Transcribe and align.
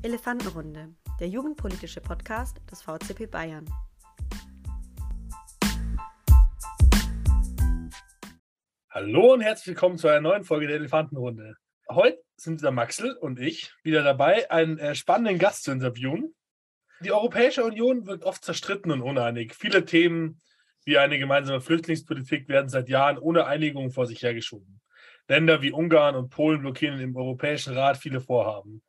Elefantenrunde, 0.00 0.94
der 1.18 1.26
jugendpolitische 1.26 2.00
Podcast 2.00 2.58
des 2.70 2.82
VCP 2.82 3.26
Bayern. 3.26 3.68
Hallo 8.90 9.32
und 9.32 9.40
herzlich 9.40 9.66
willkommen 9.66 9.98
zu 9.98 10.06
einer 10.06 10.20
neuen 10.20 10.44
Folge 10.44 10.68
der 10.68 10.76
Elefantenrunde. 10.76 11.56
Heute 11.90 12.22
sind 12.36 12.62
der 12.62 12.70
Maxel 12.70 13.12
und 13.12 13.40
ich 13.40 13.72
wieder 13.82 14.04
dabei, 14.04 14.48
einen 14.52 14.78
äh, 14.78 14.94
spannenden 14.94 15.40
Gast 15.40 15.64
zu 15.64 15.72
interviewen. 15.72 16.32
Die 17.00 17.10
Europäische 17.10 17.64
Union 17.64 18.06
wird 18.06 18.22
oft 18.22 18.44
zerstritten 18.44 18.92
und 18.92 19.02
uneinig. 19.02 19.56
Viele 19.56 19.84
Themen 19.84 20.40
wie 20.84 20.98
eine 20.98 21.18
gemeinsame 21.18 21.60
Flüchtlingspolitik 21.60 22.48
werden 22.48 22.68
seit 22.68 22.88
Jahren 22.88 23.18
ohne 23.18 23.46
Einigung 23.46 23.90
vor 23.90 24.06
sich 24.06 24.22
hergeschoben. 24.22 24.80
Länder 25.26 25.60
wie 25.60 25.72
Ungarn 25.72 26.14
und 26.14 26.30
Polen 26.30 26.60
blockieren 26.60 27.00
im 27.00 27.16
Europäischen 27.16 27.74
Rat 27.74 27.96
viele 27.96 28.20
Vorhaben. 28.20 28.84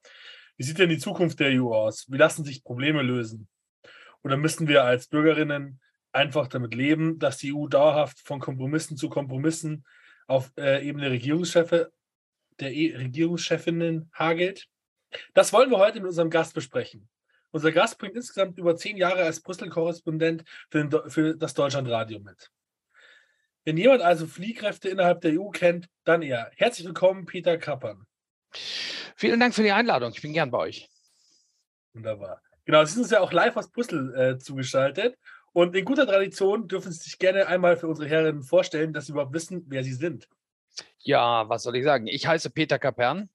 Wie 0.59 0.63
sieht 0.63 0.77
denn 0.77 0.89
die 0.89 0.97
Zukunft 0.97 1.39
der 1.39 1.51
EU 1.51 1.73
aus? 1.73 2.05
Wie 2.11 2.17
lassen 2.17 2.43
sich 2.43 2.65
Probleme 2.65 3.01
lösen? 3.01 3.47
Oder 4.23 4.35
müssen 4.35 4.67
wir 4.67 4.83
als 4.83 5.07
Bürgerinnen 5.07 5.79
einfach 6.11 6.47
damit 6.47 6.75
leben, 6.75 7.17
dass 7.17 7.37
die 7.37 7.53
EU 7.53 7.67
dauerhaft 7.67 8.19
von 8.19 8.41
Kompromissen 8.41 8.97
zu 8.97 9.07
Kompromissen 9.07 9.85
auf 10.27 10.51
äh, 10.57 10.85
Ebene 10.85 11.11
Regierungschefe, 11.11 11.93
der 12.59 12.73
e 12.73 12.93
Regierungschefinnen 12.93 14.11
hagelt? 14.13 14.67
Das 15.33 15.53
wollen 15.53 15.71
wir 15.71 15.77
heute 15.77 16.01
mit 16.01 16.09
unserem 16.09 16.29
Gast 16.29 16.53
besprechen. 16.53 17.07
Unser 17.51 17.71
Gast 17.71 17.97
bringt 17.97 18.17
insgesamt 18.17 18.57
über 18.57 18.75
zehn 18.75 18.97
Jahre 18.97 19.23
als 19.23 19.39
Brüssel-Korrespondent 19.39 20.43
für, 20.69 21.09
für, 21.09 21.37
das 21.37 21.53
Deutschlandradio 21.53 22.19
mit. 22.19 22.51
Wenn 23.63 23.77
jemand 23.77 24.01
also 24.01 24.27
Fliehkräfte 24.27 24.89
innerhalb 24.89 25.21
der 25.21 25.39
EU 25.39 25.51
kennt, 25.51 25.87
dann 26.03 26.21
er. 26.21 26.51
Herzlich 26.57 26.85
willkommen, 26.85 27.25
Peter 27.25 27.57
Kappern. 27.57 28.05
Vielen 29.15 29.39
Dank 29.39 29.53
für 29.53 29.63
die 29.63 29.71
Einladung. 29.71 30.11
Ich 30.13 30.21
bin 30.21 30.33
gern 30.33 30.51
bei 30.51 30.59
euch. 30.59 30.89
Wunderbar. 31.93 32.41
Genau, 32.65 32.83
Sie 32.85 32.93
sind 32.93 33.03
uns 33.03 33.11
ja 33.11 33.21
auch 33.21 33.31
live 33.31 33.57
aus 33.57 33.71
Brüssel 33.71 34.15
äh, 34.15 34.37
zugeschaltet. 34.37 35.17
Und 35.53 35.75
in 35.75 35.85
guter 35.85 36.05
Tradition 36.05 36.67
dürfen 36.67 36.91
Sie 36.91 36.99
sich 36.99 37.17
gerne 37.17 37.47
einmal 37.47 37.77
für 37.77 37.87
unsere 37.87 38.07
Herren 38.07 38.43
vorstellen, 38.43 38.93
dass 38.93 39.07
Sie 39.07 39.11
überhaupt 39.11 39.33
wissen, 39.33 39.65
wer 39.67 39.83
Sie 39.83 39.93
sind. 39.93 40.27
Ja, 40.99 41.49
was 41.49 41.63
soll 41.63 41.75
ich 41.75 41.83
sagen? 41.83 42.07
Ich 42.07 42.27
heiße 42.27 42.51
Peter 42.51 42.77
Kapern 42.77 43.29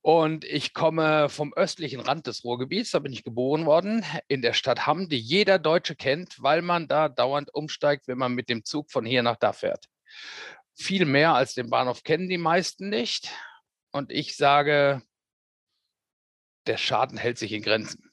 und 0.00 0.44
ich 0.44 0.72
komme 0.72 1.28
vom 1.28 1.52
östlichen 1.52 2.00
Rand 2.00 2.26
des 2.26 2.44
Ruhrgebiets, 2.44 2.92
da 2.92 2.98
bin 2.98 3.12
ich 3.12 3.24
geboren 3.24 3.66
worden, 3.66 4.04
in 4.28 4.42
der 4.42 4.54
Stadt 4.54 4.86
Hamm, 4.86 5.08
die 5.08 5.18
jeder 5.18 5.58
Deutsche 5.58 5.96
kennt, 5.96 6.42
weil 6.42 6.62
man 6.62 6.88
da 6.88 7.08
dauernd 7.08 7.52
umsteigt, 7.54 8.08
wenn 8.08 8.18
man 8.18 8.32
mit 8.32 8.48
dem 8.48 8.64
Zug 8.64 8.90
von 8.90 9.04
hier 9.04 9.22
nach 9.22 9.36
da 9.36 9.52
fährt. 9.52 9.86
Viel 10.74 11.04
mehr 11.04 11.34
als 11.34 11.54
den 11.54 11.68
Bahnhof 11.68 12.04
kennen 12.04 12.28
die 12.28 12.38
meisten 12.38 12.88
nicht. 12.88 13.30
Und 13.98 14.12
ich 14.12 14.36
sage, 14.36 15.02
der 16.68 16.76
Schaden 16.76 17.18
hält 17.18 17.36
sich 17.36 17.52
in 17.52 17.62
Grenzen. 17.62 18.12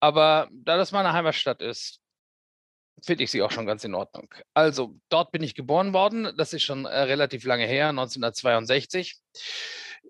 Aber 0.00 0.48
da 0.50 0.76
das 0.76 0.90
meine 0.90 1.12
Heimatstadt 1.12 1.62
ist, 1.62 2.00
finde 3.00 3.22
ich 3.22 3.30
sie 3.30 3.42
auch 3.42 3.52
schon 3.52 3.64
ganz 3.64 3.84
in 3.84 3.94
Ordnung. 3.94 4.34
Also 4.54 4.98
dort 5.08 5.30
bin 5.30 5.44
ich 5.44 5.54
geboren 5.54 5.92
worden. 5.92 6.34
Das 6.36 6.52
ist 6.52 6.64
schon 6.64 6.84
äh, 6.84 6.98
relativ 7.02 7.44
lange 7.44 7.66
her, 7.66 7.90
1962. 7.90 9.20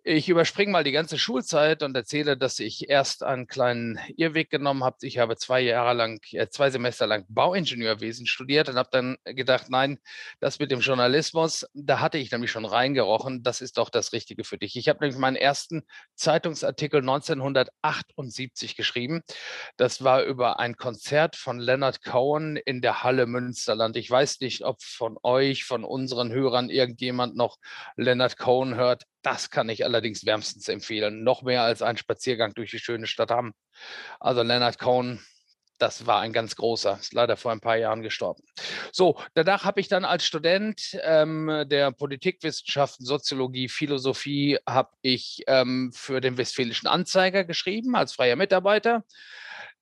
Ich 0.09 0.29
überspringe 0.29 0.71
mal 0.71 0.85
die 0.85 0.93
ganze 0.93 1.19
Schulzeit 1.19 1.83
und 1.83 1.97
erzähle, 1.97 2.37
dass 2.37 2.61
ich 2.61 2.89
erst 2.89 3.25
einen 3.25 3.49
kleinen 3.49 3.99
Irrweg 4.17 4.51
genommen 4.51 4.85
habe. 4.85 4.99
Ich 5.01 5.19
habe 5.19 5.37
zwei 5.37 5.61
Jahre 5.61 5.95
lang, 5.95 6.21
äh, 6.31 6.49
zwei 6.49 6.71
Semester 6.71 7.09
lang 7.09 7.25
Bauingenieurwesen 7.29 8.25
studiert 8.29 8.69
und 8.69 8.77
habe 8.77 8.89
dann 8.93 9.17
gedacht, 9.25 9.69
nein, 9.69 9.99
das 10.39 10.61
mit 10.61 10.71
dem 10.71 10.79
Journalismus, 10.79 11.67
da 11.75 11.99
hatte 11.99 12.19
ich 12.19 12.31
nämlich 12.31 12.53
schon 12.53 12.67
reingerochen, 12.67 13.43
das 13.43 13.61
ist 13.61 13.79
doch 13.79 13.91
das 13.91 14.13
Richtige 14.13 14.45
für 14.45 14.59
dich. 14.59 14.77
Ich 14.77 14.89
habe 14.89 15.01
nämlich 15.01 15.19
meinen 15.19 15.35
ersten 15.35 15.83
Zeitungsartikel 16.15 17.01
1978 17.01 18.77
geschrieben. 18.77 19.23
Das 19.77 20.05
war 20.05 20.23
über 20.23 20.61
ein 20.61 20.77
Konzert 20.77 21.35
von 21.35 21.59
Leonard 21.59 22.05
Cohen 22.05 22.55
in 22.55 22.81
der 22.81 23.03
Halle 23.03 23.27
Münsterland. 23.27 23.97
Ich 23.97 24.09
weiß 24.09 24.39
nicht, 24.39 24.65
ob 24.65 24.81
von 24.85 25.19
euch, 25.25 25.65
von 25.65 25.83
unseren 25.83 26.31
Hörern 26.31 26.71
irgendjemand 26.71 27.35
noch 27.35 27.57
Leonard 27.97 28.39
Cohen 28.39 28.77
hört. 28.77 29.03
Das 29.27 29.51
kann 29.51 29.69
ich 29.69 29.85
allerdings 29.85 30.25
wärmstens 30.25 30.69
empfehlen. 30.69 31.25
Noch 31.25 31.43
mehr 31.43 31.63
als 31.63 31.83
ein 31.83 31.97
Spaziergang 31.97 32.55
durch 32.55 32.71
die 32.71 32.79
schöne 32.79 33.09
Stadt 33.09 33.33
Hamm. 33.33 33.55
Also 34.21 34.43
Leonard 34.43 34.79
Cohen, 34.79 35.21
das 35.79 36.07
war 36.07 36.21
ein 36.21 36.33
ganz 36.33 36.55
großer, 36.55 36.97
ist 37.01 37.13
leider 37.13 37.37
vor 37.37 37.51
ein 37.51 37.59
paar 37.59 37.77
Jahren 37.77 38.03
gestorben. 38.03 38.45
So, 38.93 39.21
danach 39.35 39.65
habe 39.65 39.81
ich 39.81 39.89
dann 39.89 40.05
als 40.05 40.25
Student 40.25 40.97
ähm, 41.03 41.65
der 41.67 41.91
Politikwissenschaften, 41.91 43.05
Soziologie, 43.05 43.69
Philosophie, 43.69 44.61
habe 44.65 44.91
ich 45.03 45.43
ähm, 45.49 45.91
für 45.93 46.21
den 46.21 46.39
Westfälischen 46.39 46.87
Anzeiger 46.87 47.43
geschrieben 47.43 47.97
als 47.97 48.13
freier 48.13 48.37
Mitarbeiter. 48.37 49.03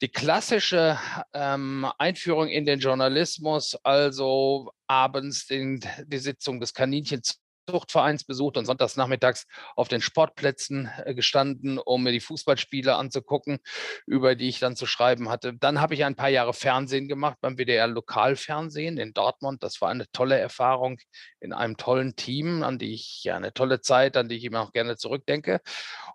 Die 0.01 0.09
klassische 0.09 0.99
ähm, 1.35 1.87
Einführung 1.99 2.49
in 2.49 2.65
den 2.65 2.81
Journalismus, 2.81 3.77
also 3.83 4.73
abends 4.87 5.47
den, 5.47 5.85
die 6.07 6.17
Sitzung 6.17 6.61
des 6.61 6.73
Kaninchens 6.73 7.44
Zuchtvereins 7.69 8.25
besucht 8.25 8.57
und 8.57 8.67
sonntags 8.67 8.97
nachmittags 8.97 9.47
auf 9.77 9.89
den 9.89 10.01
Sportplätzen 10.01 10.91
äh, 11.05 11.15
gestanden, 11.15 11.79
um 11.79 12.03
mir 12.03 12.13
die 12.13 12.21
Fußballspiele 12.21 12.95
anzugucken, 12.95 13.59
über 14.07 14.35
die 14.35 14.49
ich 14.49 14.59
dann 14.59 14.77
zu 14.77 14.87
schreiben 14.87 15.29
hatte. 15.29 15.55
Dann 15.55 15.81
habe 15.81 15.95
ich 15.95 16.05
ein 16.05 16.17
paar 16.17 16.29
Jahre 16.29 16.53
Fernsehen 16.53 17.09
gemacht 17.09 17.39
beim 17.41 17.57
WDR 17.57 17.87
Lokalfernsehen 17.87 18.99
in 18.99 19.13
Dortmund. 19.13 19.63
Das 19.63 19.81
war 19.81 19.91
eine 19.91 20.11
tolle 20.13 20.39
Erfahrung 20.39 20.99
in 21.41 21.53
einem 21.53 21.77
tollen 21.77 22.17
Team, 22.17 22.63
an 22.63 22.79
die 22.79 22.95
ich 22.95 23.25
ja 23.25 23.37
eine 23.37 23.53
tolle 23.53 23.81
Zeit, 23.81 24.17
an 24.17 24.29
die 24.29 24.37
ich 24.37 24.45
immer 24.45 24.63
auch 24.63 24.73
gerne 24.73 24.97
zurückdenke. 24.97 25.61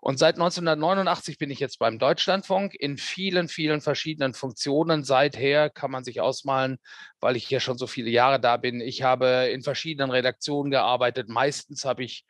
Und 0.00 0.18
seit 0.18 0.36
1989 0.36 1.38
bin 1.38 1.50
ich 1.50 1.60
jetzt 1.60 1.78
beim 1.78 1.98
Deutschlandfunk 1.98 2.74
in 2.74 2.96
vielen, 2.96 3.48
vielen 3.48 3.80
verschiedenen 3.80 4.34
Funktionen. 4.34 5.04
Seither 5.04 5.70
kann 5.70 5.90
man 5.90 6.04
sich 6.04 6.20
ausmalen, 6.20 6.78
weil 7.20 7.36
ich 7.36 7.48
ja 7.50 7.60
schon 7.60 7.78
so 7.78 7.86
viele 7.86 8.10
Jahre 8.10 8.40
da 8.40 8.56
bin. 8.56 8.80
Ich 8.80 9.02
habe 9.02 9.50
in 9.52 9.62
verschiedenen 9.62 10.10
Redaktionen 10.10 10.70
gearbeitet. 10.70 11.28
Meistens 11.28 11.84
habe 11.84 12.04
ich 12.04 12.24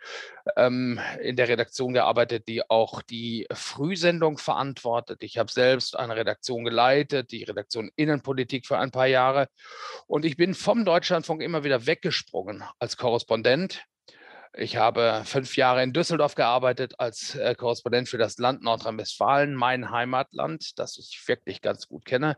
ähm, 0.56 1.00
in 1.22 1.36
der 1.36 1.48
Redaktion 1.48 1.94
gearbeitet, 1.94 2.48
die 2.48 2.68
auch 2.68 3.02
die 3.02 3.46
Frühsendung 3.52 4.38
verantwortet. 4.38 5.22
Ich 5.22 5.38
habe 5.38 5.50
selbst 5.50 5.96
eine 5.96 6.16
Redaktion 6.16 6.64
geleitet, 6.64 7.30
die 7.32 7.44
Redaktion 7.44 7.90
Innenpolitik 7.96 8.66
für 8.66 8.78
ein 8.78 8.90
paar 8.90 9.06
Jahre. 9.06 9.48
Und 10.06 10.24
ich 10.24 10.36
bin 10.36 10.54
vom 10.54 10.84
Deutschlandfunk 10.84 11.42
immer 11.42 11.64
wieder 11.64 11.86
weggesprungen 11.86 12.64
als 12.78 12.96
Korrespondent 12.96 13.84
ich 14.54 14.76
habe 14.76 15.22
fünf 15.24 15.56
Jahre 15.56 15.82
in 15.82 15.92
Düsseldorf 15.92 16.34
gearbeitet 16.34 16.94
als 16.98 17.36
äh, 17.36 17.54
Korrespondent 17.54 18.08
für 18.08 18.18
das 18.18 18.38
Land 18.38 18.62
Nordrhein-Westfalen, 18.62 19.54
mein 19.54 19.90
Heimatland, 19.90 20.78
das 20.78 20.98
ich 20.98 21.22
wirklich 21.28 21.62
ganz 21.62 21.86
gut 21.86 22.04
kenne. 22.04 22.36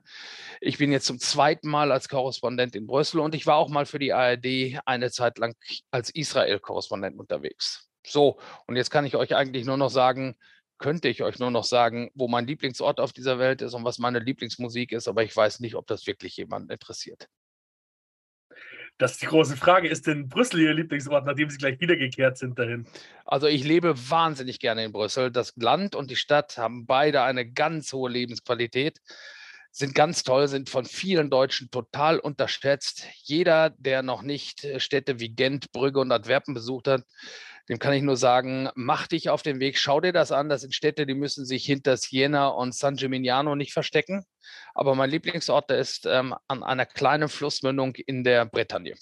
Ich 0.61 0.79
bin 0.79 0.93
jetzt 0.93 1.07
zum 1.07 1.19
zweiten 1.19 1.69
Mal 1.69 1.91
als 1.91 2.09
Korrespondent 2.09 2.77
in 2.77 2.87
Brüssel 2.87 3.21
und 3.21 3.35
ich 3.35 3.47
war 3.47 3.57
auch 3.57 3.71
mal 3.71 3.87
für 3.87 3.99
die 3.99 4.13
ARD 4.13 4.79
eine 4.85 5.11
Zeit 5.11 5.39
lang 5.39 5.55
als 5.91 6.11
Israel-Korrespondent 6.11 7.19
unterwegs. 7.19 7.89
So, 8.07 8.39
und 8.67 8.77
jetzt 8.77 8.91
kann 8.91 9.07
ich 9.07 9.17
euch 9.17 9.35
eigentlich 9.35 9.65
nur 9.65 9.77
noch 9.77 9.91
sagen, 9.91 10.37
könnte 10.79 11.09
ich 11.09 11.23
euch 11.23 11.39
nur 11.39 11.51
noch 11.51 11.65
sagen, 11.65 12.11
wo 12.15 12.29
mein 12.29 12.47
Lieblingsort 12.47 13.01
auf 13.01 13.13
dieser 13.13 13.39
Welt 13.39 13.63
ist 13.63 13.73
und 13.73 13.85
was 13.85 13.99
meine 13.99 14.19
Lieblingsmusik 14.19 14.93
ist, 14.93 15.09
aber 15.09 15.23
ich 15.23 15.35
weiß 15.35 15.61
nicht, 15.61 15.77
ob 15.77 15.87
das 15.87 16.07
wirklich 16.07 16.37
jemanden 16.37 16.71
interessiert. 16.71 17.29
Das 18.99 19.13
ist 19.13 19.23
die 19.23 19.27
große 19.27 19.57
Frage. 19.57 19.89
Ist 19.89 20.07
denn 20.07 20.29
Brüssel 20.29 20.61
Ihr 20.61 20.75
Lieblingsort, 20.75 21.27
nachdem 21.27 21.51
Sie 21.51 21.59
gleich 21.59 21.81
wiedergekehrt 21.81 22.39
sind 22.39 22.59
dahin? 22.59 22.87
Also 23.25 23.47
ich 23.47 23.65
lebe 23.65 23.95
wahnsinnig 24.11 24.61
gerne 24.61 24.85
in 24.85 24.93
Brüssel. 24.93 25.31
Das 25.31 25.55
Land 25.57 25.95
und 25.95 26.11
die 26.11 26.17
Stadt 26.17 26.57
haben 26.59 26.87
beide 26.87 27.23
eine 27.23 27.51
ganz 27.51 27.93
hohe 27.93 28.11
Lebensqualität, 28.11 29.01
sind 29.71 29.95
ganz 29.95 30.23
toll, 30.23 30.47
sind 30.49 30.71
von 30.71 30.85
vielen 30.85 31.31
Deutschen 31.31 31.71
total 31.71 32.19
unterschätzt. 32.19 33.07
Jeder, 33.23 33.71
der 33.71 34.03
noch 34.03 34.23
nicht 34.23 34.65
äh, 34.65 34.79
Städte 34.79 35.19
wie 35.19 35.31
Gent, 35.31 35.73
Brügge 35.73 35.99
und 35.99 36.13
Antwerpen 36.13 36.55
besucht 36.55 36.89
hat, 36.89 37.05
dem 37.69 37.79
kann 37.79 37.93
ich 37.93 38.03
nur 38.03 38.17
sagen, 38.17 38.69
mach 38.75 39.07
dich 39.07 39.31
auf 39.31 39.43
den 39.43 39.61
Weg, 39.61 39.79
schau 39.79 40.01
dir 40.01 40.13
das 40.13 40.33
an. 40.33 40.49
Das 40.49 40.63
sind 40.63 40.75
Städte, 40.75 41.07
die 41.07 41.15
müssen 41.15 41.45
sich 41.45 41.65
hinter 41.65 41.97
Siena 41.97 42.49
und 42.49 42.75
San 42.75 42.97
Gimignano 42.97 43.55
nicht 43.55 43.73
verstecken. 43.73 44.25
Aber 44.75 44.95
mein 44.95 45.11
Lieblingsort 45.11 45.71
ist 45.71 46.07
ähm, 46.07 46.35
an 46.49 46.63
einer 46.63 46.87
kleinen 46.87 47.29
Flussmündung 47.29 47.95
in 47.95 48.25
der 48.25 48.47
Bretagne. 48.47 48.95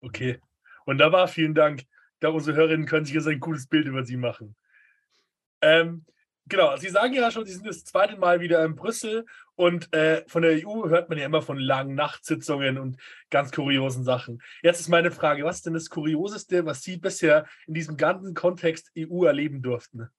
Okay, 0.00 0.40
wunderbar, 0.86 1.26
vielen 1.26 1.54
Dank. 1.54 1.82
Glaube, 2.20 2.36
unsere 2.36 2.56
Hörerinnen 2.56 2.86
können 2.86 3.04
sich 3.04 3.14
jetzt 3.14 3.26
ein 3.26 3.40
gutes 3.40 3.66
Bild 3.66 3.86
über 3.86 4.04
Sie 4.04 4.16
machen. 4.16 4.56
Ähm, 5.60 6.04
genau, 6.48 6.76
Sie 6.76 6.88
sagen 6.88 7.14
ja 7.14 7.30
schon, 7.30 7.44
Sie 7.46 7.52
sind 7.52 7.66
das 7.66 7.84
zweite 7.84 8.16
Mal 8.16 8.40
wieder 8.40 8.64
in 8.64 8.74
Brüssel 8.74 9.26
und 9.54 9.92
äh, 9.94 10.24
von 10.26 10.42
der 10.42 10.66
EU 10.66 10.88
hört 10.88 11.08
man 11.08 11.18
ja 11.18 11.26
immer 11.26 11.42
von 11.42 11.58
langen 11.58 11.94
Nachtsitzungen 11.94 12.78
und 12.78 12.98
ganz 13.30 13.52
kuriosen 13.52 14.04
Sachen. 14.04 14.42
Jetzt 14.62 14.80
ist 14.80 14.88
meine 14.88 15.10
Frage, 15.10 15.44
was 15.44 15.56
ist 15.56 15.66
denn 15.66 15.74
das 15.74 15.90
Kurioseste, 15.90 16.66
was 16.66 16.82
Sie 16.82 16.96
bisher 16.96 17.46
in 17.66 17.74
diesem 17.74 17.96
ganzen 17.96 18.34
Kontext 18.34 18.90
EU 18.96 19.24
erleben 19.24 19.62
durften? 19.62 20.10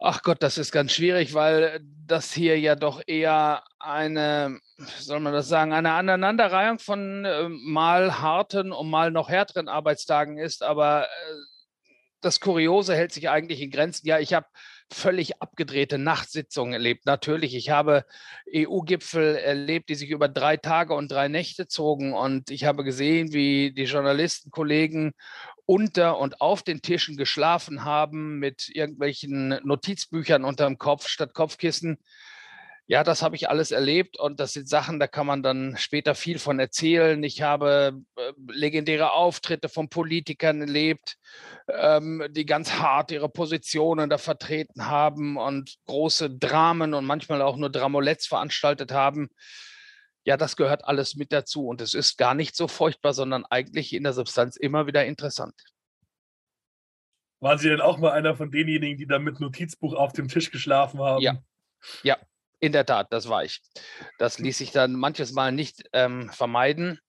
Ach 0.00 0.22
Gott, 0.22 0.44
das 0.44 0.58
ist 0.58 0.70
ganz 0.70 0.92
schwierig, 0.92 1.34
weil 1.34 1.80
das 2.06 2.32
hier 2.32 2.58
ja 2.58 2.76
doch 2.76 3.02
eher 3.04 3.64
eine, 3.80 4.60
soll 4.98 5.18
man 5.18 5.32
das 5.32 5.48
sagen, 5.48 5.72
eine 5.72 5.92
Aneinanderreihung 5.92 6.78
von 6.78 7.24
äh, 7.24 7.48
mal 7.48 8.20
harten 8.20 8.70
und 8.70 8.88
mal 8.88 9.10
noch 9.10 9.28
härteren 9.28 9.68
Arbeitstagen 9.68 10.38
ist. 10.38 10.62
Aber 10.62 11.06
äh, 11.06 11.08
das 12.20 12.40
Kuriose 12.40 12.94
hält 12.94 13.12
sich 13.12 13.28
eigentlich 13.28 13.60
in 13.60 13.70
Grenzen. 13.70 14.06
Ja, 14.06 14.18
ich 14.18 14.34
habe 14.34 14.46
völlig 14.90 15.40
abgedrehte 15.42 15.98
Nachtsitzungen 15.98 16.72
erlebt. 16.72 17.06
Natürlich, 17.06 17.54
ich 17.54 17.70
habe 17.70 18.04
EU-Gipfel 18.52 19.36
erlebt, 19.36 19.88
die 19.88 19.94
sich 19.94 20.10
über 20.10 20.28
drei 20.28 20.56
Tage 20.56 20.94
und 20.94 21.12
drei 21.12 21.28
Nächte 21.28 21.68
zogen. 21.68 22.14
Und 22.14 22.50
ich 22.50 22.64
habe 22.64 22.84
gesehen, 22.84 23.32
wie 23.32 23.72
die 23.72 23.84
Journalistenkollegen 23.84 25.12
unter 25.66 26.18
und 26.18 26.40
auf 26.40 26.62
den 26.62 26.80
Tischen 26.80 27.16
geschlafen 27.16 27.84
haben 27.84 28.38
mit 28.38 28.70
irgendwelchen 28.70 29.60
Notizbüchern 29.64 30.44
unterm 30.44 30.78
Kopf 30.78 31.08
statt 31.08 31.34
Kopfkissen. 31.34 31.98
Ja, 32.90 33.04
das 33.04 33.20
habe 33.20 33.36
ich 33.36 33.50
alles 33.50 33.70
erlebt 33.70 34.18
und 34.18 34.40
das 34.40 34.54
sind 34.54 34.66
Sachen, 34.66 34.98
da 34.98 35.06
kann 35.06 35.26
man 35.26 35.42
dann 35.42 35.76
später 35.76 36.14
viel 36.14 36.38
von 36.38 36.58
erzählen. 36.58 37.22
Ich 37.22 37.42
habe 37.42 38.00
äh, 38.16 38.32
legendäre 38.48 39.12
Auftritte 39.12 39.68
von 39.68 39.90
Politikern 39.90 40.62
erlebt, 40.62 41.18
ähm, 41.68 42.26
die 42.30 42.46
ganz 42.46 42.72
hart 42.72 43.10
ihre 43.10 43.28
Positionen 43.28 44.08
da 44.08 44.16
vertreten 44.16 44.86
haben 44.86 45.36
und 45.36 45.76
große 45.84 46.30
Dramen 46.30 46.94
und 46.94 47.04
manchmal 47.04 47.42
auch 47.42 47.58
nur 47.58 47.68
Dramoletts 47.68 48.26
veranstaltet 48.26 48.90
haben. 48.90 49.28
Ja, 50.24 50.38
das 50.38 50.56
gehört 50.56 50.86
alles 50.86 51.14
mit 51.14 51.30
dazu 51.30 51.66
und 51.66 51.82
es 51.82 51.92
ist 51.92 52.16
gar 52.16 52.34
nicht 52.34 52.56
so 52.56 52.68
furchtbar, 52.68 53.12
sondern 53.12 53.44
eigentlich 53.44 53.92
in 53.92 54.02
der 54.02 54.14
Substanz 54.14 54.56
immer 54.56 54.86
wieder 54.86 55.04
interessant. 55.04 55.52
Waren 57.40 57.58
Sie 57.58 57.68
denn 57.68 57.82
auch 57.82 57.98
mal 57.98 58.12
einer 58.12 58.34
von 58.34 58.50
denjenigen, 58.50 58.96
die 58.96 59.06
da 59.06 59.18
mit 59.18 59.40
Notizbuch 59.40 59.92
auf 59.92 60.14
dem 60.14 60.28
Tisch 60.28 60.50
geschlafen 60.50 61.00
haben? 61.00 61.20
Ja, 61.20 61.36
ja, 62.02 62.16
in 62.60 62.72
der 62.72 62.86
Tat, 62.86 63.08
das 63.10 63.28
war 63.28 63.44
ich. 63.44 63.60
Das 64.18 64.38
ließ 64.38 64.58
sich 64.58 64.72
dann 64.72 64.94
manches 64.94 65.32
Mal 65.32 65.52
nicht 65.52 65.84
ähm, 65.92 66.30
vermeiden. 66.30 67.00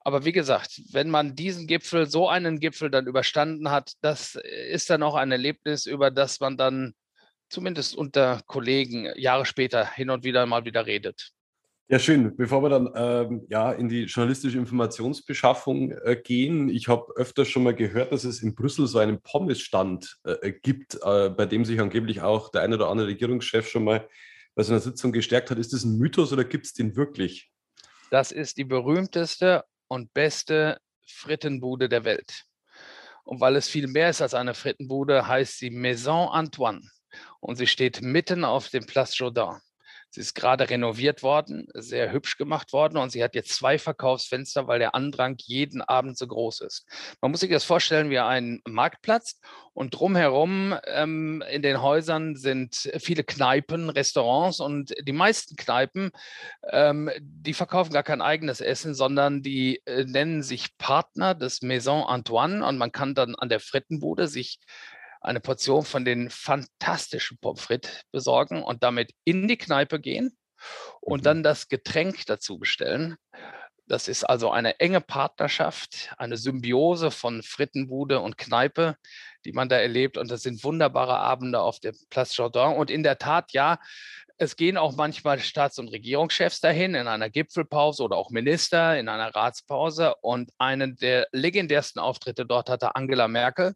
Aber 0.00 0.24
wie 0.24 0.32
gesagt, 0.32 0.82
wenn 0.92 1.10
man 1.10 1.34
diesen 1.34 1.66
Gipfel, 1.66 2.06
so 2.06 2.28
einen 2.28 2.60
Gipfel 2.60 2.90
dann 2.90 3.06
überstanden 3.06 3.70
hat, 3.70 3.94
das 4.02 4.36
ist 4.70 4.88
dann 4.88 5.02
auch 5.02 5.16
ein 5.16 5.32
Erlebnis, 5.32 5.86
über 5.86 6.10
das 6.10 6.38
man 6.38 6.56
dann 6.56 6.94
zumindest 7.48 7.96
unter 7.96 8.40
Kollegen 8.46 9.08
Jahre 9.16 9.46
später 9.46 9.84
hin 9.84 10.10
und 10.10 10.24
wieder 10.24 10.46
mal 10.46 10.64
wieder 10.64 10.86
redet. 10.86 11.32
Ja, 11.88 12.00
schön. 12.00 12.36
Bevor 12.36 12.64
wir 12.64 12.68
dann 12.68 12.90
ähm, 12.96 13.46
ja, 13.48 13.70
in 13.70 13.88
die 13.88 14.04
journalistische 14.04 14.58
Informationsbeschaffung 14.58 15.92
äh, 15.92 16.16
gehen, 16.16 16.68
ich 16.68 16.88
habe 16.88 17.12
öfter 17.14 17.44
schon 17.44 17.62
mal 17.62 17.76
gehört, 17.76 18.10
dass 18.10 18.24
es 18.24 18.42
in 18.42 18.56
Brüssel 18.56 18.88
so 18.88 18.98
einen 18.98 19.20
Pommesstand 19.20 20.16
äh, 20.24 20.50
gibt, 20.50 20.98
äh, 21.04 21.30
bei 21.30 21.46
dem 21.46 21.64
sich 21.64 21.80
angeblich 21.80 22.22
auch 22.22 22.50
der 22.50 22.62
eine 22.62 22.74
oder 22.74 22.88
andere 22.88 23.06
Regierungschef 23.06 23.68
schon 23.68 23.84
mal 23.84 24.08
bei 24.56 24.62
so 24.62 24.72
einer 24.72 24.80
Sitzung 24.80 25.12
gestärkt 25.12 25.50
hat. 25.50 25.58
Ist 25.58 25.72
das 25.72 25.84
ein 25.84 25.98
Mythos 25.98 26.32
oder 26.32 26.44
gibt 26.44 26.66
es 26.66 26.72
den 26.72 26.96
wirklich? 26.96 27.52
Das 28.10 28.32
ist 28.32 28.56
die 28.56 28.64
berühmteste 28.64 29.64
und 29.86 30.12
beste 30.14 30.80
Frittenbude 31.06 31.88
der 31.88 32.04
Welt. 32.04 32.44
Und 33.24 33.40
weil 33.40 33.56
es 33.56 33.68
viel 33.68 33.86
mehr 33.86 34.10
ist 34.10 34.22
als 34.22 34.34
eine 34.34 34.54
Frittenbude, 34.54 35.28
heißt 35.28 35.58
sie 35.58 35.70
Maison 35.70 36.28
Antoine. 36.30 36.80
Und 37.40 37.56
sie 37.56 37.66
steht 37.66 38.00
mitten 38.00 38.44
auf 38.44 38.70
dem 38.70 38.86
Place 38.86 39.18
Jourdain. 39.18 39.60
Sie 40.10 40.20
ist 40.20 40.34
gerade 40.34 40.70
renoviert 40.70 41.22
worden, 41.22 41.68
sehr 41.74 42.12
hübsch 42.12 42.38
gemacht 42.38 42.72
worden 42.72 42.96
und 42.96 43.10
sie 43.10 43.22
hat 43.22 43.34
jetzt 43.34 43.54
zwei 43.54 43.78
Verkaufsfenster, 43.78 44.66
weil 44.66 44.78
der 44.78 44.94
Andrang 44.94 45.36
jeden 45.38 45.82
Abend 45.82 46.16
so 46.16 46.26
groß 46.26 46.60
ist. 46.60 46.86
Man 47.20 47.30
muss 47.30 47.40
sich 47.40 47.50
das 47.50 47.64
vorstellen 47.64 48.08
wie 48.10 48.18
ein 48.18 48.60
Marktplatz 48.66 49.38
und 49.74 49.90
drumherum 49.90 50.74
ähm, 50.86 51.44
in 51.50 51.60
den 51.60 51.82
Häusern 51.82 52.34
sind 52.34 52.90
viele 52.98 53.24
Kneipen, 53.24 53.90
Restaurants 53.90 54.60
und 54.60 54.94
die 55.06 55.12
meisten 55.12 55.56
Kneipen, 55.56 56.12
ähm, 56.70 57.10
die 57.20 57.52
verkaufen 57.52 57.92
gar 57.92 58.02
kein 58.02 58.22
eigenes 58.22 58.62
Essen, 58.62 58.94
sondern 58.94 59.42
die 59.42 59.82
äh, 59.84 60.04
nennen 60.04 60.42
sich 60.42 60.78
Partner 60.78 61.34
des 61.34 61.60
Maison 61.60 62.06
Antoine 62.06 62.66
und 62.66 62.78
man 62.78 62.90
kann 62.90 63.14
dann 63.14 63.34
an 63.34 63.50
der 63.50 63.60
Frittenbude 63.60 64.28
sich 64.28 64.60
eine 65.26 65.40
Portion 65.40 65.84
von 65.84 66.04
den 66.04 66.30
fantastischen 66.30 67.38
Pommes 67.38 67.60
frites 67.60 68.02
besorgen 68.12 68.62
und 68.62 68.82
damit 68.82 69.12
in 69.24 69.48
die 69.48 69.58
Kneipe 69.58 70.00
gehen 70.00 70.36
und 71.00 71.20
mhm. 71.20 71.24
dann 71.24 71.42
das 71.42 71.68
Getränk 71.68 72.24
dazu 72.26 72.58
bestellen. 72.58 73.16
Das 73.88 74.08
ist 74.08 74.24
also 74.24 74.50
eine 74.50 74.80
enge 74.80 75.00
Partnerschaft, 75.00 76.12
eine 76.18 76.36
Symbiose 76.36 77.12
von 77.12 77.42
Frittenbude 77.42 78.20
und 78.20 78.36
Kneipe, 78.36 78.96
die 79.44 79.52
man 79.52 79.68
da 79.68 79.76
erlebt. 79.76 80.18
Und 80.18 80.28
das 80.30 80.42
sind 80.42 80.64
wunderbare 80.64 81.18
Abende 81.18 81.60
auf 81.60 81.78
dem 81.78 81.94
Place 82.10 82.36
Jourdain. 82.36 82.76
Und 82.76 82.90
in 82.90 83.04
der 83.04 83.18
Tat, 83.18 83.52
ja, 83.52 83.78
es 84.38 84.56
gehen 84.56 84.76
auch 84.76 84.94
manchmal 84.96 85.38
Staats- 85.38 85.78
und 85.78 85.88
Regierungschefs 85.88 86.60
dahin 86.60 86.94
in 86.94 87.08
einer 87.08 87.30
Gipfelpause 87.30 88.02
oder 88.02 88.16
auch 88.16 88.30
Minister 88.30 88.98
in 88.98 89.08
einer 89.08 89.34
Ratspause. 89.34 90.14
Und 90.20 90.50
einen 90.58 90.96
der 90.96 91.26
legendärsten 91.32 92.00
Auftritte 92.00 92.44
dort 92.44 92.68
hatte 92.68 92.96
Angela 92.96 93.28
Merkel. 93.28 93.74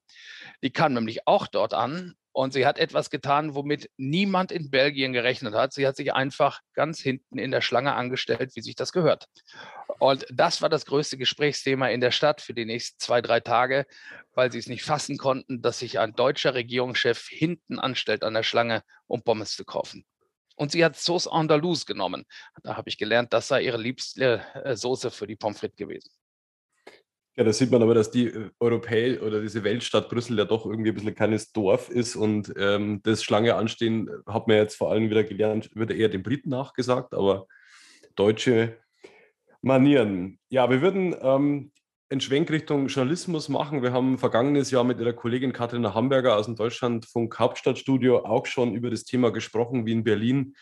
Die 0.63 0.71
kam 0.71 0.93
nämlich 0.93 1.27
auch 1.27 1.47
dort 1.47 1.73
an 1.73 2.15
und 2.33 2.53
sie 2.53 2.67
hat 2.67 2.79
etwas 2.79 3.11
getan, 3.11 3.55
womit 3.55 3.91
niemand 3.97 4.53
in 4.53 4.71
Belgien 4.71 5.13
gerechnet 5.13 5.55
hat. 5.55 5.73
Sie 5.73 5.87
hat 5.87 5.97
sich 5.97 6.13
einfach 6.13 6.61
ganz 6.75 7.01
hinten 7.01 7.39
in 7.39 7.51
der 7.51 7.63
Schlange 7.63 7.95
angestellt, 7.95 8.53
wie 8.55 8.61
sich 8.61 8.77
das 8.77 8.93
gehört. 8.93 9.27
Und 9.99 10.27
das 10.31 10.61
war 10.63 10.69
das 10.69 10.85
größte 10.85 11.17
Gesprächsthema 11.17 11.89
in 11.89 12.01
der 12.01 12.11
Stadt 12.11 12.41
für 12.43 12.55
die 12.55 12.67
nächsten 12.67 13.01
zwei, 13.01 13.23
drei 13.23 13.41
Tage, 13.41 13.87
weil 14.35 14.53
sie 14.53 14.59
es 14.59 14.69
nicht 14.69 14.85
fassen 14.85 15.17
konnten, 15.17 15.63
dass 15.63 15.79
sich 15.79 15.99
ein 15.99 16.13
deutscher 16.13 16.55
Regierungschef 16.55 17.27
hinten 17.29 17.79
anstellt 17.79 18.23
an 18.23 18.35
der 18.35 18.43
Schlange, 18.43 18.83
um 19.07 19.23
Pommes 19.23 19.57
zu 19.57 19.65
kaufen. 19.65 20.05
Und 20.61 20.73
sie 20.73 20.85
hat 20.85 20.95
Sauce 20.95 21.27
Andalouse 21.27 21.87
genommen. 21.87 22.27
Da 22.63 22.77
habe 22.77 22.91
ich 22.91 22.99
gelernt, 22.99 23.33
das 23.33 23.49
sei 23.49 23.63
ihre 23.63 23.79
liebste 23.79 24.43
äh, 24.63 24.77
Soße 24.77 25.11
für 25.11 25.27
die 25.27 25.35
Pommes 25.35 25.59
frites 25.59 25.79
gewesen. 25.79 26.11
Ja, 27.35 27.45
da 27.45 27.53
sieht 27.55 27.71
man 27.71 27.83
aber, 27.83 27.95
dass 27.95 28.11
die 28.11 28.27
äh, 28.27 28.51
Europäer 28.61 29.23
oder 29.23 29.41
diese 29.41 29.65
Weltstadt 29.65 30.11
Brüssel 30.11 30.37
ja 30.37 30.45
doch 30.45 30.67
irgendwie 30.67 30.91
ein 30.91 30.95
bisschen 30.95 31.09
ein 31.09 31.15
kleines 31.15 31.53
Dorf 31.53 31.89
ist 31.89 32.15
und 32.15 32.53
ähm, 32.59 33.01
das 33.05 33.23
Schlange 33.23 33.55
anstehen, 33.55 34.11
hat 34.27 34.49
man 34.49 34.59
jetzt 34.59 34.77
vor 34.77 34.91
allem 34.91 35.09
wieder 35.09 35.25
gelernt, 35.25 35.71
wird 35.75 35.93
eher 35.93 36.11
den 36.11 36.23
Briten 36.23 36.51
nachgesagt, 36.51 37.15
aber 37.15 37.47
deutsche 38.15 38.77
Manieren. 39.63 40.39
Ja, 40.51 40.69
wir 40.69 40.83
würden 40.83 41.17
ähm, 41.23 41.73
einen 42.11 42.21
Schwenk 42.21 42.51
Richtung 42.51 42.89
Journalismus 42.89 43.49
machen. 43.49 43.85
Wir 43.85 43.93
haben 43.93 44.19
vergangenes 44.19 44.73
Jahr 44.73 44.83
mit 44.83 44.99
Ihrer 44.99 45.13
Kollegin 45.13 45.53
Katharina 45.53 45.95
Hamburger 45.95 46.37
aus 46.37 46.47
dem 46.47 46.57
Deutschlandfunk 46.57 47.39
Hauptstadtstudio 47.39 48.25
auch 48.25 48.47
schon 48.47 48.75
über 48.75 48.91
das 48.91 49.05
Thema 49.05 49.31
gesprochen, 49.31 49.87
wie 49.87 49.93
in 49.93 50.03
Berlin 50.03 50.57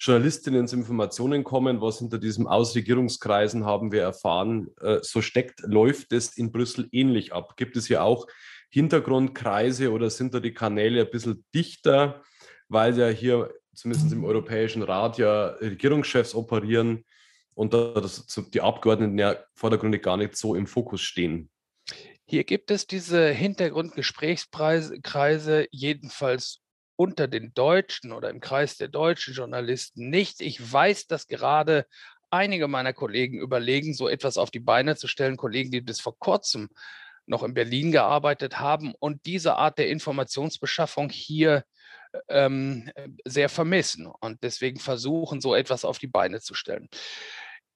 Journalistinnen 0.00 0.66
zu 0.66 0.74
Informationen 0.74 1.44
kommen. 1.44 1.80
Was 1.80 2.00
hinter 2.00 2.18
diesem 2.18 2.48
Ausregierungskreisen 2.48 3.64
haben 3.64 3.92
wir 3.92 4.02
erfahren. 4.02 4.70
Äh, 4.80 4.98
so 5.02 5.22
steckt, 5.22 5.60
läuft 5.60 6.12
es 6.12 6.36
in 6.36 6.50
Brüssel 6.50 6.88
ähnlich 6.90 7.32
ab. 7.32 7.56
Gibt 7.56 7.76
es 7.76 7.86
hier 7.86 8.02
auch 8.02 8.26
Hintergrundkreise 8.68 9.92
oder 9.92 10.10
sind 10.10 10.34
da 10.34 10.40
die 10.40 10.52
Kanäle 10.52 11.02
ein 11.02 11.10
bisschen 11.12 11.44
dichter, 11.54 12.22
weil 12.68 12.98
ja 12.98 13.06
hier 13.06 13.54
zumindest 13.72 14.12
im 14.12 14.24
Europäischen 14.24 14.82
Rat 14.82 15.16
ja 15.18 15.46
Regierungschefs 15.60 16.34
operieren? 16.34 17.04
Und 17.58 17.74
dass 17.74 18.24
die 18.52 18.60
Abgeordneten 18.60 19.18
ja 19.18 19.34
vordergründig 19.52 20.00
gar 20.00 20.16
nicht 20.16 20.36
so 20.36 20.54
im 20.54 20.68
Fokus 20.68 21.00
stehen. 21.00 21.50
Hier 22.24 22.44
gibt 22.44 22.70
es 22.70 22.86
diese 22.86 23.30
Hintergrundgesprächskreise 23.30 25.66
jedenfalls 25.72 26.60
unter 26.94 27.26
den 27.26 27.52
Deutschen 27.54 28.12
oder 28.12 28.30
im 28.30 28.38
Kreis 28.38 28.76
der 28.76 28.86
deutschen 28.86 29.34
Journalisten 29.34 30.08
nicht. 30.08 30.40
Ich 30.40 30.72
weiß, 30.72 31.08
dass 31.08 31.26
gerade 31.26 31.84
einige 32.30 32.68
meiner 32.68 32.92
Kollegen 32.92 33.40
überlegen, 33.40 33.92
so 33.92 34.08
etwas 34.08 34.38
auf 34.38 34.52
die 34.52 34.60
Beine 34.60 34.94
zu 34.94 35.08
stellen, 35.08 35.36
Kollegen, 35.36 35.72
die 35.72 35.80
bis 35.80 36.00
vor 36.00 36.16
kurzem 36.16 36.68
noch 37.26 37.42
in 37.42 37.54
Berlin 37.54 37.90
gearbeitet 37.90 38.60
haben 38.60 38.94
und 39.00 39.26
diese 39.26 39.56
Art 39.56 39.78
der 39.78 39.88
Informationsbeschaffung 39.88 41.10
hier 41.10 41.64
ähm, 42.28 42.88
sehr 43.24 43.48
vermissen 43.48 44.06
und 44.06 44.44
deswegen 44.44 44.78
versuchen, 44.78 45.40
so 45.40 45.56
etwas 45.56 45.84
auf 45.84 45.98
die 45.98 46.06
Beine 46.06 46.40
zu 46.40 46.54
stellen. 46.54 46.88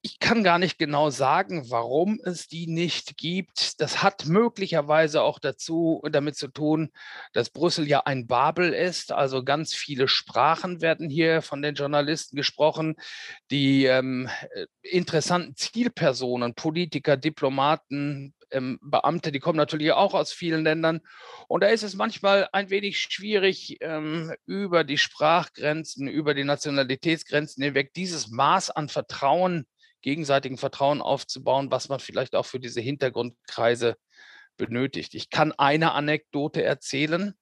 Ich 0.04 0.18
kann 0.18 0.42
gar 0.42 0.58
nicht 0.58 0.78
genau 0.78 1.10
sagen, 1.10 1.70
warum 1.70 2.20
es 2.24 2.48
die 2.48 2.66
nicht 2.66 3.16
gibt. 3.16 3.80
Das 3.80 4.02
hat 4.02 4.26
möglicherweise 4.26 5.22
auch 5.22 5.38
dazu 5.38 6.02
damit 6.10 6.34
zu 6.34 6.48
tun, 6.48 6.90
dass 7.32 7.50
Brüssel 7.50 7.86
ja 7.86 8.00
ein 8.00 8.26
Babel 8.26 8.72
ist. 8.72 9.12
Also 9.12 9.44
ganz 9.44 9.74
viele 9.74 10.08
Sprachen 10.08 10.80
werden 10.80 11.08
hier 11.08 11.40
von 11.40 11.62
den 11.62 11.76
Journalisten 11.76 12.34
gesprochen. 12.34 12.96
Die 13.52 13.84
ähm, 13.84 14.28
äh, 14.54 14.66
interessanten 14.82 15.54
Zielpersonen, 15.54 16.54
Politiker, 16.56 17.16
Diplomaten, 17.16 18.34
ähm, 18.50 18.80
Beamte, 18.82 19.30
die 19.30 19.38
kommen 19.38 19.56
natürlich 19.56 19.92
auch 19.92 20.14
aus 20.14 20.32
vielen 20.32 20.64
Ländern. 20.64 21.00
Und 21.46 21.62
da 21.62 21.68
ist 21.68 21.84
es 21.84 21.94
manchmal 21.94 22.48
ein 22.50 22.70
wenig 22.70 22.98
schwierig, 22.98 23.76
ähm, 23.80 24.32
über 24.46 24.82
die 24.82 24.98
Sprachgrenzen, 24.98 26.08
über 26.08 26.34
die 26.34 26.42
Nationalitätsgrenzen 26.42 27.62
hinweg 27.62 27.94
dieses 27.94 28.30
Maß 28.30 28.70
an 28.70 28.88
Vertrauen 28.88 29.64
gegenseitigen 30.02 30.58
Vertrauen 30.58 31.00
aufzubauen, 31.00 31.70
was 31.70 31.88
man 31.88 32.00
vielleicht 32.00 32.34
auch 32.34 32.46
für 32.46 32.60
diese 32.60 32.80
Hintergrundkreise 32.80 33.96
benötigt. 34.56 35.14
Ich 35.14 35.30
kann 35.30 35.52
eine 35.52 35.92
Anekdote 35.92 36.62
erzählen. 36.62 37.34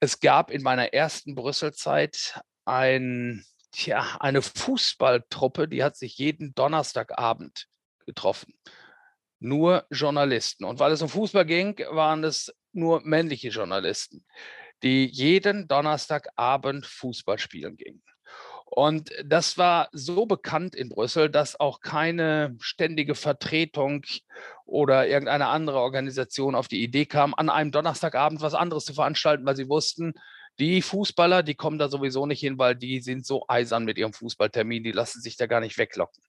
Es 0.00 0.20
gab 0.20 0.50
in 0.50 0.62
meiner 0.62 0.94
ersten 0.94 1.34
Brüsselzeit 1.34 2.40
ein, 2.64 3.44
tja, 3.72 4.16
eine 4.20 4.42
Fußballtruppe, 4.42 5.68
die 5.68 5.82
hat 5.82 5.96
sich 5.96 6.16
jeden 6.18 6.54
Donnerstagabend 6.54 7.66
getroffen. 8.06 8.54
Nur 9.38 9.86
Journalisten. 9.90 10.64
Und 10.64 10.78
weil 10.78 10.92
es 10.92 11.02
um 11.02 11.08
Fußball 11.08 11.44
ging, 11.44 11.78
waren 11.90 12.24
es 12.24 12.52
nur 12.72 13.00
männliche 13.02 13.48
Journalisten, 13.48 14.24
die 14.82 15.06
jeden 15.06 15.66
Donnerstagabend 15.66 16.86
Fußball 16.86 17.38
spielen 17.38 17.76
gingen. 17.76 18.02
Und 18.70 19.10
das 19.24 19.58
war 19.58 19.88
so 19.90 20.26
bekannt 20.26 20.76
in 20.76 20.90
Brüssel, 20.90 21.28
dass 21.28 21.58
auch 21.58 21.80
keine 21.80 22.56
ständige 22.60 23.16
Vertretung 23.16 24.04
oder 24.64 25.08
irgendeine 25.08 25.48
andere 25.48 25.80
Organisation 25.80 26.54
auf 26.54 26.68
die 26.68 26.82
Idee 26.82 27.04
kam, 27.04 27.34
an 27.34 27.50
einem 27.50 27.72
Donnerstagabend 27.72 28.40
was 28.42 28.54
anderes 28.54 28.84
zu 28.84 28.94
veranstalten, 28.94 29.44
weil 29.44 29.56
sie 29.56 29.68
wussten, 29.68 30.14
die 30.60 30.82
Fußballer, 30.82 31.42
die 31.42 31.56
kommen 31.56 31.78
da 31.78 31.88
sowieso 31.88 32.26
nicht 32.26 32.40
hin, 32.40 32.58
weil 32.58 32.76
die 32.76 33.00
sind 33.00 33.26
so 33.26 33.44
eisern 33.48 33.84
mit 33.84 33.98
ihrem 33.98 34.12
Fußballtermin, 34.12 34.84
die 34.84 34.92
lassen 34.92 35.20
sich 35.20 35.36
da 35.36 35.46
gar 35.46 35.60
nicht 35.60 35.76
weglocken. 35.76 36.22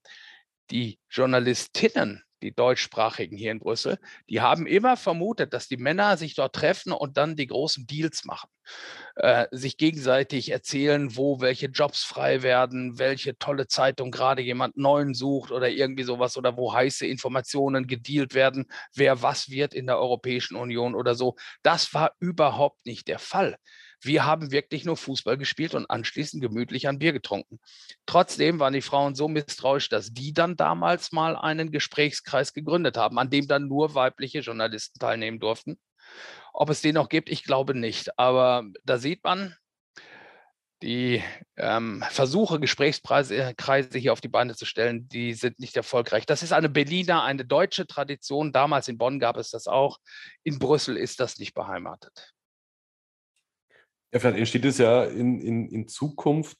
Die 0.70 0.98
Journalistinnen 1.10 2.24
die 2.42 2.54
deutschsprachigen 2.54 3.36
hier 3.36 3.52
in 3.52 3.60
Brüssel, 3.60 3.98
die 4.28 4.40
haben 4.40 4.66
immer 4.66 4.96
vermutet, 4.96 5.52
dass 5.52 5.68
die 5.68 5.76
Männer 5.76 6.16
sich 6.16 6.34
dort 6.34 6.54
treffen 6.54 6.92
und 6.92 7.16
dann 7.16 7.36
die 7.36 7.46
großen 7.46 7.86
Deals 7.86 8.24
machen, 8.24 8.50
äh, 9.16 9.46
sich 9.50 9.76
gegenseitig 9.76 10.50
erzählen, 10.50 11.16
wo 11.16 11.40
welche 11.40 11.66
Jobs 11.66 12.04
frei 12.04 12.42
werden, 12.42 12.98
welche 12.98 13.38
tolle 13.38 13.66
Zeitung 13.66 14.10
gerade 14.10 14.42
jemand 14.42 14.76
neuen 14.76 15.14
sucht 15.14 15.50
oder 15.52 15.68
irgendwie 15.70 16.04
sowas 16.04 16.36
oder 16.36 16.56
wo 16.56 16.72
heiße 16.74 17.06
Informationen 17.06 17.86
gedealt 17.86 18.34
werden, 18.34 18.66
wer 18.94 19.22
was 19.22 19.48
wird 19.48 19.74
in 19.74 19.86
der 19.86 19.98
Europäischen 19.98 20.56
Union 20.56 20.94
oder 20.94 21.14
so. 21.14 21.36
Das 21.62 21.94
war 21.94 22.12
überhaupt 22.20 22.84
nicht 22.86 23.08
der 23.08 23.18
Fall. 23.18 23.56
Wir 24.02 24.24
haben 24.24 24.50
wirklich 24.50 24.84
nur 24.84 24.96
Fußball 24.96 25.38
gespielt 25.38 25.74
und 25.74 25.88
anschließend 25.88 26.42
gemütlich 26.42 26.88
ein 26.88 26.98
Bier 26.98 27.12
getrunken. 27.12 27.60
Trotzdem 28.04 28.58
waren 28.58 28.72
die 28.72 28.82
Frauen 28.82 29.14
so 29.14 29.28
misstrauisch, 29.28 29.88
dass 29.88 30.12
die 30.12 30.32
dann 30.32 30.56
damals 30.56 31.12
mal 31.12 31.36
einen 31.36 31.70
Gesprächskreis 31.70 32.52
gegründet 32.52 32.96
haben, 32.96 33.18
an 33.18 33.30
dem 33.30 33.46
dann 33.46 33.68
nur 33.68 33.94
weibliche 33.94 34.40
Journalisten 34.40 34.98
teilnehmen 34.98 35.38
durften. 35.38 35.78
Ob 36.52 36.68
es 36.68 36.82
den 36.82 36.96
noch 36.96 37.08
gibt, 37.08 37.30
ich 37.30 37.44
glaube 37.44 37.74
nicht. 37.74 38.18
Aber 38.18 38.64
da 38.84 38.98
sieht 38.98 39.22
man, 39.24 39.56
die 40.82 41.22
ähm, 41.56 42.04
Versuche, 42.10 42.58
Gesprächskreise 42.58 43.98
hier 43.98 44.12
auf 44.12 44.20
die 44.20 44.28
Beine 44.28 44.56
zu 44.56 44.66
stellen, 44.66 45.08
die 45.08 45.32
sind 45.34 45.60
nicht 45.60 45.76
erfolgreich. 45.76 46.26
Das 46.26 46.42
ist 46.42 46.52
eine 46.52 46.68
Berliner, 46.68 47.22
eine 47.22 47.44
deutsche 47.44 47.86
Tradition. 47.86 48.52
Damals 48.52 48.88
in 48.88 48.98
Bonn 48.98 49.20
gab 49.20 49.36
es 49.36 49.50
das 49.50 49.68
auch. 49.68 49.98
In 50.42 50.58
Brüssel 50.58 50.96
ist 50.96 51.20
das 51.20 51.38
nicht 51.38 51.54
beheimatet. 51.54 52.32
Ja, 54.12 54.20
vielleicht 54.20 54.38
entsteht 54.38 54.64
es 54.64 54.78
ja 54.78 55.04
in, 55.04 55.40
in, 55.40 55.68
in 55.68 55.88
Zukunft. 55.88 56.58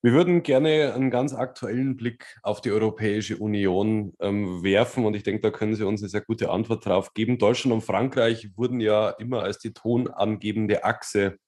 Wir 0.00 0.12
würden 0.12 0.42
gerne 0.42 0.94
einen 0.94 1.10
ganz 1.10 1.34
aktuellen 1.34 1.96
Blick 1.96 2.36
auf 2.42 2.60
die 2.60 2.70
Europäische 2.70 3.36
Union 3.36 4.14
ähm, 4.20 4.62
werfen 4.62 5.04
und 5.04 5.14
ich 5.14 5.24
denke, 5.24 5.40
da 5.40 5.50
können 5.50 5.74
Sie 5.74 5.84
uns 5.84 6.02
eine 6.02 6.08
sehr 6.08 6.20
gute 6.20 6.50
Antwort 6.50 6.86
drauf 6.86 7.14
geben. 7.14 7.38
Deutschland 7.38 7.74
und 7.74 7.80
Frankreich 7.80 8.56
wurden 8.56 8.80
ja 8.80 9.10
immer 9.10 9.42
als 9.42 9.58
die 9.58 9.72
tonangebende 9.72 10.84
Achse 10.84 11.38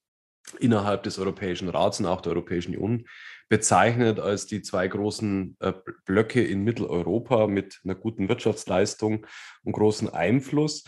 innerhalb 0.59 1.05
des 1.05 1.19
Europäischen 1.19 1.69
Rats 1.69 2.01
und 2.01 2.07
auch 2.07 2.21
der 2.21 2.33
Europäischen 2.33 2.75
Union 2.77 3.07
bezeichnet 3.49 4.19
als 4.19 4.47
die 4.47 4.63
zwei 4.63 4.89
großen 4.89 5.57
äh, 5.61 5.73
Blöcke 6.05 6.43
in 6.43 6.63
Mitteleuropa 6.63 7.47
mit 7.47 7.81
einer 7.85 7.95
guten 7.95 8.29
Wirtschaftsleistung 8.29 9.27
und 9.65 9.73
großen 9.73 10.09
Einfluss. 10.09 10.85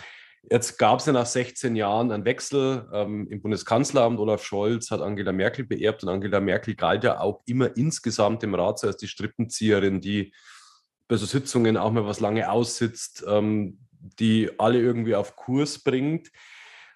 Jetzt 0.51 0.77
gab 0.77 0.99
es 0.99 1.07
ja 1.07 1.13
nach 1.13 1.27
16 1.27 1.77
Jahren 1.77 2.11
einen 2.11 2.25
Wechsel 2.25 2.89
ähm, 2.93 3.29
im 3.29 3.41
Bundeskanzleramt. 3.41 4.19
Olaf 4.19 4.45
Scholz 4.45 4.91
hat 4.91 5.01
Angela 5.01 5.33
Merkel 5.33 5.65
beerbt 5.65 6.03
und 6.03 6.09
Angela 6.09 6.41
Merkel 6.41 6.75
galt 6.75 7.05
ja 7.05 7.21
auch 7.21 7.43
immer 7.47 7.77
insgesamt 7.77 8.43
im 8.43 8.55
Rat 8.55 8.83
als 8.83 8.97
die 8.97 9.07
Strippenzieherin, 9.07 10.01
die 10.01 10.35
bei 11.07 11.17
so 11.17 11.27
Sitzungen 11.27 11.77
auch 11.77 11.93
mal 11.93 12.07
was 12.07 12.21
lange 12.21 12.51
aussitzt, 12.51 13.25
ähm, 13.29 13.79
die 14.19 14.51
alle 14.59 14.81
irgendwie 14.81 15.15
auf 15.15 15.37
Kurs 15.37 15.79
bringt. 15.79 16.31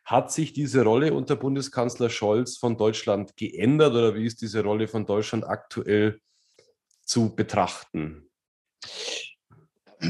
Hat 0.05 0.33
sich 0.33 0.53
diese 0.53 0.83
Rolle 0.83 1.15
unter 1.15 1.37
Bundeskanzler 1.37 2.11
Scholz 2.11 2.57
von 2.57 2.77
Deutschland 2.77 3.37
geändert 3.37 3.93
oder 3.93 4.15
wie 4.15 4.27
ist 4.27 4.41
diese 4.43 4.63
Rolle 4.63 4.89
von 4.89 5.07
Deutschland 5.07 5.47
aktuell 5.47 6.21
zu 7.05 7.35
betrachten? 7.35 8.29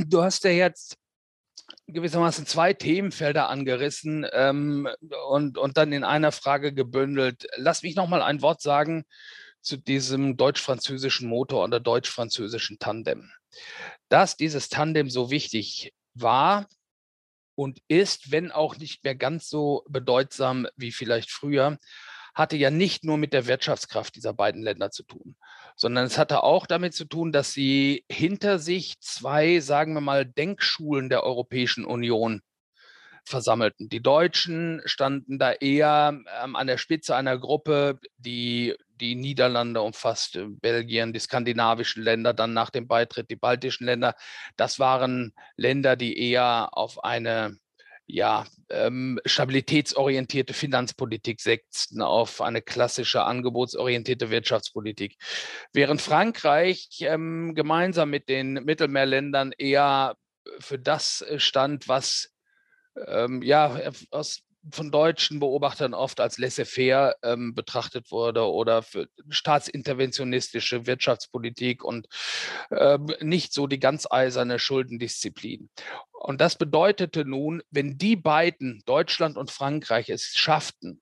Du 0.06 0.22
hast 0.22 0.44
ja 0.44 0.50
jetzt 0.50 0.98
gewissermaßen 1.88 2.46
zwei 2.46 2.72
Themenfelder 2.72 3.48
angerissen 3.48 4.26
ähm, 4.32 4.88
und, 5.28 5.58
und 5.58 5.76
dann 5.76 5.92
in 5.92 6.04
einer 6.04 6.32
Frage 6.32 6.72
gebündelt. 6.72 7.46
Lass 7.56 7.82
mich 7.82 7.96
noch 7.96 8.08
mal 8.08 8.22
ein 8.22 8.42
Wort 8.42 8.60
sagen 8.60 9.04
zu 9.60 9.76
diesem 9.76 10.36
deutsch-französischen 10.36 11.28
Motor 11.28 11.64
und 11.64 11.70
der 11.70 11.80
deutsch-französischen 11.80 12.78
Tandem. 12.78 13.30
Dass 14.08 14.36
dieses 14.36 14.68
Tandem 14.68 15.10
so 15.10 15.30
wichtig 15.30 15.92
war 16.14 16.68
und 17.56 17.80
ist, 17.88 18.30
wenn 18.30 18.52
auch 18.52 18.76
nicht 18.76 19.02
mehr 19.02 19.14
ganz 19.14 19.48
so 19.48 19.84
bedeutsam 19.88 20.66
wie 20.76 20.92
vielleicht 20.92 21.30
früher, 21.30 21.78
hatte 22.36 22.56
ja 22.56 22.70
nicht 22.70 23.02
nur 23.02 23.16
mit 23.16 23.32
der 23.32 23.46
Wirtschaftskraft 23.46 24.14
dieser 24.14 24.34
beiden 24.34 24.62
Länder 24.62 24.90
zu 24.90 25.02
tun, 25.02 25.36
sondern 25.74 26.04
es 26.04 26.18
hatte 26.18 26.42
auch 26.42 26.66
damit 26.66 26.94
zu 26.94 27.06
tun, 27.06 27.32
dass 27.32 27.52
sie 27.52 28.04
hinter 28.12 28.58
sich 28.58 29.00
zwei, 29.00 29.60
sagen 29.60 29.94
wir 29.94 30.02
mal, 30.02 30.26
Denkschulen 30.26 31.08
der 31.08 31.24
Europäischen 31.24 31.86
Union 31.86 32.42
versammelten. 33.24 33.88
Die 33.88 34.02
Deutschen 34.02 34.82
standen 34.84 35.38
da 35.38 35.52
eher 35.52 36.20
ähm, 36.42 36.56
an 36.56 36.66
der 36.66 36.78
Spitze 36.78 37.16
einer 37.16 37.38
Gruppe, 37.38 37.98
die 38.18 38.74
die 39.00 39.14
Niederlande 39.14 39.80
umfasst, 39.80 40.38
Belgien, 40.60 41.12
die 41.12 41.18
skandinavischen 41.18 42.02
Länder, 42.02 42.34
dann 42.34 42.52
nach 42.52 42.70
dem 42.70 42.86
Beitritt 42.86 43.30
die 43.30 43.36
baltischen 43.36 43.86
Länder. 43.86 44.14
Das 44.56 44.78
waren 44.78 45.32
Länder, 45.56 45.96
die 45.96 46.18
eher 46.18 46.68
auf 46.72 47.02
eine 47.02 47.58
ja, 48.06 48.46
ähm, 48.70 49.20
stabilitätsorientierte 49.25 50.54
Finanzpolitik 50.54 51.40
setzten 51.40 52.02
auf 52.02 52.40
eine 52.40 52.62
klassische 52.62 53.25
angebotsorientierte 53.25 54.30
Wirtschaftspolitik. 54.30 55.16
Während 55.72 56.00
Frankreich 56.00 56.88
ähm, 57.00 57.54
gemeinsam 57.54 58.10
mit 58.10 58.28
den 58.28 58.54
Mittelmeerländern 58.54 59.52
eher 59.56 60.16
für 60.58 60.78
das 60.78 61.25
stand, 61.38 61.88
was 61.88 62.32
ähm, 63.06 63.42
ja 63.42 63.78
aus 64.10 64.45
von 64.70 64.90
deutschen 64.90 65.40
Beobachtern 65.40 65.94
oft 65.94 66.20
als 66.20 66.38
laissez-faire 66.38 67.16
ähm, 67.23 67.54
betrachtet 67.54 68.11
wurde 68.11 68.50
oder 68.50 68.82
für 68.82 69.08
staatsinterventionistische 69.28 70.87
Wirtschaftspolitik 70.87 71.85
und 71.85 72.08
äh, 72.70 72.99
nicht 73.20 73.52
so 73.52 73.66
die 73.66 73.78
ganz 73.78 74.06
eiserne 74.11 74.58
Schuldendisziplin. 74.58 75.70
Und 76.12 76.40
das 76.40 76.56
bedeutete 76.56 77.25
nun, 77.25 77.62
wenn 77.70 77.99
die 77.99 78.16
beiden, 78.16 78.82
Deutschland 78.87 79.37
und 79.37 79.50
Frankreich, 79.50 80.08
es 80.11 80.35
schafften, 80.35 81.00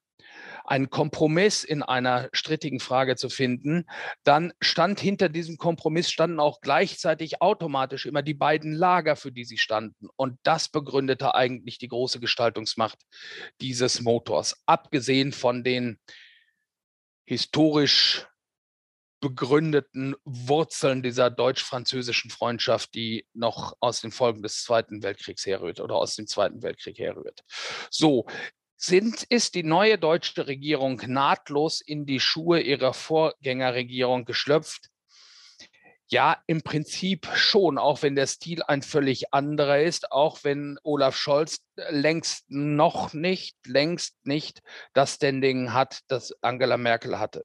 einen 0.65 0.89
Kompromiss 0.91 1.63
in 1.63 1.83
einer 1.83 2.31
strittigen 2.33 2.81
Frage 2.81 3.17
zu 3.17 3.29
finden, 3.29 3.87
dann 4.25 4.53
stand 4.61 4.99
hinter 4.99 5.29
diesem 5.29 5.59
Kompromiss 5.59 6.11
standen 6.11 6.41
auch 6.41 6.61
gleichzeitig 6.61 7.43
automatisch 7.43 8.07
immer 8.07 8.23
die 8.23 8.35
beiden 8.35 8.73
Lager, 8.73 9.17
für 9.17 9.31
die 9.31 9.45
sie 9.45 9.59
standen. 9.59 10.09
Und 10.17 10.39
das 10.43 10.71
begründete 10.71 11.35
eigentlich 11.35 11.79
die 11.79 11.89
große 11.89 12.19
Gestaltungsmacht 12.19 12.99
dieses 13.61 14.01
Motors, 14.01 14.57
abgesehen 14.67 15.33
von 15.33 15.65
den 15.65 15.99
historisch 17.27 18.27
begründeten 19.21 20.15
Wurzeln 20.25 21.03
dieser 21.03 21.31
deutsch-französischen 21.31 22.31
Freundschaft, 22.31 22.95
die 22.95 23.27
noch 23.33 23.75
aus 23.81 24.03
den 24.03 24.13
Folgen 24.13 24.43
des 24.43 24.63
Zweiten 24.65 25.03
Weltkriegs 25.03 25.47
herrührt 25.47 25.81
oder 25.81 25.95
aus 25.95 26.15
dem 26.15 26.27
Zweiten 26.27 26.63
Weltkrieg 26.63 26.99
herrührt. 26.99 27.43
So, 27.91 28.27
sind, 28.77 29.23
ist 29.25 29.55
die 29.55 29.63
neue 29.63 29.99
deutsche 29.99 30.47
Regierung 30.47 31.01
nahtlos 31.07 31.81
in 31.81 32.07
die 32.07 32.21
Schuhe 32.21 32.61
ihrer 32.61 32.93
Vorgängerregierung 32.93 34.25
geschlüpft? 34.25 34.91
Ja, 36.09 36.43
im 36.47 36.63
Prinzip 36.63 37.27
schon, 37.35 37.79
auch 37.79 38.03
wenn 38.03 38.15
der 38.15 38.27
Stil 38.27 38.63
ein 38.63 38.83
völlig 38.83 39.33
anderer 39.33 39.81
ist, 39.81 40.13
auch 40.13 40.45
wenn 40.45 40.79
Olaf 40.83 41.17
Scholz 41.17 41.61
längst 41.89 42.45
noch 42.49 43.15
nicht, 43.15 43.57
längst 43.67 44.15
nicht 44.23 44.61
das 44.93 45.15
Standing 45.15 45.73
hat, 45.73 46.01
das 46.09 46.35
Angela 46.43 46.77
Merkel 46.77 47.19
hatte. 47.19 47.45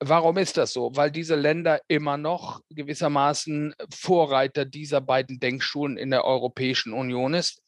Warum 0.00 0.36
ist 0.36 0.58
das 0.58 0.74
so? 0.74 0.90
Weil 0.94 1.10
diese 1.10 1.36
Länder 1.36 1.80
immer 1.88 2.18
noch 2.18 2.60
gewissermaßen 2.70 3.74
Vorreiter 3.90 4.66
dieser 4.66 5.00
beiden 5.00 5.40
Denkschulen 5.40 5.96
in 5.96 6.10
der 6.10 6.24
Europäischen 6.24 6.92
Union 6.92 7.32
ist 7.32 7.62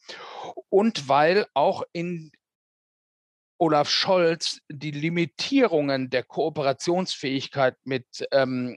und 0.69 1.09
weil 1.09 1.47
auch 1.55 1.83
in 1.93 2.31
Olaf 3.59 3.89
Scholz 3.89 4.61
die 4.69 4.91
Limitierungen 4.91 6.11
der 6.11 6.25
Kooperationsfähigkeit 6.25 7.77
mit 7.85 8.07
ähm, 8.33 8.77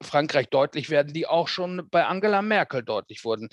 Frankreich 0.00 0.48
deutlich 0.48 0.90
werden, 0.90 1.12
die 1.12 1.26
auch 1.26 1.48
schon 1.48 1.88
bei 1.90 2.04
Angela 2.04 2.42
Merkel 2.42 2.84
deutlich 2.84 3.24
wurden. 3.24 3.48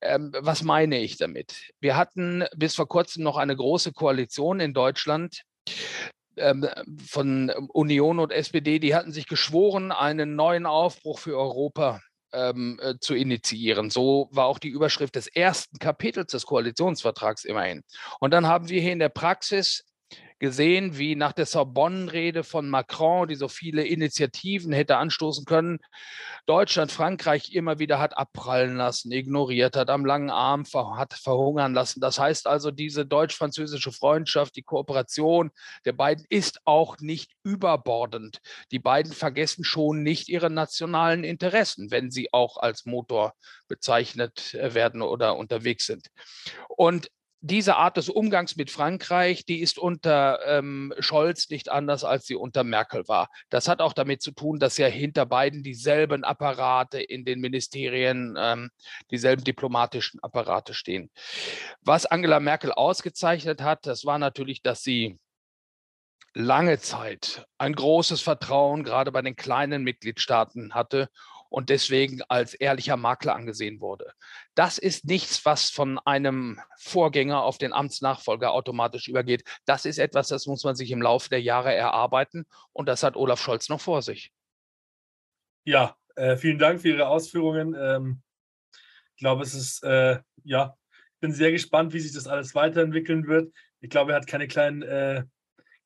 Ähm, 0.00 0.32
was 0.38 0.62
meine 0.62 0.98
ich 0.98 1.16
damit? 1.16 1.70
Wir 1.80 1.96
hatten 1.96 2.44
bis 2.56 2.74
vor 2.74 2.88
kurzem 2.88 3.22
noch 3.22 3.36
eine 3.36 3.56
große 3.56 3.92
Koalition 3.92 4.60
in 4.60 4.74
Deutschland 4.74 5.44
von 7.06 7.50
Union 7.72 8.18
und 8.18 8.32
SPD, 8.32 8.78
die 8.78 8.94
hatten 8.94 9.12
sich 9.12 9.26
geschworen, 9.26 9.92
einen 9.92 10.36
neuen 10.36 10.66
Aufbruch 10.66 11.18
für 11.18 11.36
Europa 11.36 12.00
ähm, 12.32 12.78
äh, 12.82 12.94
zu 13.00 13.14
initiieren. 13.14 13.90
So 13.90 14.28
war 14.32 14.46
auch 14.46 14.58
die 14.58 14.68
Überschrift 14.68 15.14
des 15.14 15.26
ersten 15.26 15.78
Kapitels 15.78 16.32
des 16.32 16.46
Koalitionsvertrags 16.46 17.44
immerhin. 17.44 17.82
Und 18.20 18.32
dann 18.32 18.46
haben 18.46 18.68
wir 18.68 18.80
hier 18.80 18.92
in 18.92 18.98
der 18.98 19.08
Praxis 19.08 19.84
gesehen, 20.38 20.98
wie 20.98 21.16
nach 21.16 21.32
der 21.32 21.46
Sorbonne-Rede 21.46 22.44
von 22.44 22.68
Macron, 22.68 23.28
die 23.28 23.34
so 23.34 23.48
viele 23.48 23.84
Initiativen 23.84 24.72
hätte 24.72 24.96
anstoßen 24.96 25.44
können, 25.44 25.78
Deutschland 26.46 26.92
Frankreich 26.92 27.52
immer 27.52 27.78
wieder 27.78 27.98
hat 27.98 28.16
abprallen 28.16 28.76
lassen, 28.76 29.12
ignoriert 29.12 29.76
hat, 29.76 29.90
am 29.90 30.04
langen 30.04 30.30
Arm 30.30 30.64
hat 30.96 31.14
verhungern 31.14 31.74
lassen. 31.74 32.00
Das 32.00 32.18
heißt 32.18 32.46
also, 32.46 32.70
diese 32.70 33.04
deutsch-französische 33.04 33.92
Freundschaft, 33.92 34.56
die 34.56 34.62
Kooperation 34.62 35.50
der 35.84 35.92
beiden 35.92 36.24
ist 36.28 36.60
auch 36.64 36.98
nicht 36.98 37.32
überbordend. 37.42 38.40
Die 38.70 38.78
beiden 38.78 39.12
vergessen 39.12 39.64
schon 39.64 40.02
nicht 40.02 40.28
ihre 40.28 40.50
nationalen 40.50 41.24
Interessen, 41.24 41.90
wenn 41.90 42.10
sie 42.10 42.32
auch 42.32 42.56
als 42.56 42.86
Motor 42.86 43.34
bezeichnet 43.68 44.54
äh, 44.54 44.74
werden 44.74 45.02
oder 45.02 45.36
unterwegs 45.36 45.86
sind. 45.86 46.08
Und 46.68 47.10
diese 47.40 47.76
Art 47.76 47.96
des 47.96 48.08
Umgangs 48.08 48.56
mit 48.56 48.70
Frankreich, 48.70 49.44
die 49.44 49.60
ist 49.60 49.78
unter 49.78 50.40
ähm, 50.46 50.92
Scholz 50.98 51.50
nicht 51.50 51.68
anders, 51.68 52.02
als 52.02 52.26
sie 52.26 52.34
unter 52.34 52.64
Merkel 52.64 53.06
war. 53.06 53.28
Das 53.48 53.68
hat 53.68 53.80
auch 53.80 53.92
damit 53.92 54.22
zu 54.22 54.32
tun, 54.32 54.58
dass 54.58 54.76
ja 54.76 54.86
hinter 54.86 55.24
beiden 55.24 55.62
dieselben 55.62 56.24
Apparate 56.24 57.00
in 57.00 57.24
den 57.24 57.40
Ministerien, 57.40 58.36
ähm, 58.38 58.70
dieselben 59.10 59.44
diplomatischen 59.44 60.20
Apparate 60.22 60.74
stehen. 60.74 61.10
Was 61.82 62.06
Angela 62.06 62.40
Merkel 62.40 62.72
ausgezeichnet 62.72 63.62
hat, 63.62 63.86
das 63.86 64.04
war 64.04 64.18
natürlich, 64.18 64.62
dass 64.62 64.82
sie 64.82 65.18
lange 66.34 66.78
Zeit 66.78 67.46
ein 67.56 67.74
großes 67.74 68.20
Vertrauen 68.20 68.84
gerade 68.84 69.12
bei 69.12 69.22
den 69.22 69.36
kleinen 69.36 69.82
Mitgliedstaaten 69.82 70.74
hatte 70.74 71.08
und 71.48 71.70
deswegen 71.70 72.22
als 72.28 72.54
ehrlicher 72.54 72.96
Makler 72.96 73.34
angesehen 73.34 73.80
wurde. 73.80 74.12
Das 74.54 74.78
ist 74.78 75.04
nichts, 75.04 75.44
was 75.44 75.70
von 75.70 75.98
einem 76.00 76.60
Vorgänger 76.78 77.42
auf 77.42 77.58
den 77.58 77.72
Amtsnachfolger 77.72 78.52
automatisch 78.52 79.08
übergeht. 79.08 79.44
Das 79.64 79.84
ist 79.84 79.98
etwas, 79.98 80.28
das 80.28 80.46
muss 80.46 80.64
man 80.64 80.76
sich 80.76 80.90
im 80.90 81.02
Laufe 81.02 81.28
der 81.30 81.40
Jahre 81.40 81.74
erarbeiten 81.74 82.46
und 82.72 82.86
das 82.86 83.02
hat 83.02 83.16
Olaf 83.16 83.40
Scholz 83.40 83.68
noch 83.68 83.80
vor 83.80 84.02
sich. 84.02 84.32
Ja, 85.64 85.96
äh, 86.16 86.36
vielen 86.36 86.58
Dank 86.58 86.80
für 86.80 86.88
Ihre 86.88 87.08
Ausführungen. 87.08 87.74
Ähm, 87.78 88.22
ich 89.14 89.20
glaube, 89.20 89.42
es 89.42 89.54
ist, 89.54 89.82
äh, 89.82 90.20
ja, 90.44 90.76
ich 91.14 91.20
bin 91.20 91.32
sehr 91.32 91.50
gespannt, 91.50 91.92
wie 91.92 92.00
sich 92.00 92.12
das 92.12 92.26
alles 92.26 92.54
weiterentwickeln 92.54 93.26
wird. 93.26 93.52
Ich 93.80 93.90
glaube, 93.90 94.12
er 94.12 94.16
hat 94.16 94.26
keine 94.26 94.48
kleinen, 94.48 94.82
äh, 94.82 95.24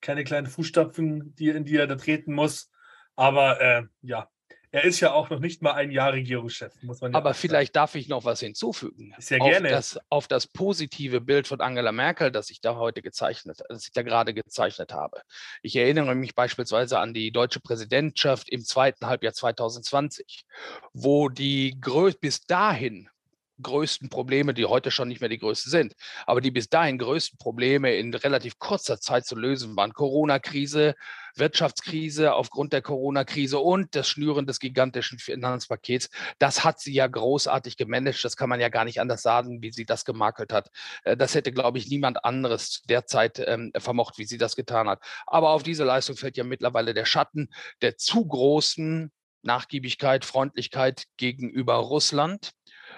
keine 0.01 0.25
kleinen 0.25 0.47
Fußstapfen, 0.47 1.35
die, 1.37 1.49
in 1.49 1.65
die 1.65 1.77
er 1.77 1.87
da 1.87 1.95
treten 1.95 2.35
muss. 2.35 2.71
Aber 3.17 3.61
äh, 3.61 3.85
ja, 4.03 4.29
er 4.73 4.85
ist 4.85 5.01
ja 5.01 5.13
auch 5.13 5.29
noch 5.29 5.39
nicht 5.39 5.61
mal 5.61 5.75
ein 5.75 5.91
Jahr 5.91 6.15
Regierungschef, 6.15 6.73
muss 6.83 7.03
man 7.03 7.13
ja 7.13 7.19
Aber 7.19 7.35
vielleicht 7.35 7.77
darf 7.77 7.95
ich 7.95 8.09
noch 8.09 8.25
was 8.25 8.41
hinzufügen. 8.41 9.15
Sehr 9.19 9.39
gerne. 9.39 9.69
Auf 9.69 9.73
das, 9.73 10.01
auf 10.09 10.29
das, 10.29 10.47
positive 10.47 11.21
Bild 11.21 11.47
von 11.47 11.61
Angela 11.61 11.93
Merkel, 11.93 12.33
das 12.33 12.49
ich 12.49 12.63
da 12.63 12.77
heute 12.77 13.03
gezeichnet, 13.03 13.63
das 13.69 13.87
ich 13.87 13.93
da 13.93 14.01
gerade 14.01 14.33
gezeichnet 14.33 14.95
habe. 14.95 15.21
Ich 15.61 15.77
erinnere 15.77 16.15
mich 16.15 16.35
beispielsweise 16.35 16.99
an 16.99 17.13
die 17.13 17.33
deutsche 17.33 17.61
Präsidentschaft 17.61 18.49
im 18.49 18.65
zweiten 18.65 19.07
Halbjahr 19.07 19.35
2020, 19.35 20.47
wo 20.95 21.29
die 21.29 21.77
bis 22.21 22.47
dahin 22.47 23.11
größten 23.63 24.09
Probleme, 24.09 24.55
die 24.55 24.67
heute 24.67 24.91
schon 24.91 25.09
nicht 25.09 25.21
mehr 25.21 25.31
die 25.31 25.39
größten 25.39 25.71
sind, 25.71 25.95
aber 26.27 26.41
die 26.41 26.51
bis 26.51 26.69
dahin 26.69 26.99
größten 26.99 27.39
Probleme 27.39 27.95
in 27.95 28.15
relativ 28.15 28.59
kurzer 28.59 29.01
Zeit 29.01 29.27
zu 29.27 29.37
lösen 29.37 29.77
waren. 29.77 29.93
Corona-Krise, 29.93 30.95
Wirtschaftskrise 31.37 32.35
aufgrund 32.35 32.73
der 32.73 32.83
Corona-Krise 32.83 33.59
und 33.59 33.95
das 33.95 34.09
Schnüren 34.09 34.47
des 34.47 34.59
gigantischen 34.59 35.19
Finanzpakets. 35.19 36.11
Das 36.39 36.65
hat 36.65 36.81
sie 36.81 36.93
ja 36.93 37.07
großartig 37.07 37.77
gemanagt. 37.77 38.25
Das 38.25 38.37
kann 38.37 38.49
man 38.49 38.61
ja 38.61 38.69
gar 38.69 38.85
nicht 38.85 39.01
anders 39.01 39.23
sagen, 39.23 39.63
wie 39.63 39.73
sie 39.73 39.87
das 39.87 40.05
gemakelt 40.05 40.53
hat. 40.53 40.71
Äh, 41.05 41.17
das 41.17 41.35
hätte, 41.35 41.53
glaube 41.53 41.79
ich, 41.79 41.89
niemand 41.89 42.25
anderes 42.25 42.83
derzeit 42.89 43.43
ähm, 43.47 43.73
vermocht, 43.79 44.19
wie 44.19 44.25
sie 44.25 44.39
das 44.39 44.57
getan 44.57 44.89
hat. 44.89 45.01
Aber 45.27 45.51
auf 45.51 45.63
diese 45.63 45.85
Leistung 45.85 46.17
fällt 46.17 46.37
ja 46.37 46.45
mittlerweile 46.45 46.95
der 46.95 47.05
Schatten 47.05 47.49
der 47.81 47.97
zu 47.97 48.27
großen 48.27 49.11
Nachgiebigkeit, 49.43 50.25
Freundlichkeit 50.25 51.05
gegenüber 51.17 51.75
Russland 51.75 52.53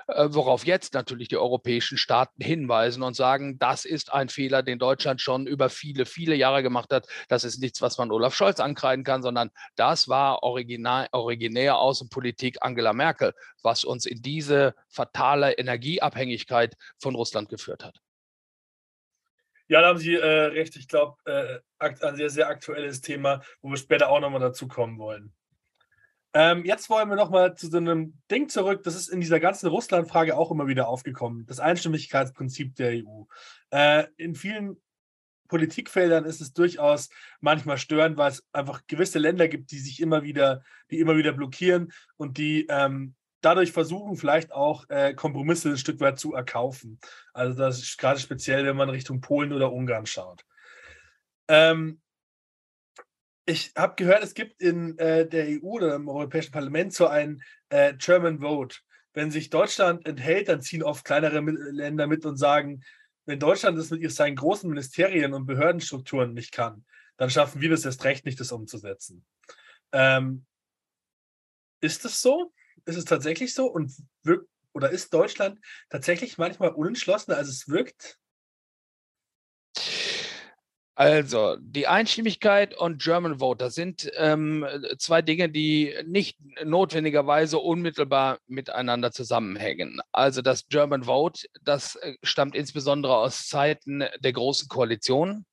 worauf 0.06 0.66
jetzt 0.66 0.94
natürlich 0.94 1.28
die 1.28 1.36
europäischen 1.36 1.98
Staaten 1.98 2.42
hinweisen 2.42 3.02
und 3.02 3.14
sagen, 3.14 3.58
das 3.58 3.84
ist 3.84 4.12
ein 4.12 4.28
Fehler, 4.28 4.62
den 4.62 4.78
Deutschland 4.78 5.20
schon 5.20 5.46
über 5.46 5.68
viele, 5.68 6.06
viele 6.06 6.34
Jahre 6.34 6.62
gemacht 6.62 6.92
hat. 6.92 7.06
Das 7.28 7.44
ist 7.44 7.58
nichts, 7.58 7.82
was 7.82 7.98
man 7.98 8.10
Olaf 8.10 8.34
Scholz 8.34 8.60
ankreiden 8.60 9.04
kann, 9.04 9.22
sondern 9.22 9.50
das 9.76 10.08
war 10.08 10.42
originär, 10.42 11.08
originär 11.12 11.78
Außenpolitik 11.78 12.58
Angela 12.60 12.92
Merkel, 12.92 13.32
was 13.62 13.84
uns 13.84 14.06
in 14.06 14.22
diese 14.22 14.74
fatale 14.88 15.52
Energieabhängigkeit 15.52 16.76
von 16.98 17.14
Russland 17.14 17.48
geführt 17.48 17.84
hat. 17.84 17.98
Ja, 19.68 19.80
da 19.80 19.88
haben 19.88 19.98
Sie 19.98 20.14
äh, 20.14 20.26
recht. 20.26 20.76
Ich 20.76 20.88
glaube, 20.88 21.16
äh, 21.24 21.58
ein 21.78 22.16
sehr, 22.16 22.30
sehr 22.30 22.48
aktuelles 22.48 23.00
Thema, 23.00 23.42
wo 23.62 23.70
wir 23.70 23.78
später 23.78 24.10
auch 24.10 24.20
nochmal 24.20 24.40
dazu 24.40 24.68
kommen 24.68 24.98
wollen. 24.98 25.32
Ähm, 26.36 26.64
jetzt 26.64 26.90
wollen 26.90 27.08
wir 27.08 27.16
nochmal 27.16 27.54
zu 27.54 27.70
so 27.70 27.76
einem 27.76 28.20
Ding 28.28 28.48
zurück. 28.48 28.82
Das 28.82 28.96
ist 28.96 29.08
in 29.08 29.20
dieser 29.20 29.38
ganzen 29.38 29.68
Russland-Frage 29.68 30.36
auch 30.36 30.50
immer 30.50 30.66
wieder 30.66 30.88
aufgekommen. 30.88 31.46
Das 31.46 31.60
Einstimmigkeitsprinzip 31.60 32.74
der 32.74 33.04
EU. 33.04 33.24
Äh, 33.70 34.06
in 34.16 34.34
vielen 34.34 34.76
Politikfeldern 35.46 36.24
ist 36.24 36.40
es 36.40 36.52
durchaus 36.52 37.08
manchmal 37.40 37.78
störend, 37.78 38.16
weil 38.16 38.32
es 38.32 38.44
einfach 38.52 38.82
gewisse 38.88 39.20
Länder 39.20 39.46
gibt, 39.46 39.70
die 39.70 39.78
sich 39.78 40.00
immer 40.00 40.24
wieder, 40.24 40.64
die 40.90 40.98
immer 40.98 41.16
wieder 41.16 41.32
blockieren 41.32 41.92
und 42.16 42.36
die 42.36 42.66
ähm, 42.68 43.14
dadurch 43.40 43.70
versuchen, 43.70 44.16
vielleicht 44.16 44.52
auch 44.52 44.88
äh, 44.88 45.14
Kompromisse 45.14 45.70
ein 45.70 45.78
Stück 45.78 46.00
weit 46.00 46.18
zu 46.18 46.34
erkaufen. 46.34 46.98
Also 47.32 47.56
das 47.56 47.78
ist 47.78 47.98
gerade 47.98 48.18
speziell, 48.18 48.64
wenn 48.66 48.76
man 48.76 48.90
Richtung 48.90 49.20
Polen 49.20 49.52
oder 49.52 49.72
Ungarn 49.72 50.06
schaut. 50.06 50.44
Ähm, 51.46 52.00
ich 53.46 53.72
habe 53.76 53.94
gehört, 53.96 54.22
es 54.22 54.34
gibt 54.34 54.60
in 54.60 54.98
äh, 54.98 55.28
der 55.28 55.46
EU 55.48 55.66
oder 55.66 55.94
im 55.94 56.08
Europäischen 56.08 56.52
Parlament 56.52 56.94
so 56.94 57.06
ein 57.06 57.42
äh, 57.68 57.94
German 57.94 58.40
Vote. 58.40 58.78
Wenn 59.12 59.30
sich 59.30 59.50
Deutschland 59.50 60.06
enthält, 60.06 60.48
dann 60.48 60.62
ziehen 60.62 60.82
oft 60.82 61.04
kleinere 61.04 61.40
Länder 61.40 62.06
mit 62.06 62.24
und 62.24 62.36
sagen, 62.36 62.82
wenn 63.26 63.38
Deutschland 63.38 63.78
das 63.78 63.90
mit 63.90 64.12
seinen 64.12 64.36
großen 64.36 64.68
Ministerien 64.68 65.34
und 65.34 65.46
Behördenstrukturen 65.46 66.34
nicht 66.34 66.52
kann, 66.52 66.84
dann 67.16 67.30
schaffen 67.30 67.60
wir 67.60 67.70
das 67.70 67.84
erst 67.84 68.04
recht 68.04 68.24
nicht, 68.24 68.40
das 68.40 68.52
umzusetzen. 68.52 69.24
Ähm, 69.92 70.46
ist 71.80 72.04
das 72.04 72.20
so? 72.20 72.52
Ist 72.86 72.96
es 72.96 73.04
tatsächlich 73.04 73.54
so? 73.54 73.66
Und 73.66 73.92
wirkt, 74.22 74.48
oder 74.72 74.90
ist 74.90 75.14
Deutschland 75.14 75.60
tatsächlich 75.90 76.38
manchmal 76.38 76.70
unentschlossener, 76.70 77.36
als 77.36 77.48
es 77.48 77.68
wirkt? 77.68 78.18
Also, 80.96 81.56
die 81.60 81.88
Einstimmigkeit 81.88 82.76
und 82.76 83.02
German 83.02 83.40
Vote, 83.40 83.64
das 83.64 83.74
sind 83.74 84.12
ähm, 84.16 84.64
zwei 84.98 85.22
Dinge, 85.22 85.48
die 85.48 85.92
nicht 86.06 86.38
notwendigerweise 86.64 87.58
unmittelbar 87.58 88.38
miteinander 88.46 89.10
zusammenhängen. 89.10 90.00
Also 90.12 90.40
das 90.40 90.68
German 90.68 91.04
Vote, 91.04 91.48
das 91.62 91.96
äh, 91.96 92.14
stammt 92.22 92.54
insbesondere 92.54 93.16
aus 93.16 93.48
Zeiten 93.48 94.04
der 94.20 94.32
Großen 94.32 94.68
Koalition, 94.68 95.46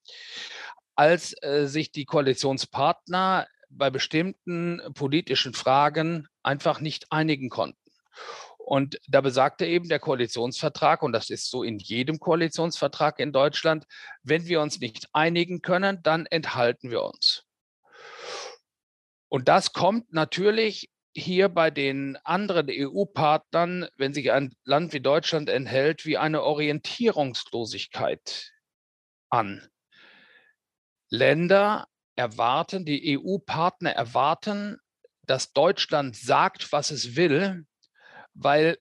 als 0.95 1.33
äh, 1.41 1.65
sich 1.65 1.91
die 1.91 2.05
Koalitionspartner 2.05 3.47
bei 3.71 3.89
bestimmten 3.89 4.79
politischen 4.93 5.55
Fragen 5.55 6.27
einfach 6.43 6.81
nicht 6.81 7.11
einigen 7.11 7.49
konnten. 7.49 7.79
Und 8.65 8.99
da 9.07 9.21
besagte 9.21 9.65
eben 9.65 9.89
der 9.89 9.99
Koalitionsvertrag, 9.99 11.03
und 11.03 11.13
das 11.13 11.29
ist 11.29 11.49
so 11.49 11.63
in 11.63 11.79
jedem 11.79 12.19
Koalitionsvertrag 12.19 13.19
in 13.19 13.33
Deutschland, 13.33 13.85
wenn 14.23 14.45
wir 14.45 14.61
uns 14.61 14.79
nicht 14.79 15.07
einigen 15.13 15.61
können, 15.61 16.01
dann 16.03 16.25
enthalten 16.25 16.89
wir 16.89 17.03
uns. 17.03 17.43
Und 19.29 19.47
das 19.47 19.73
kommt 19.73 20.13
natürlich 20.13 20.89
hier 21.13 21.49
bei 21.49 21.71
den 21.71 22.17
anderen 22.23 22.67
EU-Partnern, 22.69 23.87
wenn 23.97 24.13
sich 24.13 24.31
ein 24.31 24.55
Land 24.63 24.93
wie 24.93 25.01
Deutschland 25.01 25.49
enthält, 25.49 26.05
wie 26.05 26.17
eine 26.17 26.43
Orientierungslosigkeit 26.43 28.53
an. 29.29 29.67
Länder 31.09 31.87
erwarten, 32.15 32.85
die 32.85 33.19
EU-Partner 33.19 33.91
erwarten, 33.91 34.77
dass 35.23 35.51
Deutschland 35.51 36.15
sagt, 36.15 36.71
was 36.71 36.91
es 36.91 37.15
will, 37.15 37.65
weil 38.33 38.77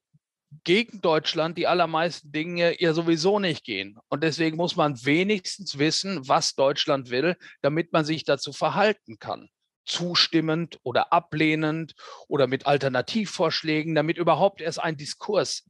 gegen 0.65 1.01
Deutschland 1.01 1.57
die 1.59 1.67
allermeisten 1.67 2.33
Dinge 2.33 2.81
ja 2.81 2.93
sowieso 2.93 3.39
nicht 3.39 3.65
gehen. 3.65 3.99
Und 4.09 4.23
deswegen 4.23 4.57
muss 4.57 4.77
man 4.77 5.05
wenigstens 5.05 5.79
wissen, 5.79 6.27
was 6.29 6.55
Deutschland 6.55 7.11
will, 7.11 7.37
damit 7.63 7.93
man 7.93 8.05
sich 8.05 8.25
dazu 8.25 8.53
verhalten 8.53 9.19
kann. 9.19 9.49
Zustimmend 9.85 10.79
oder 10.83 11.13
ablehnend 11.13 11.95
oder 12.29 12.47
mit 12.47 12.67
Alternativvorschlägen, 12.67 13.95
damit 13.95 14.19
überhaupt 14.19 14.61
erst 14.61 14.81
ein 14.81 14.97
Diskurs 14.97 15.65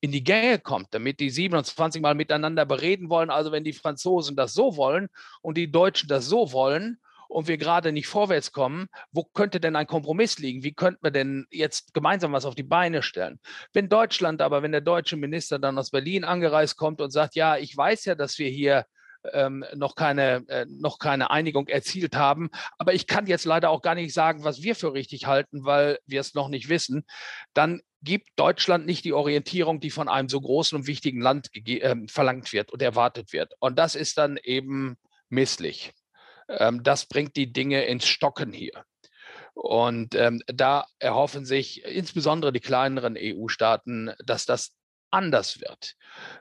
in 0.00 0.12
die 0.12 0.22
Gänge 0.22 0.58
kommt, 0.58 0.88
damit 0.92 1.18
die 1.18 1.30
27 1.30 2.02
mal 2.02 2.14
miteinander 2.14 2.66
bereden 2.66 3.08
wollen. 3.08 3.30
Also 3.30 3.52
wenn 3.52 3.64
die 3.64 3.72
Franzosen 3.72 4.36
das 4.36 4.52
so 4.52 4.76
wollen 4.76 5.08
und 5.40 5.56
die 5.56 5.70
Deutschen 5.70 6.08
das 6.08 6.26
so 6.26 6.52
wollen 6.52 6.98
und 7.34 7.48
wir 7.48 7.58
gerade 7.58 7.90
nicht 7.90 8.06
vorwärts 8.06 8.52
kommen, 8.52 8.86
wo 9.10 9.24
könnte 9.24 9.58
denn 9.58 9.74
ein 9.74 9.88
Kompromiss 9.88 10.38
liegen? 10.38 10.62
Wie 10.62 10.72
könnten 10.72 11.02
wir 11.02 11.10
denn 11.10 11.46
jetzt 11.50 11.92
gemeinsam 11.92 12.32
was 12.32 12.44
auf 12.44 12.54
die 12.54 12.62
Beine 12.62 13.02
stellen? 13.02 13.40
Wenn 13.72 13.88
Deutschland 13.88 14.40
aber, 14.40 14.62
wenn 14.62 14.70
der 14.70 14.80
deutsche 14.80 15.16
Minister 15.16 15.58
dann 15.58 15.76
aus 15.76 15.90
Berlin 15.90 16.22
angereist 16.22 16.76
kommt 16.76 17.00
und 17.00 17.10
sagt, 17.10 17.34
ja, 17.34 17.56
ich 17.56 17.76
weiß 17.76 18.04
ja, 18.04 18.14
dass 18.14 18.38
wir 18.38 18.48
hier 18.48 18.86
ähm, 19.32 19.64
noch, 19.74 19.96
keine, 19.96 20.44
äh, 20.48 20.66
noch 20.68 21.00
keine 21.00 21.30
Einigung 21.30 21.66
erzielt 21.66 22.14
haben. 22.14 22.50
Aber 22.78 22.94
ich 22.94 23.08
kann 23.08 23.26
jetzt 23.26 23.46
leider 23.46 23.70
auch 23.70 23.82
gar 23.82 23.96
nicht 23.96 24.14
sagen, 24.14 24.44
was 24.44 24.62
wir 24.62 24.76
für 24.76 24.92
richtig 24.92 25.26
halten, 25.26 25.64
weil 25.64 25.98
wir 26.06 26.20
es 26.20 26.34
noch 26.34 26.48
nicht 26.48 26.68
wissen. 26.68 27.04
Dann 27.52 27.80
gibt 28.00 28.28
Deutschland 28.36 28.86
nicht 28.86 29.04
die 29.04 29.12
Orientierung, 29.12 29.80
die 29.80 29.90
von 29.90 30.08
einem 30.08 30.28
so 30.28 30.40
großen 30.40 30.78
und 30.78 30.86
wichtigen 30.86 31.20
Land 31.20 31.48
äh, 31.52 31.96
verlangt 32.06 32.52
wird 32.52 32.70
und 32.70 32.80
erwartet 32.80 33.32
wird. 33.32 33.54
Und 33.58 33.76
das 33.76 33.96
ist 33.96 34.18
dann 34.18 34.36
eben 34.36 34.96
misslich. 35.30 35.92
Ähm, 36.48 36.82
das 36.82 37.06
bringt 37.06 37.36
die 37.36 37.52
Dinge 37.52 37.84
ins 37.84 38.06
Stocken 38.06 38.52
hier. 38.52 38.84
Und 39.54 40.14
ähm, 40.14 40.42
da 40.46 40.86
erhoffen 40.98 41.44
sich 41.44 41.84
insbesondere 41.84 42.52
die 42.52 42.60
kleineren 42.60 43.16
EU-Staaten, 43.16 44.12
dass 44.24 44.46
das 44.46 44.72
anders 45.14 45.60
wird. 45.60 45.94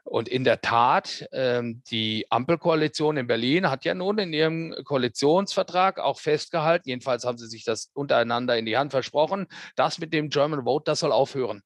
Und 0.04 0.28
in 0.28 0.44
der 0.44 0.60
Tat, 0.62 1.28
ähm, 1.32 1.84
die 1.92 2.26
Ampelkoalition 2.32 3.18
in 3.18 3.28
Berlin 3.28 3.70
hat 3.70 3.86
ja 3.86 3.94
nun 3.94 4.18
in 4.18 4.34
ihrem 4.34 4.76
Koalitionsvertrag 4.84 6.00
auch 6.00 6.20
festgehalten, 6.20 6.89
jedenfalls 6.89 7.24
haben 7.24 7.38
sie 7.38 7.48
sich 7.48 7.63
das 7.63 7.92
untereinander 7.94 8.58
in 8.58 8.66
die 8.66 8.78
Hand 8.78 8.92
versprochen, 8.92 9.48
das 9.76 10.00
mit 10.00 10.12
dem 10.12 10.30
German 10.30 10.63
Vote, 10.63 10.86
das 10.86 11.02
soll 11.02 11.12
aufhören. 11.12 11.62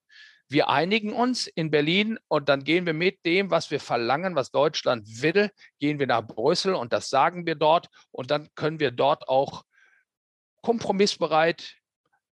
Wir 0.49 0.69
einigen 0.69 1.13
uns 1.13 1.47
in 1.47 1.71
Berlin 1.71 2.17
und 2.27 2.47
dann 2.47 2.63
gehen 2.63 2.86
wir 2.86 2.93
mit 2.93 3.25
dem, 3.25 3.51
was 3.51 3.69
wir 3.69 3.79
verlangen, 3.79 4.36
was 4.36 4.51
Deutschland 4.51 5.21
will, 5.21 5.51
gehen 5.79 5.99
wir 5.99 6.07
nach 6.07 6.25
Brüssel 6.25 6.73
und 6.73 6.93
das 6.93 7.10
sagen 7.10 7.45
wir 7.45 7.55
dort 7.55 7.89
und 8.12 8.31
dann 8.31 8.49
können 8.55 8.79
wir 8.79 8.91
dort 8.91 9.27
auch 9.27 9.63
kompromissbereit 10.62 11.75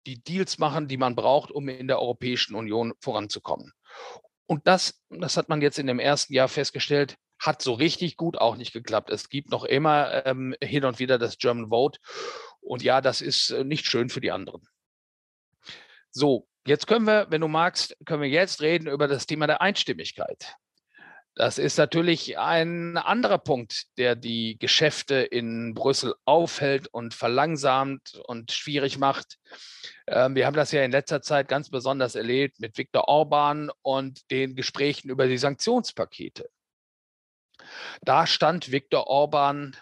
die 0.06 0.22
Deals 0.22 0.58
machen, 0.58 0.88
die 0.88 0.98
man 0.98 1.16
braucht, 1.16 1.52
um 1.52 1.70
in 1.70 1.88
der 1.88 2.00
Europäischen 2.00 2.56
Union 2.56 2.94
voranzukommen. 3.00 3.72
Und 4.46 4.68
das, 4.68 5.02
das 5.10 5.38
hat 5.38 5.50
man 5.50 5.62
jetzt 5.62 5.80
in 5.80 5.88
dem 5.88 6.00
ersten 6.00 6.34
Jahr 6.34 6.50
festgestellt, 6.50 7.18
hat 7.40 7.62
so 7.62 7.74
richtig 7.74 8.18
gut 8.18 8.38
auch 8.38 8.56
nicht 8.56 8.74
geklappt. 8.74 9.10
Es 9.10 9.30
gibt 9.30 9.50
noch 9.50 9.64
immer 9.64 10.26
ähm, 10.26 10.56
hin 10.62 10.86
und 10.86 11.00
wieder 11.00 11.18
das 11.18 11.38
German 11.38 11.70
Vote. 11.70 12.00
Und 12.62 12.84
ja, 12.84 13.02
das 13.02 13.22
ist 13.22 13.50
äh, 13.50 13.64
nicht 13.64 13.86
schön 13.86 14.10
für 14.10 14.22
die 14.22 14.32
anderen. 14.32 14.68
So, 16.12 16.48
jetzt 16.66 16.88
können 16.88 17.06
wir, 17.06 17.28
wenn 17.30 17.42
du 17.42 17.48
magst, 17.48 17.96
können 18.06 18.22
wir 18.22 18.30
jetzt 18.30 18.62
reden 18.62 18.88
über 18.88 19.08
das 19.08 19.26
Thema 19.26 19.48
der 19.48 19.62
Einstimmigkeit. 19.62 20.56
Das 21.36 21.58
ist 21.58 21.78
natürlich 21.78 22.38
ein 22.38 22.96
anderer 22.96 23.40
Punkt, 23.40 23.86
der 23.98 24.16
die 24.16 24.60
Geschäfte 24.60 25.16
in 25.16 25.74
Brüssel 25.74 26.14
aufhält 26.26 26.88
und 26.90 27.16
verlangsamt 27.16 28.22
und 28.28 28.52
schwierig 28.52 29.00
macht. 29.00 29.40
Ähm, 30.06 30.36
wir 30.36 30.46
haben 30.46 30.56
das 30.56 30.72
ja 30.72 30.84
in 30.84 30.92
letzter 30.92 31.24
Zeit 31.24 31.48
ganz 31.48 31.72
besonders 31.72 32.14
erlebt 32.14 32.60
mit 32.60 32.78
Viktor 32.78 33.08
Orban 33.08 33.72
und 33.82 34.30
den 34.30 34.56
Gesprächen 34.56 35.10
über 35.10 35.26
die 35.28 35.40
Sanktionspakete. 35.40 36.50
Da 38.04 38.28
stand 38.28 38.72
Viktor 38.72 39.08
Orban 39.08 39.76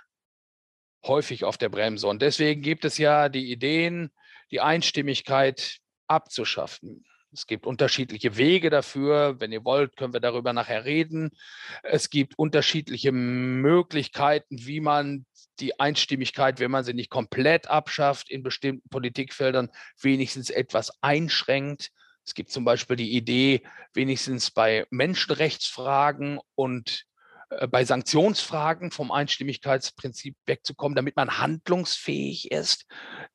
häufig 1.05 1.43
auf 1.43 1.57
der 1.57 1.69
Bremse. 1.69 2.07
Und 2.07 2.21
deswegen 2.21 2.61
gibt 2.61 2.85
es 2.85 2.97
ja 2.97 3.27
die 3.27 3.51
Ideen, 3.51 4.11
die 4.51 4.61
Einstimmigkeit 4.61 5.80
abzuschaffen. 6.12 7.06
Es 7.34 7.47
gibt 7.47 7.65
unterschiedliche 7.65 8.36
Wege 8.36 8.69
dafür. 8.69 9.39
Wenn 9.39 9.54
ihr 9.54 9.63
wollt, 9.63 9.95
können 9.95 10.13
wir 10.13 10.19
darüber 10.19 10.52
nachher 10.52 10.84
reden. 10.84 11.32
Es 11.82 12.10
gibt 12.10 12.38
unterschiedliche 12.38 13.13
Möglichkeiten, 13.13 14.65
wie 14.65 14.82
man 14.82 15.26
die 15.60 15.80
Einstimmigkeit, 15.80 16.60
wenn 16.60 16.71
man 16.71 16.84
sie 16.84 16.93
nicht 16.93 17.10
komplett 17.10 17.67
abschafft, 17.67 18.30
in 18.30 18.43
bestimmten 18.43 18.89
Politikfeldern 18.89 19.69
wenigstens 20.02 20.50
etwas 20.50 20.91
einschränkt. 21.02 21.91
Es 22.26 22.34
gibt 22.34 22.52
zum 22.52 22.65
Beispiel 22.65 22.97
die 22.97 23.15
Idee, 23.15 23.63
wenigstens 23.93 24.52
bei 24.52 24.86
Menschenrechtsfragen 24.89 26.39
und 26.56 27.06
bei 27.69 27.83
Sanktionsfragen 27.83 28.91
vom 28.91 29.11
Einstimmigkeitsprinzip 29.11 30.35
wegzukommen, 30.45 30.95
damit 30.95 31.17
man 31.17 31.37
handlungsfähig 31.37 32.49
ist. 32.51 32.85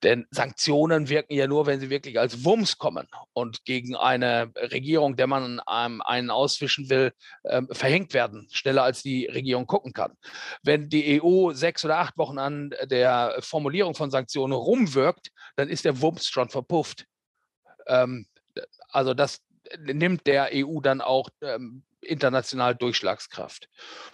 Denn 0.03 0.27
Sanktionen 0.31 1.09
wirken 1.09 1.35
ja 1.35 1.47
nur, 1.47 1.67
wenn 1.67 1.81
sie 1.81 1.91
wirklich 1.91 2.19
als 2.19 2.45
Wumms 2.45 2.79
kommen 2.79 3.09
und 3.35 3.65
gegen 3.65 3.95
eine 3.95 4.53
Regierung, 4.57 5.17
der 5.17 5.27
man 5.27 5.61
einen 5.61 6.31
auswischen 6.31 6.89
will, 6.89 7.13
ähm, 7.45 7.69
verhängt 7.71 8.15
werden, 8.15 8.49
schneller 8.51 8.85
als 8.85 9.03
die 9.03 9.27
Regierung 9.27 9.67
gucken 9.67 9.93
kann. 9.93 10.15
Wenn 10.63 10.89
die 10.89 11.23
EU 11.23 11.53
sechs 11.53 11.85
oder 11.85 11.99
acht 11.99 12.17
Wochen 12.17 12.39
an 12.39 12.71
der 12.85 13.37
Formulierung 13.41 13.95
von 13.95 14.11
Sanktionen 14.11 14.55
rumwirkt, 14.55 15.31
dann 15.57 15.69
ist 15.69 15.85
der 15.85 16.01
Wumms 16.01 16.27
schon 16.27 16.49
verpufft. 16.49 17.05
Ähm, 17.87 18.27
also 18.89 19.13
das 19.13 19.43
nimmt 19.79 20.27
der 20.27 20.51
EU 20.55 20.81
dann 20.81 21.01
auch 21.01 21.29
ähm, 21.43 21.85
international 22.07 22.75
Durchschlagskraft. 22.75 23.69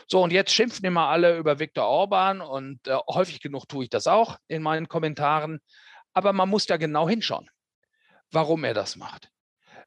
So, 0.07 0.23
und 0.23 0.33
jetzt 0.33 0.53
schimpfen 0.53 0.85
immer 0.85 1.09
alle 1.09 1.37
über 1.37 1.59
Viktor 1.59 1.87
Orban 1.87 2.41
und 2.41 2.87
äh, 2.87 2.97
häufig 3.09 3.41
genug 3.41 3.69
tue 3.69 3.85
ich 3.85 3.91
das 3.91 4.07
auch 4.07 4.39
in 4.49 4.63
meinen 4.63 4.89
Kommentaren. 4.89 5.61
Aber 6.13 6.33
man 6.33 6.49
muss 6.49 6.67
da 6.67 6.77
genau 6.77 7.09
hinschauen, 7.09 7.49
warum 8.31 8.65
er 8.65 8.75
das 8.75 8.97
macht. 8.97 9.31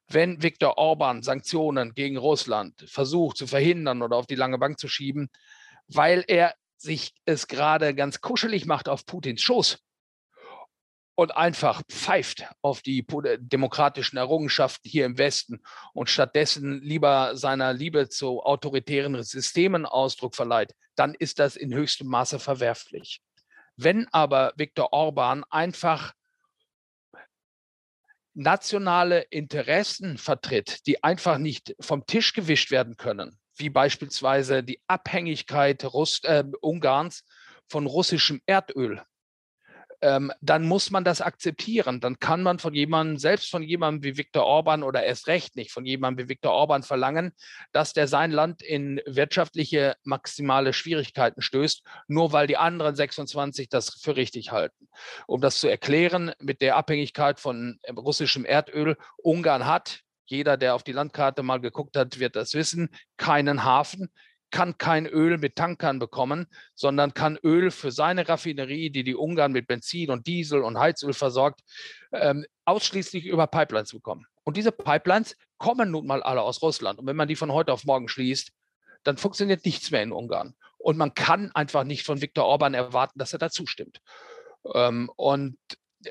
Wenn 0.07 0.41
Viktor 0.43 0.77
Orban 0.77 1.23
Sanktionen 1.23 1.93
gegen 1.93 2.17
Russland 2.17 2.85
versucht 2.87 3.37
zu 3.37 3.47
verhindern 3.47 4.01
oder 4.01 4.17
auf 4.17 4.27
die 4.27 4.35
lange 4.35 4.57
Bank 4.57 4.79
zu 4.79 4.87
schieben, 4.87 5.29
weil 5.87 6.23
er 6.27 6.53
sich 6.77 7.13
es 7.25 7.47
gerade 7.47 7.95
ganz 7.95 8.21
kuschelig 8.21 8.65
macht 8.65 8.89
auf 8.89 9.05
Putins 9.05 9.41
Schoß, 9.41 9.79
und 11.15 11.35
einfach 11.35 11.81
pfeift 11.89 12.45
auf 12.61 12.81
die 12.81 13.05
demokratischen 13.37 14.17
Errungenschaften 14.17 14.89
hier 14.89 15.05
im 15.05 15.17
Westen 15.17 15.61
und 15.93 16.09
stattdessen 16.09 16.81
lieber 16.81 17.37
seiner 17.37 17.73
Liebe 17.73 18.09
zu 18.09 18.41
autoritären 18.43 19.21
Systemen 19.23 19.85
Ausdruck 19.85 20.35
verleiht, 20.35 20.75
dann 20.95 21.13
ist 21.13 21.39
das 21.39 21.55
in 21.55 21.73
höchstem 21.73 22.07
Maße 22.07 22.39
verwerflich. 22.39 23.21
Wenn 23.77 24.07
aber 24.09 24.53
Viktor 24.57 24.93
Orban 24.93 25.43
einfach 25.49 26.13
nationale 28.33 29.21
Interessen 29.21 30.17
vertritt, 30.17 30.85
die 30.85 31.03
einfach 31.03 31.37
nicht 31.37 31.75
vom 31.79 32.05
Tisch 32.05 32.33
gewischt 32.33 32.71
werden 32.71 32.97
können, 32.97 33.39
wie 33.55 33.69
beispielsweise 33.69 34.63
die 34.63 34.81
Abhängigkeit 34.87 35.85
Russ 35.85 36.19
äh, 36.23 36.43
Ungarns 36.59 37.23
von 37.69 37.85
russischem 37.85 38.41
Erdöl, 38.45 39.01
ähm, 40.01 40.31
dann 40.41 40.65
muss 40.65 40.91
man 40.91 41.03
das 41.03 41.21
akzeptieren. 41.21 41.99
Dann 41.99 42.19
kann 42.19 42.43
man 42.43 42.59
von 42.59 42.73
jemandem, 42.73 43.17
selbst 43.17 43.49
von 43.49 43.63
jemandem 43.63 44.03
wie 44.03 44.17
Viktor 44.17 44.43
Orban 44.43 44.83
oder 44.83 45.03
erst 45.03 45.27
recht 45.27 45.55
nicht 45.55 45.71
von 45.71 45.85
jemandem 45.85 46.25
wie 46.25 46.29
Viktor 46.29 46.51
Orban 46.51 46.83
verlangen, 46.83 47.33
dass 47.71 47.93
der 47.93 48.07
sein 48.07 48.31
Land 48.31 48.61
in 48.61 49.01
wirtschaftliche 49.05 49.95
maximale 50.03 50.73
Schwierigkeiten 50.73 51.41
stößt, 51.41 51.83
nur 52.07 52.31
weil 52.31 52.47
die 52.47 52.57
anderen 52.57 52.95
26 52.95 53.69
das 53.69 53.99
für 54.01 54.15
richtig 54.15 54.51
halten. 54.51 54.87
Um 55.27 55.41
das 55.41 55.59
zu 55.59 55.67
erklären, 55.67 56.33
mit 56.39 56.61
der 56.61 56.75
Abhängigkeit 56.75 57.39
von 57.39 57.79
russischem 57.95 58.45
Erdöl, 58.45 58.97
Ungarn 59.17 59.65
hat, 59.65 60.01
jeder, 60.27 60.57
der 60.57 60.75
auf 60.75 60.83
die 60.83 60.91
Landkarte 60.91 61.43
mal 61.43 61.59
geguckt 61.59 61.95
hat, 61.95 62.19
wird 62.19 62.35
das 62.35 62.53
wissen, 62.53 62.89
keinen 63.17 63.63
Hafen 63.63 64.09
kann 64.55 64.77
kein 64.77 65.05
Öl 65.05 65.37
mit 65.37 65.57
Tankern 65.57 65.99
bekommen, 65.99 66.47
sondern 66.75 67.13
kann 67.13 67.37
Öl 67.43 67.71
für 67.71 67.91
seine 67.91 68.29
Raffinerie, 68.29 68.89
die 68.89 69.03
die 69.03 69.13
Ungarn 69.13 69.51
mit 69.51 69.67
Benzin 69.67 70.09
und 70.09 70.27
Diesel 70.27 70.61
und 70.61 70.79
Heizöl 70.79 71.11
versorgt, 71.11 71.59
ähm, 72.13 72.45
ausschließlich 72.63 73.25
über 73.25 73.47
Pipelines 73.47 73.91
bekommen. 73.91 74.25
Und 74.45 74.55
diese 74.55 74.71
Pipelines 74.71 75.35
kommen 75.57 75.91
nun 75.91 76.07
mal 76.07 76.23
alle 76.23 76.41
aus 76.41 76.61
Russland. 76.61 76.99
Und 76.99 77.05
wenn 77.05 77.17
man 77.17 77.27
die 77.27 77.35
von 77.35 77.51
heute 77.51 77.73
auf 77.73 77.83
morgen 77.83 78.07
schließt, 78.07 78.53
dann 79.03 79.17
funktioniert 79.17 79.65
nichts 79.65 79.91
mehr 79.91 80.03
in 80.03 80.13
Ungarn. 80.13 80.55
Und 80.77 80.95
man 80.95 81.13
kann 81.13 81.51
einfach 81.53 81.83
nicht 81.83 82.05
von 82.05 82.21
Viktor 82.21 82.45
Orban 82.45 82.73
erwarten, 82.73 83.19
dass 83.19 83.33
er 83.33 83.39
dazu 83.39 83.65
stimmt. 83.65 83.99
Ähm, 84.73 85.11
und 85.17 85.57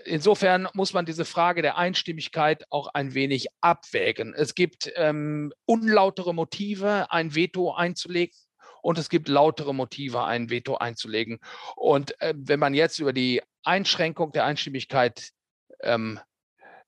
insofern 0.04 0.68
muss 0.74 0.92
man 0.92 1.06
diese 1.06 1.24
Frage 1.24 1.62
der 1.62 1.76
Einstimmigkeit 1.76 2.64
auch 2.70 2.88
ein 2.94 3.14
wenig 3.14 3.48
abwägen. 3.60 4.34
Es 4.34 4.54
gibt 4.54 4.92
ähm, 4.96 5.52
unlautere 5.66 6.34
Motive, 6.34 7.10
ein 7.10 7.34
Veto 7.34 7.72
einzulegen. 7.72 8.36
Und 8.82 8.98
es 8.98 9.08
gibt 9.08 9.28
lautere 9.28 9.74
Motive, 9.74 10.24
ein 10.24 10.50
Veto 10.50 10.76
einzulegen. 10.76 11.40
Und 11.74 12.20
äh, 12.20 12.34
wenn 12.36 12.60
man 12.60 12.74
jetzt 12.74 12.98
über 12.98 13.14
die 13.14 13.42
Einschränkung 13.62 14.32
der 14.32 14.44
Einstimmigkeit 14.44 15.30
ähm, 15.80 16.20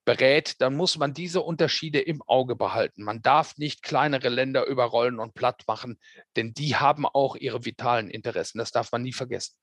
berät, 0.05 0.61
dann 0.61 0.77
muss 0.77 0.99
man 0.99 1.15
diese 1.15 1.41
Unterschiede 1.41 2.01
im 2.01 2.23
Auge 2.23 2.55
behalten. 2.55 3.03
Man 3.03 3.23
darf 3.23 3.59
nicht 3.59 3.83
kleinere 3.83 4.29
Länder 4.29 4.65
überrollen 4.67 5.19
und 5.19 5.35
platt 5.35 5.65
machen, 5.67 5.99
denn 6.37 6.55
die 6.55 6.77
haben 6.77 7.07
auch 7.07 7.35
ihre 7.37 7.65
vitalen 7.65 8.09
Interessen. 8.09 8.59
Das 8.59 8.73
darf 8.73 8.93
man 8.93 9.03
nie 9.03 9.13
vergessen. 9.13 9.57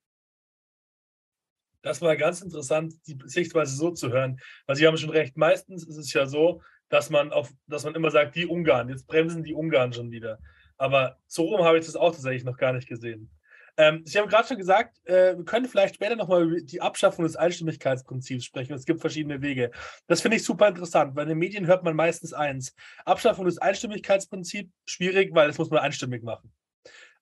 Das 1.83 2.01
war 2.01 2.15
ganz 2.15 2.41
interessant, 2.41 2.95
die 3.05 3.17
Sichtweise 3.25 3.75
so 3.75 3.91
zu 3.91 4.09
hören. 4.11 4.39
Weil 4.65 4.77
Sie 4.77 4.87
haben 4.87 4.97
schon 4.97 5.11
recht, 5.11 5.37
meistens 5.37 5.85
ist 5.85 5.97
es 5.97 6.11
ja 6.13 6.25
so, 6.25 6.61
dass 6.89 7.09
man, 7.09 7.31
auf, 7.31 7.51
dass 7.67 7.83
man 7.83 7.93
immer 7.93 8.09
sagt, 8.09 8.35
die 8.35 8.47
Ungarn, 8.47 8.89
jetzt 8.89 9.05
bremsen 9.05 9.43
die 9.43 9.53
Ungarn 9.53 9.93
schon 9.93 10.09
wieder. 10.09 10.39
Aber 10.77 11.17
so 11.27 11.43
rum 11.43 11.63
habe 11.63 11.77
ich 11.77 11.85
das 11.85 11.95
auch 11.95 12.11
tatsächlich 12.11 12.45
noch 12.45 12.57
gar 12.57 12.73
nicht 12.73 12.87
gesehen. 12.87 13.29
Ähm, 13.75 14.03
Sie 14.05 14.19
haben 14.19 14.29
gerade 14.29 14.47
schon 14.47 14.57
gesagt, 14.57 14.99
äh, 15.07 15.35
wir 15.35 15.45
können 15.45 15.67
vielleicht 15.67 15.95
später 15.95 16.15
nochmal 16.15 16.43
über 16.43 16.61
die 16.61 16.79
Abschaffung 16.79 17.25
des 17.25 17.35
Einstimmigkeitsprinzips 17.35 18.45
sprechen. 18.45 18.73
Es 18.73 18.85
gibt 18.85 19.01
verschiedene 19.01 19.41
Wege. 19.41 19.71
Das 20.07 20.21
finde 20.21 20.37
ich 20.37 20.43
super 20.43 20.67
interessant, 20.67 21.15
weil 21.15 21.23
in 21.23 21.29
den 21.29 21.39
Medien 21.39 21.65
hört 21.65 21.83
man 21.83 21.95
meistens 21.95 22.33
eins. 22.33 22.75
Abschaffung 23.03 23.45
des 23.45 23.57
Einstimmigkeitsprinzips, 23.57 24.71
schwierig, 24.85 25.33
weil 25.33 25.47
das 25.47 25.57
muss 25.57 25.71
man 25.71 25.79
einstimmig 25.79 26.23
machen. 26.23 26.53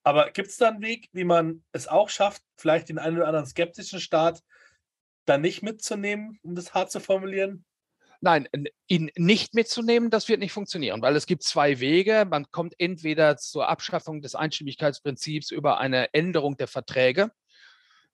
Aber 0.04 0.30
gibt 0.30 0.48
es 0.48 0.56
da 0.56 0.68
einen 0.68 0.82
Weg, 0.82 1.08
wie 1.12 1.24
man 1.24 1.62
es 1.72 1.88
auch 1.88 2.10
schafft, 2.10 2.42
vielleicht 2.56 2.88
den 2.88 2.98
einen 2.98 3.16
oder 3.16 3.28
anderen 3.28 3.46
skeptischen 3.46 4.00
Staat 4.00 4.42
da 5.24 5.38
nicht 5.38 5.62
mitzunehmen, 5.62 6.38
um 6.42 6.54
das 6.54 6.74
hart 6.74 6.90
zu 6.90 7.00
formulieren? 7.00 7.64
Nein, 8.20 8.48
ihn 8.86 9.10
nicht 9.16 9.54
mitzunehmen, 9.54 10.08
das 10.08 10.28
wird 10.28 10.38
nicht 10.38 10.52
funktionieren, 10.52 11.02
weil 11.02 11.16
es 11.16 11.26
gibt 11.26 11.42
zwei 11.42 11.80
Wege. 11.80 12.24
Man 12.30 12.48
kommt 12.52 12.74
entweder 12.78 13.36
zur 13.36 13.68
Abschaffung 13.68 14.20
des 14.22 14.36
Einstimmigkeitsprinzips 14.36 15.50
über 15.50 15.78
eine 15.78 16.14
Änderung 16.14 16.56
der 16.56 16.68
Verträge. 16.68 17.32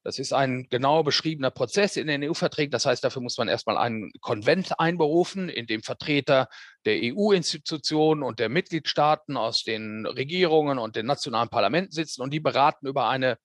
Das 0.03 0.17
ist 0.17 0.31
ein 0.31 0.67
genau 0.69 1.03
beschriebener 1.03 1.51
Prozess 1.51 1.97
in 1.97 2.07
den 2.07 2.23
EU-Verträgen. 2.23 2.71
Das 2.71 2.85
heißt, 2.85 3.03
dafür 3.03 3.21
muss 3.21 3.37
man 3.37 3.49
erstmal 3.49 3.77
einen 3.77 4.11
Konvent 4.21 4.79
einberufen, 4.79 5.49
in 5.49 5.67
dem 5.67 5.83
Vertreter 5.83 6.47
der 6.85 6.99
EU-Institutionen 7.03 8.23
und 8.23 8.39
der 8.39 8.47
Mitgliedstaaten 8.47 9.35
aus 9.35 9.63
den 9.63 10.05
Regierungen 10.05 10.79
und 10.79 10.95
den 10.95 11.05
nationalen 11.05 11.49
Parlamenten 11.49 11.91
sitzen 11.91 12.21
und 12.21 12.31
die 12.31 12.39
beraten 12.39 12.87
über 12.87 13.09
eine, 13.09 13.37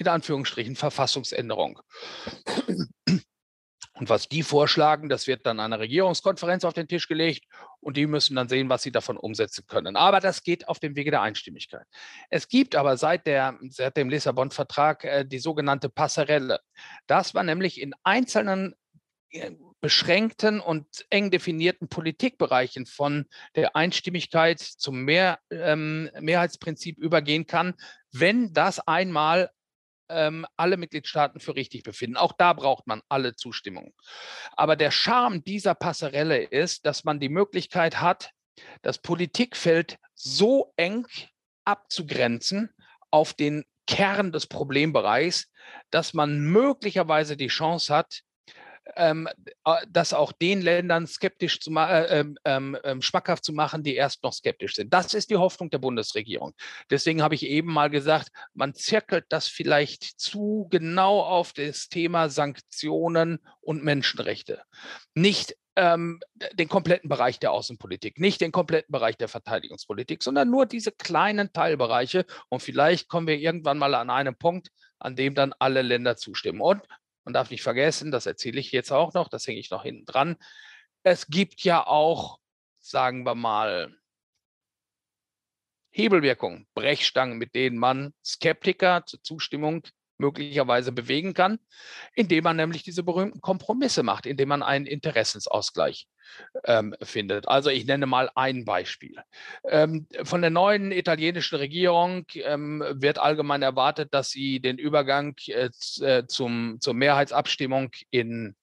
in 0.00 0.08
Anführungsstrichen, 0.08 0.76
Verfassungsänderung. 0.76 1.80
Und 4.00 4.08
was 4.08 4.28
die 4.30 4.42
vorschlagen, 4.42 5.10
das 5.10 5.26
wird 5.26 5.44
dann 5.44 5.60
einer 5.60 5.78
Regierungskonferenz 5.78 6.64
auf 6.64 6.72
den 6.72 6.88
Tisch 6.88 7.06
gelegt 7.06 7.44
und 7.80 7.98
die 7.98 8.06
müssen 8.06 8.34
dann 8.34 8.48
sehen, 8.48 8.70
was 8.70 8.82
sie 8.82 8.92
davon 8.92 9.18
umsetzen 9.18 9.66
können. 9.66 9.94
Aber 9.94 10.20
das 10.20 10.42
geht 10.42 10.68
auf 10.68 10.78
dem 10.78 10.96
Wege 10.96 11.10
der 11.10 11.20
Einstimmigkeit. 11.20 11.86
Es 12.30 12.48
gibt 12.48 12.76
aber 12.76 12.96
seit, 12.96 13.26
der, 13.26 13.58
seit 13.68 13.98
dem 13.98 14.08
Lissabon-Vertrag 14.08 15.04
äh, 15.04 15.26
die 15.26 15.38
sogenannte 15.38 15.90
Passerelle. 15.90 16.60
Das 17.06 17.34
war 17.34 17.42
nämlich 17.42 17.78
in 17.78 17.92
einzelnen 18.02 18.74
äh, 19.32 19.50
beschränkten 19.82 20.60
und 20.60 20.86
eng 21.10 21.30
definierten 21.30 21.88
Politikbereichen 21.88 22.86
von 22.86 23.26
der 23.54 23.76
Einstimmigkeit 23.76 24.60
zum 24.60 25.04
Mehr, 25.04 25.40
ähm, 25.50 26.10
Mehrheitsprinzip 26.18 26.98
übergehen 26.98 27.46
kann, 27.46 27.74
wenn 28.12 28.54
das 28.54 28.80
einmal 28.80 29.50
ähm, 30.10 30.46
alle 30.56 30.76
Mitgliedstaaten 30.76 31.40
für 31.40 31.54
richtig 31.56 31.82
befinden. 31.82 32.16
Auch 32.16 32.32
da 32.32 32.52
braucht 32.52 32.86
man 32.86 33.02
alle 33.08 33.34
Zustimmung. 33.36 33.94
Aber 34.52 34.76
der 34.76 34.90
Charme 34.90 35.42
dieser 35.44 35.74
Passerelle 35.74 36.42
ist, 36.42 36.86
dass 36.86 37.04
man 37.04 37.20
die 37.20 37.28
Möglichkeit 37.28 38.00
hat, 38.00 38.30
das 38.82 38.98
Politikfeld 38.98 39.98
so 40.14 40.72
eng 40.76 41.06
abzugrenzen 41.64 42.70
auf 43.10 43.34
den 43.34 43.64
Kern 43.86 44.32
des 44.32 44.46
Problembereichs, 44.46 45.50
dass 45.90 46.14
man 46.14 46.40
möglicherweise 46.40 47.36
die 47.36 47.48
Chance 47.48 47.94
hat, 47.94 48.20
ähm, 48.96 49.28
äh, 49.64 49.86
das 49.88 50.12
auch 50.12 50.32
den 50.32 50.62
Ländern 50.62 51.06
skeptisch 51.06 51.60
zu 51.60 51.70
äh, 51.72 52.20
ähm, 52.20 52.38
ähm, 52.44 52.76
ähm, 52.84 53.02
schmackhaft 53.02 53.44
zu 53.44 53.52
machen, 53.52 53.82
die 53.82 53.94
erst 53.94 54.22
noch 54.22 54.32
skeptisch 54.32 54.74
sind. 54.74 54.92
Das 54.92 55.14
ist 55.14 55.30
die 55.30 55.36
Hoffnung 55.36 55.70
der 55.70 55.78
Bundesregierung. 55.78 56.54
Deswegen 56.90 57.22
habe 57.22 57.34
ich 57.34 57.46
eben 57.46 57.72
mal 57.72 57.90
gesagt, 57.90 58.28
man 58.54 58.74
zirkelt 58.74 59.26
das 59.28 59.48
vielleicht 59.48 60.02
zu 60.20 60.68
genau 60.70 61.20
auf 61.20 61.52
das 61.52 61.88
Thema 61.88 62.28
Sanktionen 62.28 63.38
und 63.60 63.84
Menschenrechte. 63.84 64.62
Nicht 65.14 65.56
ähm, 65.76 66.20
den 66.54 66.68
kompletten 66.68 67.08
Bereich 67.08 67.38
der 67.38 67.52
Außenpolitik, 67.52 68.18
nicht 68.18 68.40
den 68.40 68.52
kompletten 68.52 68.92
Bereich 68.92 69.16
der 69.16 69.28
Verteidigungspolitik, 69.28 70.22
sondern 70.22 70.50
nur 70.50 70.66
diese 70.66 70.92
kleinen 70.92 71.52
Teilbereiche. 71.52 72.26
Und 72.48 72.60
vielleicht 72.60 73.08
kommen 73.08 73.26
wir 73.26 73.38
irgendwann 73.38 73.78
mal 73.78 73.94
an 73.94 74.10
einen 74.10 74.36
Punkt, 74.36 74.68
an 74.98 75.16
dem 75.16 75.34
dann 75.34 75.54
alle 75.58 75.82
Länder 75.82 76.16
zustimmen. 76.16 76.60
Und 76.60 76.82
man 77.30 77.34
darf 77.34 77.50
nicht 77.50 77.62
vergessen, 77.62 78.10
das 78.10 78.26
erzähle 78.26 78.58
ich 78.58 78.72
jetzt 78.72 78.90
auch 78.90 79.14
noch, 79.14 79.28
das 79.28 79.46
hänge 79.46 79.60
ich 79.60 79.70
noch 79.70 79.84
hinten 79.84 80.04
dran. 80.04 80.36
Es 81.04 81.28
gibt 81.28 81.62
ja 81.62 81.86
auch, 81.86 82.40
sagen 82.80 83.24
wir 83.24 83.36
mal, 83.36 83.96
Hebelwirkungen, 85.92 86.66
Brechstangen, 86.74 87.38
mit 87.38 87.54
denen 87.54 87.78
man 87.78 88.14
Skeptiker 88.24 89.04
zur 89.06 89.22
Zustimmung 89.22 89.86
möglicherweise 90.20 90.92
bewegen 90.92 91.34
kann, 91.34 91.58
indem 92.14 92.44
man 92.44 92.56
nämlich 92.56 92.82
diese 92.82 93.02
berühmten 93.02 93.40
Kompromisse 93.40 94.02
macht, 94.02 94.26
indem 94.26 94.50
man 94.50 94.62
einen 94.62 94.86
Interessensausgleich 94.86 96.06
ähm, 96.64 96.94
findet. 97.02 97.48
Also 97.48 97.70
ich 97.70 97.86
nenne 97.86 98.06
mal 98.06 98.30
ein 98.34 98.64
Beispiel. 98.64 99.16
Ähm, 99.64 100.06
von 100.22 100.40
der 100.40 100.50
neuen 100.50 100.92
italienischen 100.92 101.56
Regierung 101.56 102.26
ähm, 102.34 102.84
wird 102.92 103.18
allgemein 103.18 103.62
erwartet, 103.62 104.14
dass 104.14 104.30
sie 104.30 104.60
den 104.60 104.78
Übergang 104.78 105.34
äh, 105.48 105.70
äh 106.00 106.26
zum, 106.26 106.78
zur 106.80 106.94
Mehrheitsabstimmung 106.94 107.90
in 108.10 108.54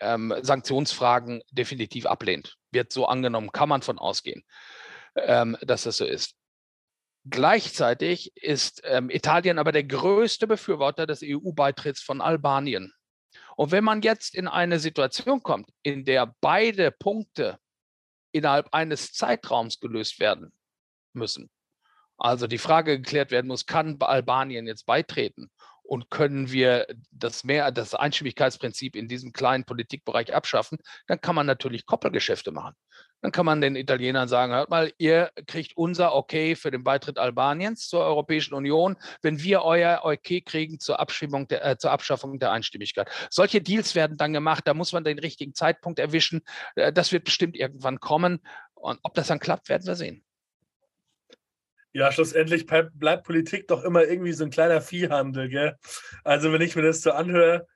ähm, 0.00 0.34
Sanktionsfragen 0.42 1.42
definitiv 1.50 2.06
ablehnt. 2.06 2.56
Wird 2.70 2.92
so 2.92 3.06
angenommen, 3.06 3.52
kann 3.52 3.68
man 3.68 3.82
von 3.82 3.98
ausgehen, 3.98 4.44
ähm, 5.16 5.56
dass 5.62 5.84
das 5.84 5.96
so 5.96 6.04
ist. 6.04 6.39
Gleichzeitig 7.30 8.36
ist 8.36 8.82
ähm, 8.84 9.08
Italien 9.08 9.58
aber 9.58 9.72
der 9.72 9.84
größte 9.84 10.46
Befürworter 10.46 11.06
des 11.06 11.22
EU-Beitritts 11.22 12.02
von 12.02 12.20
Albanien. 12.20 12.92
Und 13.56 13.70
wenn 13.70 13.84
man 13.84 14.02
jetzt 14.02 14.34
in 14.34 14.48
eine 14.48 14.80
Situation 14.80 15.42
kommt, 15.42 15.70
in 15.82 16.04
der 16.04 16.34
beide 16.40 16.90
Punkte 16.90 17.58
innerhalb 18.32 18.72
eines 18.72 19.12
Zeitraums 19.12 19.78
gelöst 19.80 20.18
werden 20.18 20.52
müssen, 21.12 21.50
also 22.16 22.46
die 22.46 22.58
Frage 22.58 22.98
geklärt 22.98 23.30
werden 23.30 23.46
muss, 23.46 23.64
kann 23.64 23.96
Albanien 24.00 24.66
jetzt 24.66 24.84
beitreten 24.86 25.50
und 25.82 26.10
können 26.10 26.50
wir 26.52 26.86
das, 27.10 27.44
mehr, 27.44 27.72
das 27.72 27.94
Einstimmigkeitsprinzip 27.94 28.94
in 28.94 29.08
diesem 29.08 29.32
kleinen 29.32 29.64
Politikbereich 29.64 30.34
abschaffen, 30.34 30.78
dann 31.06 31.20
kann 31.20 31.34
man 31.34 31.46
natürlich 31.46 31.86
Koppelgeschäfte 31.86 32.52
machen. 32.52 32.74
Dann 33.22 33.32
kann 33.32 33.44
man 33.46 33.60
den 33.60 33.76
Italienern 33.76 34.28
sagen, 34.28 34.52
hört 34.52 34.70
mal, 34.70 34.92
ihr 34.98 35.30
kriegt 35.46 35.76
unser 35.76 36.14
Okay 36.14 36.56
für 36.56 36.70
den 36.70 36.84
Beitritt 36.84 37.18
Albaniens 37.18 37.88
zur 37.88 38.00
Europäischen 38.00 38.54
Union, 38.54 38.96
wenn 39.22 39.42
wir 39.42 39.62
euer 39.62 40.00
Okay 40.04 40.40
kriegen 40.40 40.80
zur, 40.80 41.00
Abstimmung 41.00 41.46
der, 41.48 41.64
äh, 41.64 41.78
zur 41.78 41.90
Abschaffung 41.90 42.38
der 42.38 42.52
Einstimmigkeit. 42.52 43.10
Solche 43.30 43.60
Deals 43.60 43.94
werden 43.94 44.16
dann 44.16 44.32
gemacht, 44.32 44.66
da 44.66 44.74
muss 44.74 44.92
man 44.92 45.04
den 45.04 45.18
richtigen 45.18 45.54
Zeitpunkt 45.54 45.98
erwischen. 45.98 46.42
Äh, 46.76 46.92
das 46.92 47.12
wird 47.12 47.24
bestimmt 47.24 47.56
irgendwann 47.56 48.00
kommen. 48.00 48.40
Und 48.74 48.98
ob 49.02 49.14
das 49.14 49.28
dann 49.28 49.38
klappt, 49.38 49.68
werden 49.68 49.86
wir 49.86 49.96
sehen. 49.96 50.24
Ja, 51.92 52.12
schlussendlich 52.12 52.66
bleibt 52.66 53.24
Politik 53.24 53.66
doch 53.66 53.82
immer 53.82 54.04
irgendwie 54.04 54.32
so 54.32 54.44
ein 54.44 54.50
kleiner 54.50 54.80
Viehhandel, 54.80 55.48
gell? 55.48 55.76
Also, 56.22 56.52
wenn 56.52 56.60
ich 56.60 56.76
mir 56.76 56.82
das 56.82 57.02
so 57.02 57.10
anhöre, 57.10 57.66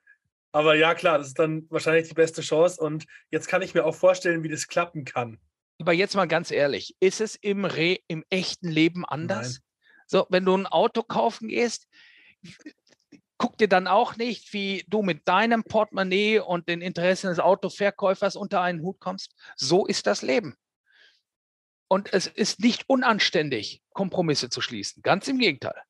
aber 0.55 0.75
ja, 0.75 0.95
klar, 0.95 1.17
das 1.17 1.27
ist 1.27 1.39
dann 1.39 1.69
wahrscheinlich 1.69 2.07
die 2.07 2.13
beste 2.13 2.41
Chance 2.41 2.79
und 2.79 3.05
jetzt 3.29 3.49
kann 3.49 3.61
ich 3.61 3.73
mir 3.73 3.83
auch 3.83 3.93
vorstellen, 3.93 4.41
wie 4.41 4.47
das 4.47 4.69
klappen 4.69 5.03
kann. 5.03 5.37
Aber 5.81 5.91
jetzt 5.91 6.15
mal 6.15 6.29
ganz 6.29 6.49
ehrlich, 6.49 6.95
ist 7.01 7.19
es 7.19 7.35
im, 7.35 7.65
Re 7.65 7.97
im 8.07 8.23
echten 8.29 8.69
Leben 8.69 9.03
anders? 9.05 9.55
Nein. 9.55 9.61
So, 10.07 10.27
wenn 10.29 10.45
du 10.45 10.55
ein 10.55 10.65
Auto 10.65 11.03
kaufen 11.03 11.49
gehst, 11.49 11.89
guck 13.37 13.57
dir 13.57 13.67
dann 13.67 13.87
auch 13.87 14.15
nicht, 14.15 14.53
wie 14.53 14.85
du 14.87 15.01
mit 15.01 15.27
deinem 15.27 15.65
Portemonnaie 15.65 16.39
und 16.39 16.69
den 16.69 16.79
Interessen 16.79 17.27
des 17.27 17.39
Autoverkäufers 17.39 18.37
unter 18.37 18.61
einen 18.61 18.81
Hut 18.81 19.01
kommst. 19.01 19.35
So 19.57 19.85
ist 19.85 20.07
das 20.07 20.21
Leben. 20.21 20.55
Und 21.89 22.13
es 22.13 22.27
ist 22.27 22.61
nicht 22.61 22.87
unanständig, 22.87 23.83
Kompromisse 23.89 24.49
zu 24.49 24.61
schließen. 24.61 25.03
Ganz 25.03 25.27
im 25.27 25.37
Gegenteil. 25.37 25.81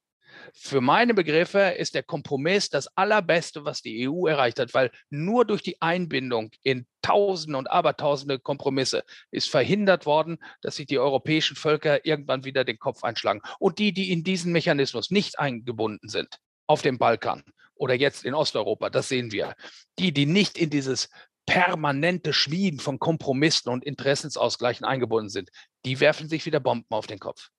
Für 0.54 0.82
meine 0.82 1.14
Begriffe 1.14 1.76
ist 1.78 1.96
der 1.96 2.04
Kompromiss 2.04 2.70
das 2.70 2.88
Allerbeste, 2.96 3.66
was 3.66 3.82
die 3.82 4.08
EU 4.08 4.28
erreicht 4.28 4.60
hat, 4.60 4.74
weil 4.74 4.92
nur 5.10 5.46
durch 5.46 5.62
die 5.62 5.82
Einbindung 5.82 6.52
in 6.64 6.86
Tausende 7.02 7.58
und 7.58 7.70
Abertausende 7.70 8.40
Kompromisse 8.40 9.04
ist 9.32 9.50
verhindert 9.50 10.06
worden, 10.06 10.38
dass 10.62 10.78
sich 10.78 10.88
die 10.88 11.00
europäischen 11.00 11.56
Völker 11.56 12.06
irgendwann 12.06 12.46
wieder 12.46 12.64
den 12.64 12.80
Kopf 12.80 13.04
einschlagen. 13.04 13.42
Und 13.60 13.80
die, 13.80 13.94
die 13.94 14.12
in 14.12 14.24
diesen 14.24 14.52
Mechanismus 14.52 15.12
nicht 15.12 15.38
eingebunden 15.38 16.10
sind, 16.10 16.40
auf 16.68 16.82
dem 16.82 16.98
Balkan 16.98 17.44
oder 17.76 17.94
jetzt 17.94 18.26
in 18.26 18.34
Osteuropa, 18.34 18.90
das 18.90 19.10
sehen 19.10 19.32
wir. 19.32 19.56
Die, 20.00 20.14
die 20.14 20.26
nicht 20.26 20.58
in 20.58 20.70
dieses 20.70 21.10
permanente 21.46 22.34
Schmieden 22.34 22.80
von 22.80 23.00
Kompromissen 23.00 23.70
und 23.70 23.84
Interessensausgleichen 23.84 24.86
eingebunden 24.86 25.30
sind, 25.30 25.52
die 25.86 26.00
werfen 26.00 26.28
sich 26.28 26.46
wieder 26.46 26.60
Bomben 26.60 26.88
auf 26.90 27.08
den 27.08 27.20
Kopf. 27.20 27.50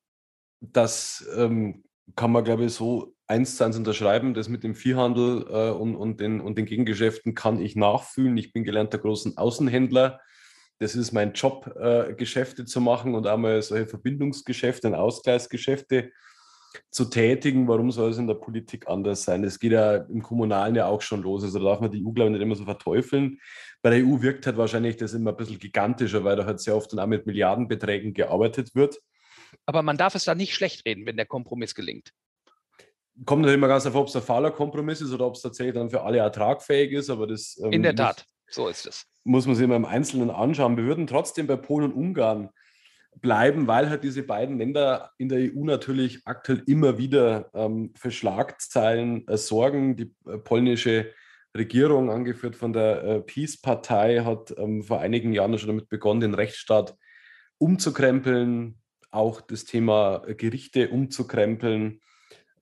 Das 0.61 1.25
ähm, 1.37 1.85
kann 2.15 2.31
man, 2.31 2.45
glaube 2.45 2.65
ich, 2.65 2.73
so 2.73 3.15
eins 3.27 3.57
zu 3.57 3.65
eins 3.65 3.77
unterschreiben. 3.77 4.35
Das 4.35 4.49
mit 4.49 4.63
dem 4.63 4.75
Viehhandel 4.75 5.47
äh, 5.51 5.71
und, 5.71 5.97
und, 5.97 6.21
den, 6.21 6.41
und 6.41 6.57
den 6.59 6.67
Gegengeschäften 6.67 7.35
kann 7.35 7.61
ich 7.61 7.75
nachfühlen. 7.77 8.37
Ich 8.37 8.53
bin 8.53 8.65
gelernter 8.65 8.99
großen 8.99 9.37
Außenhändler. 9.37 10.21
Das 10.79 10.95
ist 10.95 11.13
mein 11.13 11.33
Job, 11.33 11.75
äh, 11.81 12.15
Geschäfte 12.15 12.65
zu 12.65 12.81
machen 12.81 13.15
und 13.15 13.27
einmal 13.27 13.61
solche 13.63 13.87
Verbindungsgeschäfte 13.87 14.89
und 14.89 14.95
Ausgleichsgeschäfte 14.95 16.13
zu 16.91 17.07
tätigen. 17.07 17.67
Warum 17.67 17.91
soll 17.91 18.11
es 18.11 18.19
in 18.19 18.27
der 18.27 18.35
Politik 18.35 18.87
anders 18.87 19.25
sein? 19.25 19.43
Es 19.43 19.59
geht 19.59 19.73
ja 19.73 19.97
im 19.97 20.23
Kommunalen 20.23 20.75
ja 20.75 20.87
auch 20.87 21.01
schon 21.01 21.23
los. 21.23 21.43
Also 21.43 21.59
da 21.59 21.65
darf 21.65 21.81
man 21.81 21.91
die 21.91 22.05
EU, 22.05 22.11
glaube 22.11 22.31
ich, 22.31 22.33
nicht 22.35 22.43
immer 22.43 22.55
so 22.55 22.65
verteufeln. 22.65 23.41
Bei 23.83 23.91
der 23.91 24.07
EU 24.07 24.21
wirkt 24.21 24.47
halt 24.47 24.59
wahrscheinlich 24.59 24.97
das 24.97 25.15
immer 25.15 25.31
ein 25.31 25.37
bisschen 25.37 25.59
gigantischer, 25.59 26.25
weil 26.25 26.37
da 26.37 26.45
halt 26.45 26.61
sehr 26.61 26.77
oft 26.77 26.93
dann 26.93 27.01
auch 27.01 27.07
mit 27.07 27.27
Milliardenbeträgen 27.27 28.13
gearbeitet 28.13 28.75
wird. 28.75 29.01
Aber 29.65 29.83
man 29.83 29.97
darf 29.97 30.15
es 30.15 30.25
da 30.25 30.35
nicht 30.35 30.55
schlecht 30.55 30.85
reden, 30.87 31.07
wenn 31.07 31.17
der 31.17 31.27
Kompromiss 31.27 31.75
gelingt. 31.75 32.13
kommt 33.25 33.43
natürlich 33.43 33.59
immer 33.59 33.69
ganz 33.69 33.85
davon, 33.85 34.03
ob 34.03 34.09
es 34.09 34.17
ein 34.17 34.23
fauler 34.23 34.51
Kompromiss 34.51 35.01
ist 35.01 35.13
oder 35.13 35.27
ob 35.27 35.35
es 35.35 35.43
tatsächlich 35.43 35.75
dann 35.75 35.91
für 35.91 36.03
alle 36.03 36.19
ertragfähig 36.19 36.93
ist, 36.93 37.11
aber 37.11 37.27
das 37.27 37.59
ähm, 37.63 37.73
in 37.73 37.83
der 37.83 37.95
Tat, 37.95 38.27
so 38.51 38.69
ist 38.69 38.87
es. 38.87 39.07
Muss 39.25 39.47
man 39.47 39.57
sich 39.57 39.65
immer 39.65 39.77
im 39.77 39.85
Einzelnen 39.85 40.31
anschauen. 40.31 40.77
Wir 40.77 40.85
würden 40.85 41.07
trotzdem 41.07 41.47
bei 41.47 41.57
Polen 41.57 41.93
und 41.93 41.99
Ungarn 41.99 42.51
bleiben, 43.21 43.67
weil 43.67 43.89
halt 43.89 44.05
diese 44.05 44.23
beiden 44.23 44.59
Länder 44.59 45.13
in 45.19 45.29
der 45.29 45.39
EU 45.39 45.65
natürlich 45.65 46.21
aktuell 46.25 46.63
immer 46.67 46.99
wieder 46.99 47.51
ähm, 47.55 47.93
für 47.97 48.11
Schlagzeilen 48.11 49.27
äh, 49.29 49.37
sorgen. 49.37 49.97
Die 49.97 50.15
äh, 50.27 50.39
polnische 50.39 51.13
Regierung, 51.57 52.11
angeführt 52.11 52.57
von 52.57 52.73
der 52.73 53.03
äh, 53.03 53.21
Peace-Partei, 53.21 54.21
hat 54.21 54.55
ähm, 54.59 54.83
vor 54.83 55.01
einigen 55.01 55.33
Jahren 55.33 55.59
schon 55.59 55.69
damit 55.69 55.89
begonnen, 55.89 56.21
den 56.21 56.35
Rechtsstaat 56.35 56.97
umzukrempeln, 57.59 58.79
auch 59.17 59.41
das 59.41 59.65
Thema 59.65 60.23
äh, 60.27 60.35
Gerichte 60.35 60.91
umzukrempeln, 60.91 62.01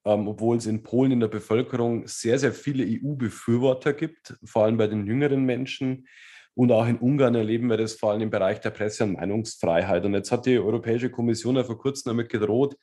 ähm, 0.04 0.28
obwohl 0.28 0.56
es 0.56 0.66
in 0.66 0.82
Polen 0.82 1.12
in 1.12 1.20
der 1.20 1.28
Bevölkerung 1.28 2.06
sehr, 2.06 2.38
sehr 2.38 2.52
viele 2.52 2.84
EU-Befürworter 2.84 3.92
gibt, 3.92 4.34
vor 4.44 4.64
allem 4.64 4.76
bei 4.76 4.86
den 4.86 5.06
jüngeren 5.06 5.44
Menschen. 5.44 6.06
Und 6.54 6.70
auch 6.70 6.86
in 6.86 6.98
Ungarn 6.98 7.34
erleben 7.34 7.68
wir 7.68 7.76
das 7.76 7.94
vor 7.94 8.12
allem 8.12 8.22
im 8.22 8.30
Bereich 8.30 8.60
der 8.60 8.70
Presse- 8.70 9.04
und 9.04 9.14
Meinungsfreiheit. 9.14 10.04
Und 10.04 10.14
jetzt 10.14 10.30
hat 10.30 10.46
die 10.46 10.58
Europäische 10.58 11.10
Kommission 11.10 11.56
ja 11.56 11.64
vor 11.64 11.78
kurzem 11.78 12.10
damit 12.10 12.28
gedroht, 12.28 12.76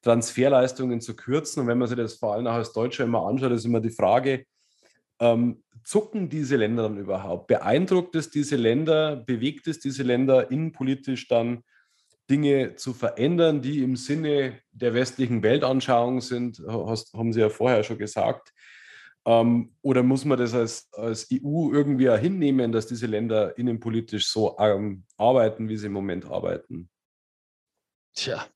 Transferleistungen 0.00 1.02
zu 1.02 1.14
kürzen. 1.14 1.60
Und 1.60 1.66
wenn 1.66 1.76
man 1.76 1.88
sich 1.88 1.98
das 1.98 2.14
vor 2.14 2.32
allem 2.32 2.46
auch 2.46 2.54
als 2.54 2.72
Deutscher 2.72 3.04
immer 3.04 3.26
anschaut, 3.26 3.52
ist 3.52 3.66
immer 3.66 3.80
die 3.80 3.90
Frage, 3.90 4.46
ähm, 5.20 5.62
zucken 5.84 6.30
diese 6.30 6.56
Länder 6.56 6.84
dann 6.84 6.96
überhaupt? 6.96 7.48
Beeindruckt 7.48 8.14
es 8.14 8.30
diese 8.30 8.56
Länder? 8.56 9.16
Bewegt 9.16 9.66
es 9.66 9.78
diese 9.78 10.04
Länder 10.04 10.50
innenpolitisch 10.50 11.28
dann 11.28 11.64
Dinge 12.28 12.76
zu 12.76 12.92
verändern, 12.92 13.62
die 13.62 13.82
im 13.82 13.96
Sinne 13.96 14.60
der 14.70 14.94
westlichen 14.94 15.42
Weltanschauung 15.42 16.20
sind? 16.20 16.62
Hast, 16.68 17.14
haben 17.14 17.32
Sie 17.32 17.40
ja 17.40 17.48
vorher 17.48 17.82
schon 17.84 17.98
gesagt. 17.98 18.52
Ähm, 19.28 19.74
oder 19.82 20.02
muss 20.02 20.24
man 20.24 20.38
das 20.38 20.54
als, 20.54 20.88
als 20.92 21.28
EU 21.32 21.70
irgendwie 21.72 22.10
hinnehmen, 22.16 22.72
dass 22.72 22.86
diese 22.86 23.06
Länder 23.06 23.56
innenpolitisch 23.58 24.28
so 24.28 24.56
ähm, 24.58 25.04
arbeiten, 25.16 25.68
wie 25.68 25.76
sie 25.76 25.86
im 25.86 25.92
Moment 25.92 26.24
arbeiten? 26.24 26.88
Tja, 28.14 28.46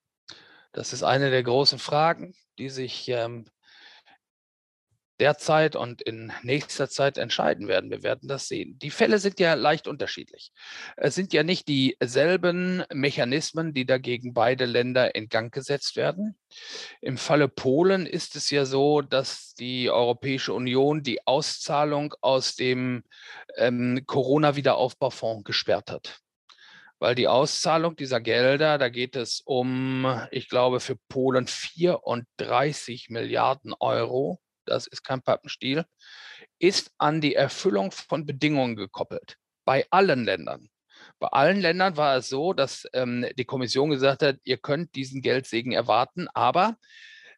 das 0.72 0.92
ist 0.92 1.02
eine 1.02 1.30
der 1.30 1.42
großen 1.42 1.78
Fragen, 1.78 2.34
die 2.58 2.70
sich 2.70 3.06
ähm, 3.08 3.44
derzeit 5.22 5.76
und 5.76 6.02
in 6.02 6.32
nächster 6.42 6.90
Zeit 6.90 7.16
entscheiden 7.16 7.68
werden. 7.68 7.92
Wir 7.92 8.02
werden 8.02 8.28
das 8.28 8.48
sehen. 8.48 8.76
Die 8.80 8.90
Fälle 8.90 9.20
sind 9.20 9.38
ja 9.38 9.54
leicht 9.54 9.86
unterschiedlich. 9.86 10.50
Es 10.96 11.14
sind 11.14 11.32
ja 11.32 11.44
nicht 11.44 11.68
dieselben 11.68 12.82
Mechanismen, 12.92 13.72
die 13.72 13.86
dagegen 13.86 14.34
beide 14.34 14.64
Länder 14.64 15.14
in 15.14 15.28
Gang 15.28 15.54
gesetzt 15.54 15.94
werden. 15.94 16.36
Im 17.00 17.18
Falle 17.18 17.46
Polen 17.46 18.04
ist 18.04 18.34
es 18.34 18.50
ja 18.50 18.64
so, 18.64 19.00
dass 19.00 19.54
die 19.54 19.90
Europäische 19.90 20.54
Union 20.54 21.04
die 21.04 21.24
Auszahlung 21.24 22.14
aus 22.20 22.56
dem 22.56 23.04
ähm, 23.56 24.02
Corona-Wiederaufbaufonds 24.04 25.44
gesperrt 25.44 25.92
hat 25.92 26.18
weil 26.98 27.16
die 27.16 27.26
Auszahlung 27.26 27.96
dieser 27.96 28.20
Gelder, 28.20 28.78
da 28.78 28.88
geht 28.88 29.16
es 29.16 29.40
um, 29.44 30.06
ich 30.30 30.48
glaube, 30.48 30.78
für 30.78 30.94
Polen 31.08 31.48
34 31.48 33.08
Milliarden 33.10 33.74
Euro 33.80 34.40
das 34.64 34.86
ist 34.86 35.02
kein 35.02 35.22
Pappenstiel, 35.22 35.84
ist 36.58 36.92
an 36.98 37.20
die 37.20 37.34
Erfüllung 37.34 37.90
von 37.92 38.26
Bedingungen 38.26 38.76
gekoppelt. 38.76 39.36
Bei 39.64 39.86
allen 39.90 40.24
Ländern. 40.24 40.68
Bei 41.18 41.28
allen 41.28 41.60
Ländern 41.60 41.96
war 41.96 42.16
es 42.16 42.28
so, 42.28 42.52
dass 42.52 42.86
ähm, 42.92 43.26
die 43.36 43.44
Kommission 43.44 43.90
gesagt 43.90 44.22
hat, 44.22 44.38
ihr 44.44 44.58
könnt 44.58 44.94
diesen 44.94 45.22
Geldsegen 45.22 45.72
erwarten, 45.72 46.28
aber 46.34 46.76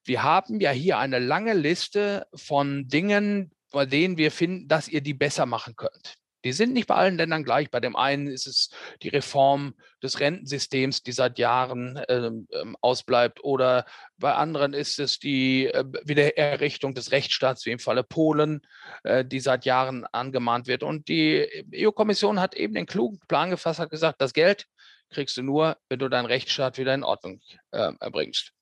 wir 0.04 0.22
haben 0.22 0.60
ja 0.60 0.70
hier 0.70 0.98
eine 0.98 1.18
lange 1.18 1.54
Liste 1.54 2.26
von 2.34 2.88
Dingen, 2.88 3.52
bei 3.70 3.86
denen 3.86 4.18
wir 4.18 4.30
finden, 4.30 4.68
dass 4.68 4.88
ihr 4.88 5.00
die 5.00 5.14
besser 5.14 5.46
machen 5.46 5.76
könnt. 5.76 6.16
Die 6.44 6.52
sind 6.52 6.72
nicht 6.74 6.86
bei 6.86 6.94
allen 6.94 7.16
Ländern 7.16 7.42
gleich. 7.42 7.70
Bei 7.70 7.80
dem 7.80 7.96
einen 7.96 8.26
ist 8.26 8.46
es 8.46 8.68
die 9.02 9.08
Reform 9.08 9.74
des 10.02 10.20
Rentensystems, 10.20 11.02
die 11.02 11.12
seit 11.12 11.38
Jahren 11.38 12.00
ähm, 12.08 12.46
ähm, 12.52 12.76
ausbleibt. 12.80 13.42
Oder 13.42 13.86
bei 14.18 14.34
anderen 14.34 14.74
ist 14.74 15.00
es 15.00 15.18
die 15.18 15.66
äh, 15.66 15.84
Wiedererrichtung 16.04 16.94
des 16.94 17.10
Rechtsstaats, 17.10 17.64
wie 17.64 17.70
im 17.70 17.78
Falle 17.78 18.04
Polen, 18.04 18.60
äh, 19.02 19.24
die 19.24 19.40
seit 19.40 19.64
Jahren 19.64 20.04
angemahnt 20.12 20.66
wird. 20.66 20.82
Und 20.82 21.08
die 21.08 21.48
EU-Kommission 21.74 22.40
hat 22.40 22.54
eben 22.54 22.74
den 22.74 22.86
klugen 22.86 23.18
Plan 23.26 23.50
gefasst, 23.50 23.80
hat 23.80 23.90
gesagt, 23.90 24.20
das 24.20 24.34
Geld 24.34 24.66
kriegst 25.10 25.36
du 25.36 25.42
nur, 25.42 25.76
wenn 25.88 25.98
du 25.98 26.08
deinen 26.08 26.26
Rechtsstaat 26.26 26.76
wieder 26.76 26.92
in 26.92 27.04
Ordnung 27.04 27.40
äh, 27.70 27.92
bringst. 28.10 28.52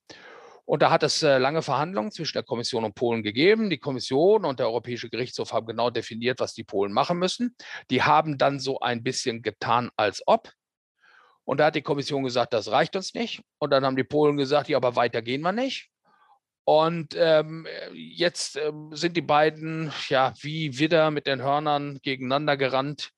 Und 0.65 0.81
da 0.81 0.91
hat 0.91 1.03
es 1.03 1.21
äh, 1.23 1.37
lange 1.37 1.61
Verhandlungen 1.61 2.11
zwischen 2.11 2.33
der 2.33 2.43
Kommission 2.43 2.85
und 2.85 2.95
Polen 2.95 3.21
gegeben. 3.21 3.69
Die 3.69 3.79
Kommission 3.79 4.45
und 4.45 4.59
der 4.59 4.67
Europäische 4.67 5.09
Gerichtshof 5.09 5.51
haben 5.51 5.67
genau 5.67 5.89
definiert, 5.89 6.39
was 6.39 6.53
die 6.53 6.63
Polen 6.63 6.93
machen 6.93 7.19
müssen. 7.19 7.55
Die 7.89 8.03
haben 8.03 8.37
dann 8.37 8.59
so 8.59 8.79
ein 8.79 9.03
bisschen 9.03 9.41
getan, 9.41 9.89
als 9.97 10.23
ob. 10.25 10.51
Und 11.45 11.59
da 11.59 11.65
hat 11.65 11.75
die 11.75 11.81
Kommission 11.81 12.23
gesagt, 12.23 12.53
das 12.53 12.71
reicht 12.71 12.95
uns 12.95 13.13
nicht. 13.13 13.41
Und 13.59 13.71
dann 13.71 13.85
haben 13.85 13.97
die 13.97 14.05
Polen 14.05 14.37
gesagt, 14.37 14.69
ja, 14.69 14.77
aber 14.77 14.95
weiter 14.95 15.21
gehen 15.21 15.41
wir 15.41 15.51
nicht. 15.51 15.89
Und 16.65 17.13
ähm, 17.17 17.67
jetzt 17.93 18.55
ähm, 18.55 18.91
sind 18.93 19.17
die 19.17 19.21
beiden 19.21 19.91
ja 20.07 20.33
wie 20.39 20.79
Widder 20.79 21.11
mit 21.11 21.27
den 21.27 21.41
Hörnern 21.41 21.99
gegeneinander 22.01 22.55
gerannt. 22.55 23.09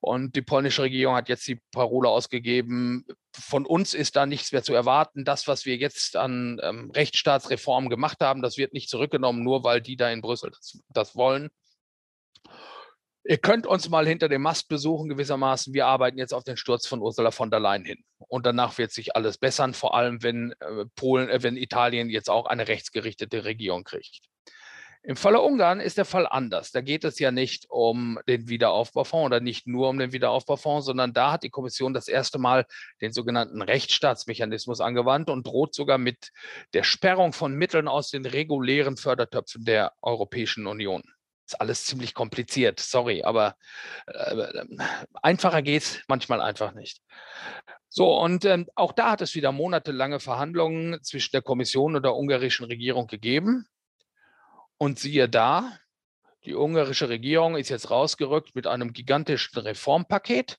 Und 0.00 0.36
die 0.36 0.42
polnische 0.42 0.82
Regierung 0.82 1.16
hat 1.16 1.28
jetzt 1.28 1.46
die 1.48 1.60
Parole 1.72 2.08
ausgegeben, 2.08 3.04
von 3.36 3.66
uns 3.66 3.94
ist 3.94 4.16
da 4.16 4.26
nichts 4.26 4.52
mehr 4.52 4.62
zu 4.62 4.74
erwarten. 4.74 5.24
Das, 5.24 5.48
was 5.48 5.64
wir 5.64 5.76
jetzt 5.76 6.16
an 6.16 6.60
ähm, 6.62 6.90
Rechtsstaatsreformen 6.92 7.90
gemacht 7.90 8.20
haben, 8.20 8.42
das 8.42 8.58
wird 8.58 8.72
nicht 8.72 8.88
zurückgenommen, 8.88 9.42
nur 9.42 9.64
weil 9.64 9.80
die 9.80 9.96
da 9.96 10.10
in 10.10 10.20
Brüssel 10.20 10.50
das, 10.50 10.80
das 10.88 11.16
wollen. 11.16 11.48
Ihr 13.24 13.38
könnt 13.38 13.66
uns 13.66 13.90
mal 13.90 14.06
hinter 14.06 14.28
dem 14.28 14.40
Mast 14.40 14.68
besuchen, 14.68 15.08
gewissermaßen. 15.08 15.74
Wir 15.74 15.86
arbeiten 15.86 16.16
jetzt 16.16 16.32
auf 16.32 16.44
den 16.44 16.56
Sturz 16.56 16.86
von 16.86 17.00
Ursula 17.00 17.30
von 17.30 17.50
der 17.50 17.60
Leyen 17.60 17.84
hin. 17.84 18.02
Und 18.16 18.46
danach 18.46 18.78
wird 18.78 18.90
sich 18.90 19.16
alles 19.16 19.36
bessern, 19.36 19.74
vor 19.74 19.94
allem 19.94 20.22
wenn 20.22 20.52
äh, 20.60 20.86
Polen, 20.96 21.28
äh, 21.28 21.42
wenn 21.42 21.58
Italien 21.58 22.08
jetzt 22.08 22.30
auch 22.30 22.46
eine 22.46 22.68
rechtsgerichtete 22.68 23.44
Regierung 23.44 23.84
kriegt. 23.84 24.20
Im 25.02 25.16
Falle 25.16 25.40
Ungarn 25.40 25.80
ist 25.80 25.96
der 25.96 26.04
Fall 26.04 26.26
anders. 26.26 26.72
Da 26.72 26.80
geht 26.80 27.04
es 27.04 27.18
ja 27.18 27.30
nicht 27.30 27.66
um 27.70 28.18
den 28.26 28.48
Wiederaufbaufonds 28.48 29.26
oder 29.26 29.40
nicht 29.40 29.66
nur 29.66 29.88
um 29.88 29.98
den 29.98 30.12
Wiederaufbaufonds, 30.12 30.86
sondern 30.86 31.12
da 31.12 31.32
hat 31.32 31.44
die 31.44 31.50
Kommission 31.50 31.94
das 31.94 32.08
erste 32.08 32.38
Mal 32.38 32.66
den 33.00 33.12
sogenannten 33.12 33.62
Rechtsstaatsmechanismus 33.62 34.80
angewandt 34.80 35.30
und 35.30 35.46
droht 35.46 35.74
sogar 35.74 35.98
mit 35.98 36.30
der 36.74 36.82
Sperrung 36.82 37.32
von 37.32 37.54
Mitteln 37.54 37.88
aus 37.88 38.10
den 38.10 38.26
regulären 38.26 38.96
Fördertöpfen 38.96 39.64
der 39.64 39.92
Europäischen 40.02 40.66
Union. 40.66 41.02
Ist 41.46 41.60
alles 41.60 41.86
ziemlich 41.86 42.12
kompliziert, 42.12 42.78
sorry, 42.78 43.22
aber 43.22 43.56
äh, 44.06 44.64
einfacher 45.22 45.62
geht 45.62 45.82
es 45.82 46.02
manchmal 46.06 46.42
einfach 46.42 46.74
nicht. 46.74 47.00
So, 47.88 48.20
und 48.20 48.44
ähm, 48.44 48.68
auch 48.74 48.92
da 48.92 49.12
hat 49.12 49.22
es 49.22 49.34
wieder 49.34 49.50
monatelange 49.50 50.20
Verhandlungen 50.20 51.02
zwischen 51.02 51.30
der 51.32 51.40
Kommission 51.40 51.96
und 51.96 52.02
der 52.02 52.14
ungarischen 52.14 52.66
Regierung 52.66 53.06
gegeben. 53.06 53.66
Und 54.78 54.98
siehe 54.98 55.28
da, 55.28 55.72
die 56.44 56.54
ungarische 56.54 57.08
Regierung 57.08 57.56
ist 57.56 57.68
jetzt 57.68 57.90
rausgerückt 57.90 58.54
mit 58.54 58.66
einem 58.66 58.92
gigantischen 58.92 59.58
Reformpaket. 59.58 60.58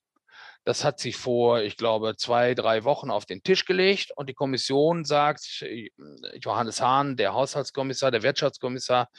Das 0.66 0.84
hat 0.84 1.00
sich 1.00 1.16
vor, 1.16 1.62
ich 1.62 1.78
glaube, 1.78 2.16
zwei, 2.18 2.54
drei 2.54 2.84
Wochen 2.84 3.10
auf 3.10 3.26
den 3.26 3.42
Tisch 3.44 3.66
gelegt 3.66 4.12
und 4.16 4.28
die 4.28 4.34
Kommission 4.34 5.06
sagt, 5.06 5.62
äh, 5.62 5.90
Johannes 6.42 6.82
Hahn, 6.82 7.16
der 7.16 7.34
Haushaltskommissar, 7.34 8.12
der 8.12 8.24
Wirtschaftskommissar, 8.24 9.10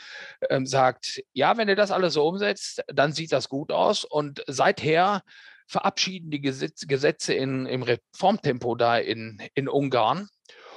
äh, 0.41 0.61
sagt, 0.65 1.23
ja, 1.33 1.57
wenn 1.57 1.69
ihr 1.69 1.77
das 1.77 1.91
alles 1.91 2.15
so 2.15 2.29
umsetzt, 2.29 2.85
dann 2.89 3.13
sieht 3.13 3.33
das 3.33 3.49
gut 3.49 3.73
aus. 3.73 4.05
Und 4.05 4.45
seither 4.47 5.23
verabschieden 5.67 6.31
die 6.31 6.41
Gesetze 6.41 7.33
in, 7.33 7.65
im 7.67 7.83
Reformtempo 7.83 8.75
da 8.75 8.99
in, 8.99 9.43
in 9.55 9.69
Ungarn. 9.69 10.29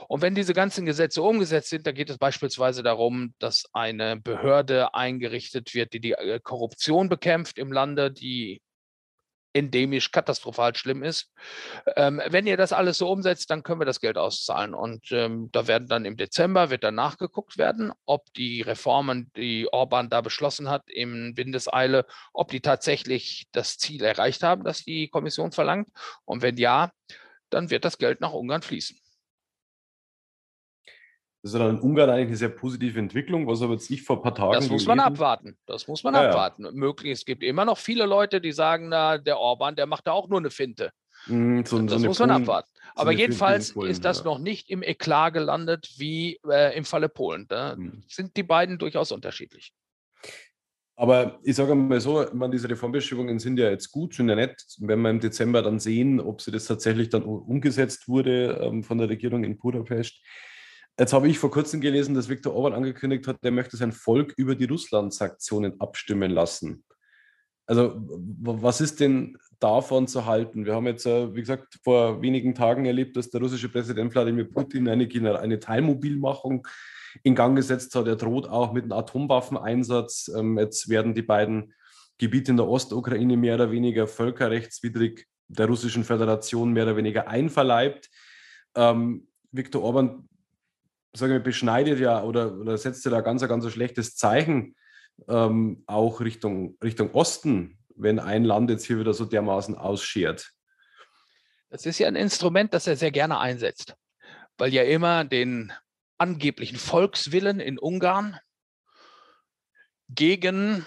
Und 0.08 0.22
wenn 0.22 0.36
diese 0.36 0.54
ganzen 0.54 0.86
Gesetze 0.86 1.22
umgesetzt 1.22 1.70
sind, 1.70 1.88
dann 1.88 1.96
geht 1.96 2.10
es 2.10 2.18
beispielsweise 2.18 2.84
darum, 2.84 3.34
dass 3.40 3.66
eine 3.74 4.18
Behörde 4.18 4.94
eingerichtet 4.94 5.74
wird, 5.74 5.94
die 5.94 6.00
die 6.00 6.14
äh, 6.14 6.40
Korruption 6.42 7.10
bekämpft 7.10 7.58
im 7.58 7.72
Lande, 7.72 8.12
die 8.12 8.62
endemisch 9.54 10.12
katastrophal 10.12 10.76
schlimm 10.76 11.04
ist. 11.04 11.32
Ähm, 11.96 12.22
wenn 12.28 12.48
ihr 12.48 12.58
das 12.58 12.74
alles 12.74 12.98
so 12.98 13.10
umsetzt, 13.10 13.50
dann 13.52 13.64
können 13.64 13.80
wir 13.80 13.86
das 13.86 14.00
Geld 14.00 14.18
auszahlen. 14.18 14.74
Und 14.74 15.12
ähm, 15.12 15.50
da 15.52 15.68
werden 15.68 15.88
dann 15.88 16.06
im 16.06 16.18
Dezember, 16.18 16.70
wird 16.70 16.84
dann 16.84 16.96
nachgeguckt 16.96 17.58
werden, 17.58 17.92
ob 18.06 18.26
die 18.34 18.62
Reformen, 18.62 19.32
die 19.38 19.72
Orban 19.72 20.10
da 20.10 20.22
beschlossen 20.22 20.70
hat 20.70 20.84
im 20.88 21.38
Windeseile, 21.38 22.06
ob 22.34 22.50
die 22.50 22.62
tatsächlich 22.62 23.46
das 23.52 23.78
Ziel 23.78 24.04
erreicht 24.04 24.44
haben, 24.44 24.64
das 24.64 24.84
die 24.84 25.08
Kommission 25.08 25.52
verlangt. 25.52 25.90
Und 26.26 26.42
wenn 26.42 26.58
ja, 26.58 26.92
dann 27.50 27.70
wird 27.70 27.86
das 27.86 28.00
Geld 28.00 28.22
nach 28.22 28.34
Ungarn 28.34 28.64
fließen. 28.64 28.98
Das 31.44 31.52
ist 31.52 31.60
dann 31.60 31.76
in 31.76 31.82
Ungarn 31.82 32.10
eigentlich 32.10 32.28
eine 32.30 32.38
sehr 32.38 32.50
positive 32.50 32.98
Entwicklung, 32.98 33.46
was 33.48 33.62
aber 33.62 33.74
jetzt 33.74 33.92
ich 33.92 34.02
vor 34.02 34.16
ein 34.16 34.22
paar 34.22 34.34
Tagen. 34.34 34.54
Das 34.54 34.70
muss 34.70 34.88
man 34.88 35.02
abwarten. 35.02 35.58
Das 35.66 35.90
muss 35.90 36.02
man 36.02 36.14
ja, 36.14 36.30
abwarten. 36.30 36.64
Ja. 36.64 36.72
Möglich, 36.72 37.12
es 37.12 37.26
gibt 37.26 37.44
immer 37.44 37.66
noch 37.66 37.78
viele 37.78 38.06
Leute, 38.06 38.40
die 38.40 38.54
sagen, 38.54 38.88
na, 38.88 39.18
der 39.18 39.38
Orban, 39.38 39.76
der 39.76 39.86
macht 39.86 40.08
da 40.08 40.14
auch 40.14 40.30
nur 40.30 40.40
eine 40.40 40.52
Finte. 40.52 40.92
Mm, 41.28 41.64
so, 41.66 41.82
das 41.82 42.02
so 42.02 42.08
muss 42.08 42.20
man 42.20 42.32
abwarten. 42.32 42.70
Aber 42.96 43.12
wir 43.12 43.18
jedenfalls 43.18 43.74
Polen, 43.74 43.92
ist 43.92 44.06
das 44.06 44.20
ja. 44.20 44.24
noch 44.24 44.40
nicht 44.40 44.70
im 44.70 44.84
Eklat 44.84 45.34
gelandet 45.34 45.90
wie 45.98 46.40
äh, 46.50 46.78
im 46.78 46.86
Falle 46.86 47.10
Polen. 47.10 47.46
Da 47.50 47.76
Hm. 47.76 48.04
sind 48.08 48.38
die 48.38 48.44
beiden 48.44 48.78
durchaus 48.78 49.12
unterschiedlich. 49.12 49.74
Aber 50.96 51.40
ich 51.44 51.58
sage 51.58 51.76
mal 51.76 52.00
so, 52.00 52.26
meine, 52.34 52.52
diese 52.54 52.70
Reformbestrebungen 52.70 53.40
sind 53.40 53.60
ja 53.60 53.70
jetzt 53.70 53.92
gut, 53.92 54.14
sind 54.14 54.30
ja 54.30 54.36
nett. 54.36 54.64
Wenn 54.80 55.02
wir 55.02 55.10
im 55.10 55.20
Dezember 55.20 55.62
dann 55.62 55.80
sehen, 55.80 56.22
ob 56.22 56.42
sie 56.42 56.52
das 56.52 56.68
tatsächlich 56.68 57.10
dann 57.10 57.24
umgesetzt 57.24 58.08
wurde 58.08 58.62
ähm, 58.62 58.84
von 58.84 58.98
der 58.98 59.10
Regierung 59.10 59.44
in 59.44 59.58
Budapest. 59.58 60.22
Jetzt 61.00 61.14
habe 61.14 61.28
ich 61.28 61.40
vor 61.40 61.50
kurzem 61.50 61.82
gelesen, 61.82 62.14
dass 62.14 62.30
Viktor 62.30 62.54
Orban 62.54 62.74
angekündigt 62.74 63.28
hat, 63.28 63.38
er 63.42 63.52
möchte 63.52 63.78
sein 63.78 63.92
Volk 63.92 64.34
über 64.38 64.54
die 64.56 64.66
Russland-Sanktionen 64.66 65.80
abstimmen 65.80 66.32
lassen. 66.32 66.84
Also 67.66 67.94
was 68.42 68.82
ist 68.82 69.00
denn 69.00 69.38
davon 69.60 70.08
zu 70.08 70.26
halten? 70.26 70.66
Wir 70.66 70.76
haben 70.76 70.86
jetzt, 70.86 71.06
äh, 71.06 71.34
wie 71.34 71.40
gesagt, 71.40 71.80
vor 71.84 72.22
wenigen 72.22 72.54
Tagen 72.54 72.86
erlebt, 72.86 73.16
dass 73.16 73.30
der 73.30 73.42
russische 73.42 73.70
Präsident 73.70 74.14
Wladimir 74.14 74.44
Putin 74.44 74.88
eine, 74.90 75.08
eine 75.40 75.60
Teilmobilmachung 75.60 76.68
in 77.24 77.36
Gang 77.36 77.56
gesetzt 77.56 77.96
hat. 77.96 78.06
Er 78.08 78.18
droht 78.18 78.48
auch 78.48 78.74
mit 78.74 78.84
einem 78.84 78.94
Atomwaffeneinsatz. 78.94 80.30
Ähm, 80.36 80.60
Jetzt 80.60 80.90
werden 80.90 81.16
die 81.16 81.22
beiden 81.22 81.74
Gebiete 82.18 82.52
in 82.52 82.58
der 82.58 82.68
Ostukraine 82.68 83.38
mehr 83.38 83.56
oder 83.56 83.72
weniger 83.72 84.08
völkerrechtswidrig 84.08 85.28
der 85.48 85.68
Russischen 85.68 86.04
Föderation 86.04 86.74
mehr 86.74 86.84
oder 86.84 86.98
weniger 86.98 87.28
einverleibt. 87.28 88.10
Ähm, 88.76 89.28
Viktor 89.52 89.84
Orban, 89.84 90.28
sage 91.16 91.38
ich, 91.38 91.44
beschneidet 91.44 92.00
ja 92.00 92.24
oder, 92.24 92.54
oder 92.54 92.78
setzt 92.78 93.06
ja 93.06 93.12
da 93.12 93.22
ganz, 93.22 93.44
ein 93.44 93.50
ganz 93.50 93.70
schlechtes 93.72 94.16
Zeichen 94.16 94.76
ähm, 95.28 95.84
auch 95.86 96.22
Richtung, 96.22 96.78
Richtung 96.84 97.12
Osten, 97.12 97.78
wenn 97.96 98.20
ein 98.20 98.44
Land 98.44 98.70
jetzt 98.70 98.86
hier 98.86 99.00
wieder 99.00 99.14
so 99.14 99.26
dermaßen 99.26 99.76
ausschert. 99.76 100.52
Das 101.70 101.86
ist 101.86 102.00
ja 102.00 102.08
ein 102.08 102.16
Instrument, 102.16 102.74
das 102.74 102.88
er 102.88 102.96
sehr 102.96 103.12
gerne 103.12 103.40
einsetzt, 103.40 103.96
weil 104.58 104.74
ja 104.74 104.84
immer 104.84 105.26
den 105.26 105.72
angeblichen 106.18 106.78
Volkswillen 106.78 107.60
in 107.60 107.80
Ungarn 107.80 108.38
gegen 110.10 110.86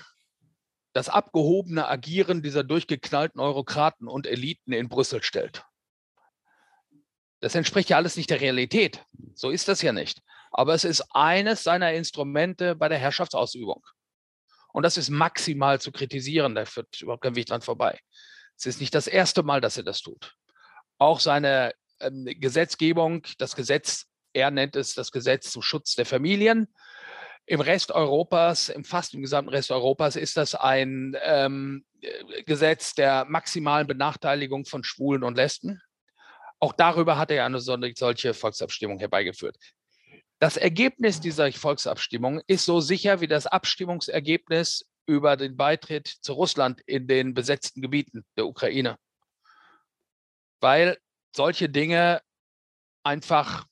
das 0.92 1.08
abgehobene 1.08 1.88
Agieren 1.88 2.42
dieser 2.42 2.64
durchgeknallten 2.64 3.40
Eurokraten 3.40 4.08
und 4.08 4.26
Eliten 4.26 4.72
in 4.72 4.88
Brüssel 4.88 5.22
stellt. 5.22 5.64
Das 7.40 7.54
entspricht 7.54 7.90
ja 7.90 7.96
alles 7.96 8.16
nicht 8.16 8.30
der 8.30 8.40
Realität. 8.40 9.04
So 9.34 9.50
ist 9.50 9.68
das 9.68 9.82
ja 9.82 9.92
nicht. 9.92 10.22
Aber 10.50 10.74
es 10.74 10.84
ist 10.84 11.04
eines 11.12 11.62
seiner 11.62 11.92
Instrumente 11.92 12.74
bei 12.74 12.88
der 12.88 12.98
Herrschaftsausübung. 12.98 13.84
Und 14.72 14.82
das 14.82 14.96
ist 14.96 15.10
maximal 15.10 15.80
zu 15.80 15.92
kritisieren. 15.92 16.54
Da 16.54 16.64
führt 16.64 17.00
überhaupt 17.00 17.22
kein 17.22 17.36
Weg 17.36 17.46
dran 17.46 17.62
vorbei. 17.62 17.98
Es 18.56 18.66
ist 18.66 18.80
nicht 18.80 18.94
das 18.94 19.06
erste 19.06 19.42
Mal, 19.42 19.60
dass 19.60 19.76
er 19.76 19.82
das 19.82 20.00
tut. 20.00 20.34
Auch 20.98 21.20
seine 21.20 21.72
ähm, 22.00 22.24
Gesetzgebung, 22.24 23.26
das 23.38 23.54
Gesetz, 23.54 24.06
er 24.32 24.50
nennt 24.50 24.76
es 24.76 24.94
das 24.94 25.12
Gesetz 25.12 25.50
zum 25.50 25.62
Schutz 25.62 25.94
der 25.94 26.06
Familien. 26.06 26.68
Im 27.46 27.60
Rest 27.60 27.92
Europas, 27.92 28.68
im 28.68 28.84
fast 28.84 29.14
im 29.14 29.20
gesamten 29.20 29.50
Rest 29.50 29.70
Europas, 29.70 30.16
ist 30.16 30.36
das 30.36 30.54
ein 30.54 31.16
ähm, 31.22 31.84
äh, 32.00 32.42
Gesetz 32.42 32.94
der 32.94 33.24
maximalen 33.26 33.86
Benachteiligung 33.86 34.64
von 34.64 34.84
Schwulen 34.84 35.22
und 35.22 35.36
Lesben. 35.36 35.80
Auch 36.58 36.72
darüber 36.72 37.18
hat 37.18 37.30
er 37.30 37.44
eine 37.44 37.60
solche 37.60 38.34
Volksabstimmung 38.34 38.98
herbeigeführt. 38.98 39.56
Das 40.38 40.56
Ergebnis 40.56 41.20
dieser 41.20 41.50
Volksabstimmung 41.52 42.42
ist 42.46 42.64
so 42.64 42.80
sicher 42.80 43.20
wie 43.20 43.26
das 43.26 43.46
Abstimmungsergebnis 43.46 44.86
über 45.06 45.36
den 45.36 45.56
Beitritt 45.56 46.08
zu 46.08 46.34
Russland 46.34 46.82
in 46.86 47.06
den 47.06 47.32
besetzten 47.32 47.80
Gebieten 47.80 48.24
der 48.36 48.46
Ukraine. 48.46 48.98
Weil 50.60 50.98
solche 51.34 51.68
Dinge 51.68 52.20
einfach 53.02 53.66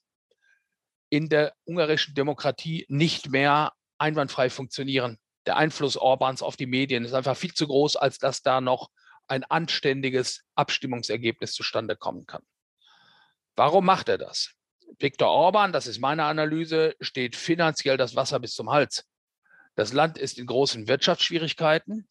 in 1.11 1.28
der 1.28 1.55
ungarischen 1.64 2.14
Demokratie 2.14 2.87
nicht 2.89 3.30
mehr 3.30 3.72
einwandfrei 3.99 4.51
funktionieren. 4.51 5.18
Der 5.47 5.57
Einfluss 5.57 5.97
Orbans 5.97 6.43
auf 6.43 6.57
die 6.57 6.66
Medien 6.66 7.05
ist 7.05 7.12
einfach 7.12 7.37
viel 7.37 7.53
zu 7.53 7.66
groß, 7.66 7.97
als 7.97 8.18
dass 8.18 8.43
da 8.43 8.61
noch 8.61 8.91
ein 9.28 9.45
anständiges 9.45 10.43
Abstimmungsergebnis 10.55 11.53
zustande 11.53 11.97
kommen 11.97 12.26
kann. 12.26 12.43
Warum 13.57 13.85
macht 13.85 14.09
er 14.09 14.19
das? 14.19 14.53
Viktor 14.99 15.29
Orban, 15.29 15.73
das 15.73 15.87
ist 15.87 16.01
meine 16.01 16.25
Analyse, 16.25 16.95
steht 17.01 17.37
finanziell 17.37 17.97
das 17.97 18.17
Wasser 18.17 18.41
bis 18.41 18.55
zum 18.55 18.71
Hals. 18.71 19.05
Das 19.75 19.93
Land 19.93 20.19
ist 20.19 20.39
in 20.39 20.47
großen 20.47 20.87
Wirtschaftsschwierigkeiten. 20.89 22.09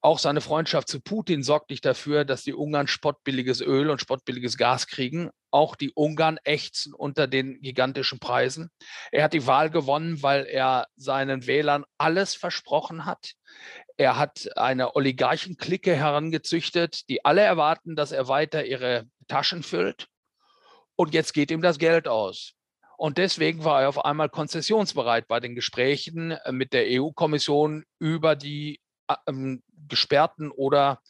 Auch 0.00 0.18
seine 0.18 0.42
Freundschaft 0.42 0.88
zu 0.88 1.00
Putin 1.00 1.42
sorgt 1.42 1.70
nicht 1.70 1.84
dafür, 1.84 2.26
dass 2.26 2.42
die 2.42 2.52
Ungarn 2.52 2.88
spottbilliges 2.88 3.62
Öl 3.62 3.88
und 3.88 4.02
spottbilliges 4.02 4.58
Gas 4.58 4.86
kriegen. 4.86 5.30
Auch 5.50 5.76
die 5.76 5.92
Ungarn 5.92 6.38
ächzen 6.44 6.92
unter 6.92 7.26
den 7.26 7.62
gigantischen 7.62 8.18
Preisen. 8.18 8.70
Er 9.12 9.24
hat 9.24 9.32
die 9.32 9.46
Wahl 9.46 9.70
gewonnen, 9.70 10.22
weil 10.22 10.44
er 10.44 10.88
seinen 10.96 11.46
Wählern 11.46 11.86
alles 11.96 12.34
versprochen 12.34 13.06
hat. 13.06 13.32
Er 13.96 14.18
hat 14.18 14.50
eine 14.56 14.94
Oligarchenklicke 14.94 15.94
herangezüchtet, 15.94 17.08
die 17.08 17.24
alle 17.24 17.40
erwarten, 17.40 17.96
dass 17.96 18.12
er 18.12 18.28
weiter 18.28 18.66
ihre 18.66 19.06
Taschen 19.26 19.62
füllt. 19.62 20.08
Und 20.96 21.14
jetzt 21.14 21.34
geht 21.34 21.50
ihm 21.50 21.62
das 21.62 21.78
Geld 21.78 22.08
aus. 22.08 22.54
Und 22.96 23.18
deswegen 23.18 23.64
war 23.64 23.82
er 23.82 23.88
auf 23.88 24.04
einmal 24.04 24.28
konzessionsbereit 24.28 25.26
bei 25.26 25.40
den 25.40 25.54
Gesprächen 25.54 26.32
äh, 26.32 26.52
mit 26.52 26.72
der 26.72 26.86
EU-Kommission 26.88 27.84
über 27.98 28.36
die 28.36 28.80
äh, 29.08 29.14
ähm, 29.26 29.62
gesperrten 29.88 30.50
oder 30.50 31.00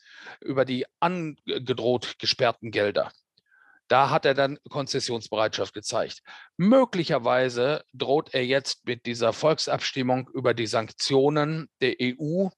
über 0.40 0.64
die 0.64 0.86
angedroht 1.00 2.18
gesperrten 2.18 2.70
Gelder. 2.70 3.12
Da 3.88 4.08
hat 4.08 4.24
er 4.24 4.32
dann 4.32 4.58
Konzessionsbereitschaft 4.70 5.74
gezeigt. 5.74 6.22
Möglicherweise 6.56 7.84
droht 7.92 8.32
er 8.32 8.44
jetzt 8.44 8.86
mit 8.86 9.04
dieser 9.04 9.34
Volksabstimmung 9.34 10.30
über 10.32 10.54
die 10.54 10.66
Sanktionen 10.66 11.68
der 11.82 11.96
EU, 12.00 12.48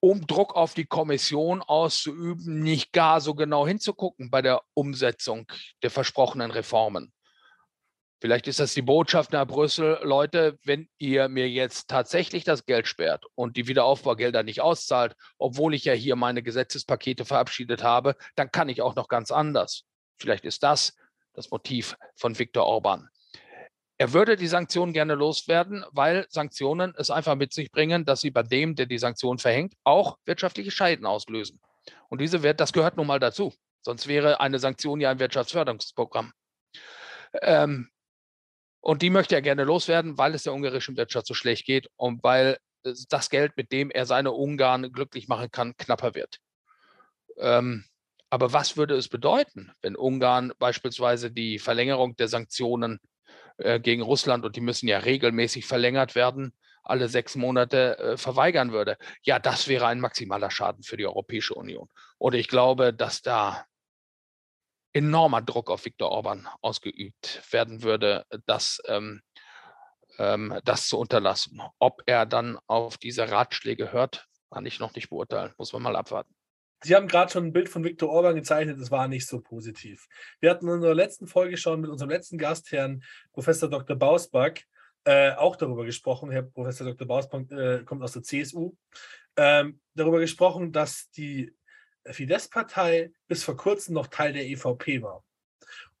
um 0.00 0.26
Druck 0.26 0.54
auf 0.54 0.74
die 0.74 0.86
Kommission 0.86 1.62
auszuüben, 1.62 2.60
nicht 2.60 2.92
gar 2.92 3.20
so 3.20 3.34
genau 3.34 3.66
hinzugucken 3.66 4.30
bei 4.30 4.42
der 4.42 4.62
Umsetzung 4.74 5.46
der 5.82 5.90
versprochenen 5.90 6.50
Reformen. 6.50 7.12
Vielleicht 8.20 8.48
ist 8.48 8.58
das 8.58 8.74
die 8.74 8.82
Botschaft 8.82 9.32
nach 9.32 9.46
Brüssel, 9.46 10.00
Leute, 10.02 10.58
wenn 10.64 10.88
ihr 10.98 11.28
mir 11.28 11.48
jetzt 11.48 11.88
tatsächlich 11.88 12.42
das 12.42 12.66
Geld 12.66 12.88
sperrt 12.88 13.24
und 13.36 13.56
die 13.56 13.68
Wiederaufbaugelder 13.68 14.42
nicht 14.42 14.60
auszahlt, 14.60 15.14
obwohl 15.38 15.72
ich 15.74 15.84
ja 15.84 15.92
hier 15.92 16.16
meine 16.16 16.42
Gesetzespakete 16.42 17.24
verabschiedet 17.24 17.84
habe, 17.84 18.16
dann 18.34 18.50
kann 18.50 18.68
ich 18.68 18.82
auch 18.82 18.96
noch 18.96 19.06
ganz 19.06 19.30
anders. 19.30 19.84
Vielleicht 20.16 20.44
ist 20.44 20.64
das 20.64 20.96
das 21.32 21.52
Motiv 21.52 21.96
von 22.16 22.36
Viktor 22.36 22.66
Orban. 22.66 23.08
Er 24.00 24.12
würde 24.12 24.36
die 24.36 24.46
Sanktionen 24.46 24.92
gerne 24.92 25.14
loswerden, 25.16 25.84
weil 25.90 26.26
Sanktionen 26.30 26.94
es 26.96 27.10
einfach 27.10 27.34
mit 27.34 27.52
sich 27.52 27.72
bringen, 27.72 28.04
dass 28.04 28.20
sie 28.20 28.30
bei 28.30 28.44
dem, 28.44 28.76
der 28.76 28.86
die 28.86 28.98
Sanktionen 28.98 29.40
verhängt, 29.40 29.74
auch 29.82 30.18
wirtschaftliche 30.24 30.70
Schäden 30.70 31.04
auslösen. 31.04 31.60
Und 32.08 32.20
diese 32.20 32.44
wird, 32.44 32.60
das 32.60 32.72
gehört 32.72 32.96
nun 32.96 33.08
mal 33.08 33.18
dazu. 33.18 33.52
Sonst 33.82 34.06
wäre 34.06 34.40
eine 34.40 34.60
Sanktion 34.60 35.00
ja 35.00 35.10
ein 35.10 35.18
Wirtschaftsförderungsprogramm. 35.18 36.32
Ähm, 37.42 37.90
und 38.80 39.02
die 39.02 39.10
möchte 39.10 39.34
er 39.34 39.42
gerne 39.42 39.64
loswerden, 39.64 40.16
weil 40.16 40.34
es 40.34 40.44
der 40.44 40.54
ungarischen 40.54 40.96
Wirtschaft 40.96 41.26
so 41.26 41.34
schlecht 41.34 41.66
geht 41.66 41.90
und 41.96 42.22
weil 42.22 42.58
das 43.08 43.30
Geld, 43.30 43.56
mit 43.56 43.72
dem 43.72 43.90
er 43.90 44.06
seine 44.06 44.30
Ungarn 44.30 44.92
glücklich 44.92 45.26
machen 45.26 45.50
kann, 45.50 45.76
knapper 45.76 46.14
wird. 46.14 46.38
Ähm, 47.38 47.84
aber 48.30 48.52
was 48.52 48.76
würde 48.76 48.94
es 48.94 49.08
bedeuten, 49.08 49.72
wenn 49.82 49.96
Ungarn 49.96 50.52
beispielsweise 50.58 51.30
die 51.32 51.58
Verlängerung 51.58 52.14
der 52.16 52.28
Sanktionen 52.28 53.00
äh, 53.58 53.80
gegen 53.80 54.02
Russland, 54.02 54.44
und 54.44 54.56
die 54.56 54.60
müssen 54.60 54.88
ja 54.88 54.98
regelmäßig 54.98 55.66
verlängert 55.66 56.14
werden, 56.14 56.52
alle 56.82 57.08
sechs 57.08 57.36
Monate 57.36 57.98
äh, 57.98 58.16
verweigern 58.16 58.72
würde? 58.72 58.96
Ja, 59.22 59.38
das 59.38 59.68
wäre 59.68 59.86
ein 59.86 60.00
maximaler 60.00 60.50
Schaden 60.50 60.82
für 60.82 60.96
die 60.96 61.06
Europäische 61.06 61.54
Union. 61.54 61.88
Und 62.18 62.34
ich 62.34 62.48
glaube, 62.48 62.94
dass 62.94 63.22
da 63.22 63.64
enormer 64.92 65.42
Druck 65.42 65.70
auf 65.70 65.84
Viktor 65.84 66.10
Orban 66.10 66.48
ausgeübt 66.62 67.42
werden 67.50 67.82
würde, 67.82 68.24
das, 68.46 68.80
ähm, 68.86 69.20
ähm, 70.18 70.58
das 70.64 70.88
zu 70.88 70.98
unterlassen. 70.98 71.60
Ob 71.78 72.02
er 72.06 72.26
dann 72.26 72.58
auf 72.66 72.96
diese 72.96 73.30
Ratschläge 73.30 73.92
hört, 73.92 74.26
kann 74.50 74.64
ich 74.64 74.80
noch 74.80 74.94
nicht 74.94 75.10
beurteilen. 75.10 75.52
Muss 75.58 75.72
man 75.72 75.82
mal 75.82 75.96
abwarten. 75.96 76.37
Sie 76.82 76.94
haben 76.94 77.08
gerade 77.08 77.32
schon 77.32 77.46
ein 77.46 77.52
Bild 77.52 77.68
von 77.68 77.82
Viktor 77.82 78.08
Orban 78.08 78.36
gezeichnet, 78.36 78.80
das 78.80 78.90
war 78.90 79.08
nicht 79.08 79.26
so 79.26 79.40
positiv. 79.40 80.06
Wir 80.40 80.50
hatten 80.50 80.66
in 80.66 80.74
unserer 80.74 80.94
letzten 80.94 81.26
Folge 81.26 81.56
schon 81.56 81.80
mit 81.80 81.90
unserem 81.90 82.10
letzten 82.10 82.38
Gast, 82.38 82.70
Herrn 82.70 83.02
Professor 83.32 83.68
Dr. 83.68 83.96
Bausback, 83.96 84.66
äh, 85.04 85.32
auch 85.32 85.56
darüber 85.56 85.84
gesprochen. 85.84 86.30
Herr 86.30 86.42
Professor 86.42 86.86
Dr. 86.86 87.06
Bausback 87.06 87.50
äh, 87.50 87.84
kommt 87.84 88.02
aus 88.02 88.12
der 88.12 88.22
CSU. 88.22 88.74
Ähm, 89.36 89.80
darüber 89.94 90.20
gesprochen, 90.20 90.72
dass 90.72 91.10
die 91.10 91.52
Fidesz-Partei 92.04 93.12
bis 93.26 93.42
vor 93.42 93.56
kurzem 93.56 93.94
noch 93.94 94.06
Teil 94.06 94.32
der 94.32 94.46
EVP 94.46 95.02
war. 95.02 95.24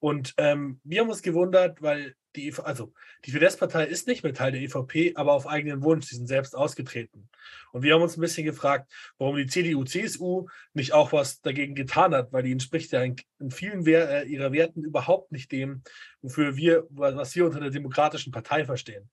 Und 0.00 0.34
ähm, 0.36 0.80
wir 0.84 1.00
haben 1.00 1.08
uns 1.08 1.22
gewundert, 1.22 1.82
weil 1.82 2.14
die, 2.36 2.54
also 2.62 2.92
die 3.24 3.32
Fidesz-Partei 3.32 3.86
ist 3.86 4.06
nicht 4.06 4.22
mehr 4.22 4.32
Teil 4.32 4.52
der 4.52 4.60
EVP, 4.60 5.14
aber 5.16 5.32
auf 5.32 5.46
eigenen 5.46 5.82
Wunsch. 5.82 6.06
Sie 6.06 6.16
sind 6.16 6.28
selbst 6.28 6.54
ausgetreten. 6.54 7.28
Und 7.72 7.82
wir 7.82 7.94
haben 7.94 8.02
uns 8.02 8.16
ein 8.16 8.20
bisschen 8.20 8.44
gefragt, 8.44 8.90
warum 9.18 9.36
die 9.36 9.46
CDU, 9.46 9.84
CSU 9.84 10.46
nicht 10.72 10.92
auch 10.92 11.12
was 11.12 11.40
dagegen 11.40 11.74
getan 11.74 12.14
hat, 12.14 12.32
weil 12.32 12.44
die 12.44 12.52
entspricht 12.52 12.92
ja 12.92 13.02
in, 13.02 13.16
in 13.40 13.50
vielen 13.50 13.86
Wehr, 13.86 14.08
äh, 14.08 14.28
ihrer 14.28 14.52
Werten 14.52 14.84
überhaupt 14.84 15.32
nicht 15.32 15.50
dem, 15.50 15.82
wofür 16.22 16.56
wir, 16.56 16.86
was 16.90 17.34
wir 17.34 17.46
unter 17.46 17.60
der 17.60 17.70
demokratischen 17.70 18.32
Partei 18.32 18.64
verstehen. 18.64 19.10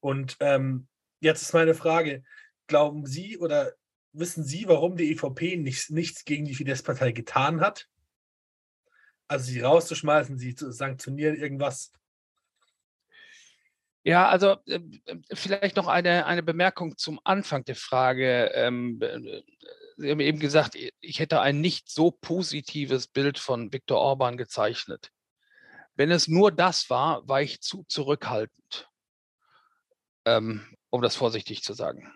Und 0.00 0.36
ähm, 0.40 0.88
jetzt 1.20 1.42
ist 1.42 1.52
meine 1.52 1.74
Frage, 1.74 2.22
glauben 2.66 3.06
Sie 3.06 3.38
oder 3.38 3.72
wissen 4.12 4.44
Sie, 4.44 4.66
warum 4.66 4.96
die 4.96 5.12
EVP 5.12 5.56
nicht, 5.56 5.90
nichts 5.90 6.24
gegen 6.24 6.44
die 6.44 6.54
Fidesz-Partei 6.54 7.12
getan 7.12 7.60
hat? 7.60 7.88
Also 9.32 9.46
sie 9.46 9.60
rauszuschmeißen, 9.60 10.36
sie 10.36 10.54
zu 10.54 10.70
sanktionieren, 10.72 11.36
irgendwas. 11.36 11.90
Ja, 14.04 14.28
also 14.28 14.58
äh, 14.66 14.80
vielleicht 15.32 15.76
noch 15.76 15.86
eine, 15.86 16.26
eine 16.26 16.42
Bemerkung 16.42 16.98
zum 16.98 17.18
Anfang 17.24 17.64
der 17.64 17.76
Frage. 17.76 18.52
Ähm, 18.54 19.00
äh, 19.00 19.42
sie 19.96 20.10
haben 20.10 20.20
eben 20.20 20.38
gesagt, 20.38 20.74
ich 20.74 21.18
hätte 21.18 21.40
ein 21.40 21.62
nicht 21.62 21.88
so 21.88 22.10
positives 22.10 23.06
Bild 23.06 23.38
von 23.38 23.72
Viktor 23.72 23.98
Orban 23.98 24.36
gezeichnet. 24.36 25.10
Wenn 25.94 26.10
es 26.10 26.28
nur 26.28 26.52
das 26.52 26.90
war, 26.90 27.26
war 27.26 27.40
ich 27.40 27.62
zu 27.62 27.84
zurückhaltend, 27.88 28.90
ähm, 30.26 30.76
um 30.90 31.00
das 31.00 31.16
vorsichtig 31.16 31.62
zu 31.62 31.72
sagen. 31.72 32.12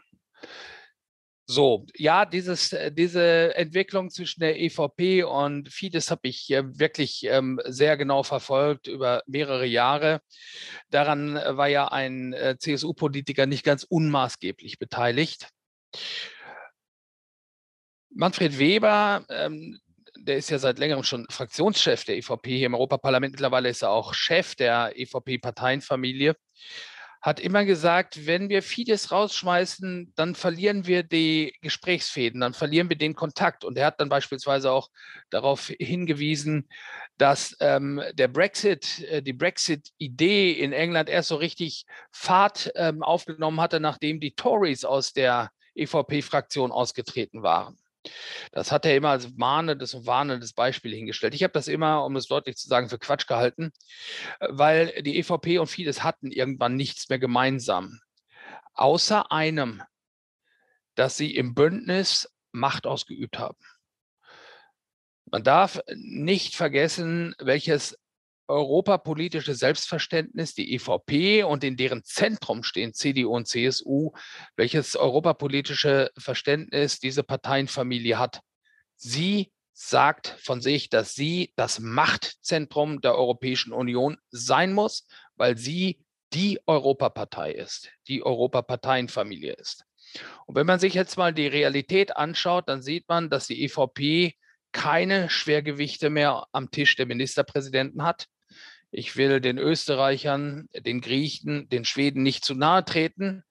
So, 1.48 1.86
ja, 1.94 2.24
dieses, 2.24 2.72
äh, 2.72 2.90
diese 2.90 3.54
Entwicklung 3.54 4.10
zwischen 4.10 4.40
der 4.40 4.58
EVP 4.58 5.22
und 5.22 5.68
Fidesz 5.72 6.10
habe 6.10 6.26
ich 6.26 6.48
wirklich 6.48 7.22
ähm, 7.24 7.60
sehr 7.66 7.96
genau 7.96 8.24
verfolgt 8.24 8.88
über 8.88 9.22
mehrere 9.26 9.64
Jahre. 9.64 10.20
Daran 10.90 11.36
äh, 11.36 11.56
war 11.56 11.68
ja 11.68 11.86
ein 11.86 12.32
äh, 12.32 12.56
CSU-Politiker 12.58 13.46
nicht 13.46 13.64
ganz 13.64 13.84
unmaßgeblich 13.84 14.80
beteiligt. 14.80 15.48
Manfred 18.10 18.58
Weber, 18.58 19.24
ähm, 19.28 19.78
der 20.18 20.38
ist 20.38 20.50
ja 20.50 20.58
seit 20.58 20.80
längerem 20.80 21.04
schon 21.04 21.26
Fraktionschef 21.30 22.04
der 22.04 22.16
EVP 22.16 22.56
hier 22.56 22.66
im 22.66 22.74
Europaparlament. 22.74 23.32
Mittlerweile 23.32 23.68
ist 23.68 23.82
er 23.82 23.90
auch 23.90 24.14
Chef 24.14 24.56
der 24.56 24.94
EVP-Parteienfamilie 24.96 26.34
hat 27.26 27.40
immer 27.40 27.64
gesagt, 27.64 28.28
wenn 28.28 28.48
wir 28.48 28.62
Fidesz 28.62 29.10
rausschmeißen, 29.10 30.12
dann 30.14 30.36
verlieren 30.36 30.86
wir 30.86 31.02
die 31.02 31.56
Gesprächsfäden, 31.60 32.40
dann 32.40 32.54
verlieren 32.54 32.88
wir 32.88 32.96
den 32.96 33.16
Kontakt. 33.16 33.64
Und 33.64 33.76
er 33.76 33.86
hat 33.86 34.00
dann 34.00 34.08
beispielsweise 34.08 34.70
auch 34.70 34.90
darauf 35.30 35.66
hingewiesen, 35.66 36.68
dass 37.18 37.56
ähm, 37.58 38.00
der 38.14 38.28
Brexit, 38.28 39.02
äh, 39.08 39.22
die 39.22 39.32
Brexit-Idee 39.32 40.52
in 40.52 40.72
England 40.72 41.08
erst 41.08 41.30
so 41.30 41.34
richtig 41.34 41.86
Fahrt 42.12 42.70
ähm, 42.76 43.02
aufgenommen 43.02 43.60
hatte, 43.60 43.80
nachdem 43.80 44.20
die 44.20 44.36
Tories 44.36 44.84
aus 44.84 45.12
der 45.12 45.50
EVP-Fraktion 45.74 46.70
ausgetreten 46.70 47.42
waren. 47.42 47.76
Das 48.52 48.72
hat 48.72 48.86
er 48.86 48.96
immer 48.96 49.10
als 49.10 49.30
mahnendes 49.36 49.94
und 49.94 50.06
warnendes 50.06 50.52
Beispiel 50.52 50.94
hingestellt. 50.94 51.34
Ich 51.34 51.42
habe 51.42 51.52
das 51.52 51.68
immer, 51.68 52.04
um 52.04 52.16
es 52.16 52.26
deutlich 52.26 52.56
zu 52.56 52.68
sagen, 52.68 52.88
für 52.88 52.98
Quatsch 52.98 53.26
gehalten, 53.26 53.72
weil 54.40 55.02
die 55.02 55.18
EVP 55.18 55.58
und 55.58 55.66
Fidesz 55.66 56.02
hatten 56.02 56.30
irgendwann 56.30 56.76
nichts 56.76 57.08
mehr 57.08 57.18
gemeinsam. 57.18 58.00
Außer 58.74 59.32
einem, 59.32 59.82
dass 60.94 61.16
sie 61.16 61.34
im 61.34 61.54
Bündnis 61.54 62.30
Macht 62.52 62.86
ausgeübt 62.86 63.38
haben. 63.38 63.58
Man 65.26 65.42
darf 65.42 65.80
nicht 65.94 66.54
vergessen, 66.54 67.34
welches 67.38 67.98
europapolitische 68.48 69.54
Selbstverständnis 69.54 70.54
die 70.54 70.74
EVP 70.74 71.44
und 71.44 71.64
in 71.64 71.76
deren 71.76 72.04
Zentrum 72.04 72.62
stehen 72.62 72.94
CDU 72.94 73.34
und 73.34 73.48
CSU, 73.48 74.12
welches 74.56 74.96
europapolitische 74.96 76.10
Verständnis 76.16 76.98
diese 77.00 77.22
Parteienfamilie 77.22 78.18
hat. 78.18 78.40
Sie 78.96 79.52
sagt 79.72 80.36
von 80.40 80.60
sich, 80.60 80.88
dass 80.88 81.14
sie 81.14 81.52
das 81.56 81.80
Machtzentrum 81.80 83.00
der 83.00 83.14
Europäischen 83.14 83.72
Union 83.72 84.16
sein 84.30 84.72
muss, 84.72 85.06
weil 85.36 85.58
sie 85.58 86.02
die 86.32 86.60
Europapartei 86.66 87.52
ist, 87.52 87.90
die 88.08 88.22
Europaparteienfamilie 88.22 89.52
ist. 89.52 89.84
Und 90.46 90.54
wenn 90.54 90.66
man 90.66 90.80
sich 90.80 90.94
jetzt 90.94 91.16
mal 91.18 91.34
die 91.34 91.46
Realität 91.46 92.16
anschaut, 92.16 92.68
dann 92.68 92.82
sieht 92.82 93.08
man, 93.08 93.28
dass 93.28 93.46
die 93.46 93.64
EVP 93.64 94.34
keine 94.72 95.30
Schwergewichte 95.30 96.10
mehr 96.10 96.46
am 96.52 96.70
Tisch 96.70 96.96
der 96.96 97.06
Ministerpräsidenten 97.06 98.02
hat. 98.02 98.28
Ich 98.90 99.16
will 99.16 99.40
den 99.40 99.58
Österreichern, 99.58 100.68
den 100.74 101.00
Griechen, 101.00 101.68
den 101.68 101.84
Schweden 101.84 102.22
nicht 102.22 102.44
zu 102.44 102.54
nahe 102.54 102.84
treten. 102.84 103.42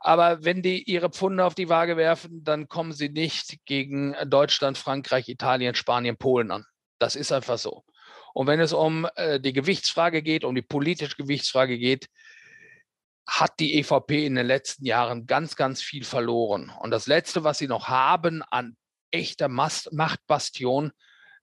Aber 0.00 0.44
wenn 0.44 0.62
die 0.62 0.82
ihre 0.84 1.10
Pfunde 1.10 1.44
auf 1.44 1.54
die 1.54 1.68
Waage 1.68 1.96
werfen, 1.96 2.44
dann 2.44 2.68
kommen 2.68 2.92
sie 2.92 3.08
nicht 3.08 3.58
gegen 3.64 4.14
Deutschland, 4.26 4.78
Frankreich, 4.78 5.28
Italien, 5.28 5.74
Spanien, 5.74 6.16
Polen 6.16 6.50
an. 6.50 6.64
Das 6.98 7.16
ist 7.16 7.32
einfach 7.32 7.58
so. 7.58 7.84
Und 8.32 8.46
wenn 8.46 8.60
es 8.60 8.72
um 8.72 9.08
äh, 9.16 9.40
die 9.40 9.52
Gewichtsfrage 9.52 10.22
geht, 10.22 10.44
um 10.44 10.54
die 10.54 10.62
politische 10.62 11.16
Gewichtsfrage 11.16 11.78
geht, 11.78 12.08
hat 13.26 13.58
die 13.58 13.74
EVP 13.78 14.24
in 14.24 14.36
den 14.36 14.46
letzten 14.46 14.86
Jahren 14.86 15.26
ganz, 15.26 15.56
ganz 15.56 15.82
viel 15.82 16.04
verloren. 16.04 16.72
Und 16.80 16.90
das 16.90 17.06
Letzte, 17.06 17.44
was 17.44 17.58
sie 17.58 17.68
noch 17.68 17.88
haben 17.88 18.42
an 18.42 18.76
echter 19.10 19.48
Machtbastion, 19.48 20.92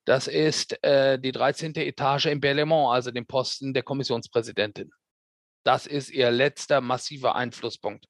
das 0.05 0.27
ist 0.27 0.81
äh, 0.83 1.19
die 1.19 1.31
13. 1.31 1.75
Etage 1.75 2.27
im 2.27 2.39
Berlaymont, 2.39 2.93
also 2.93 3.11
den 3.11 3.25
Posten 3.25 3.73
der 3.73 3.83
Kommissionspräsidentin. 3.83 4.91
Das 5.63 5.87
ist 5.87 6.11
ihr 6.11 6.29
letzter 6.29 6.79
massiver 6.79 7.35
Einflusspunkt. 7.35 8.05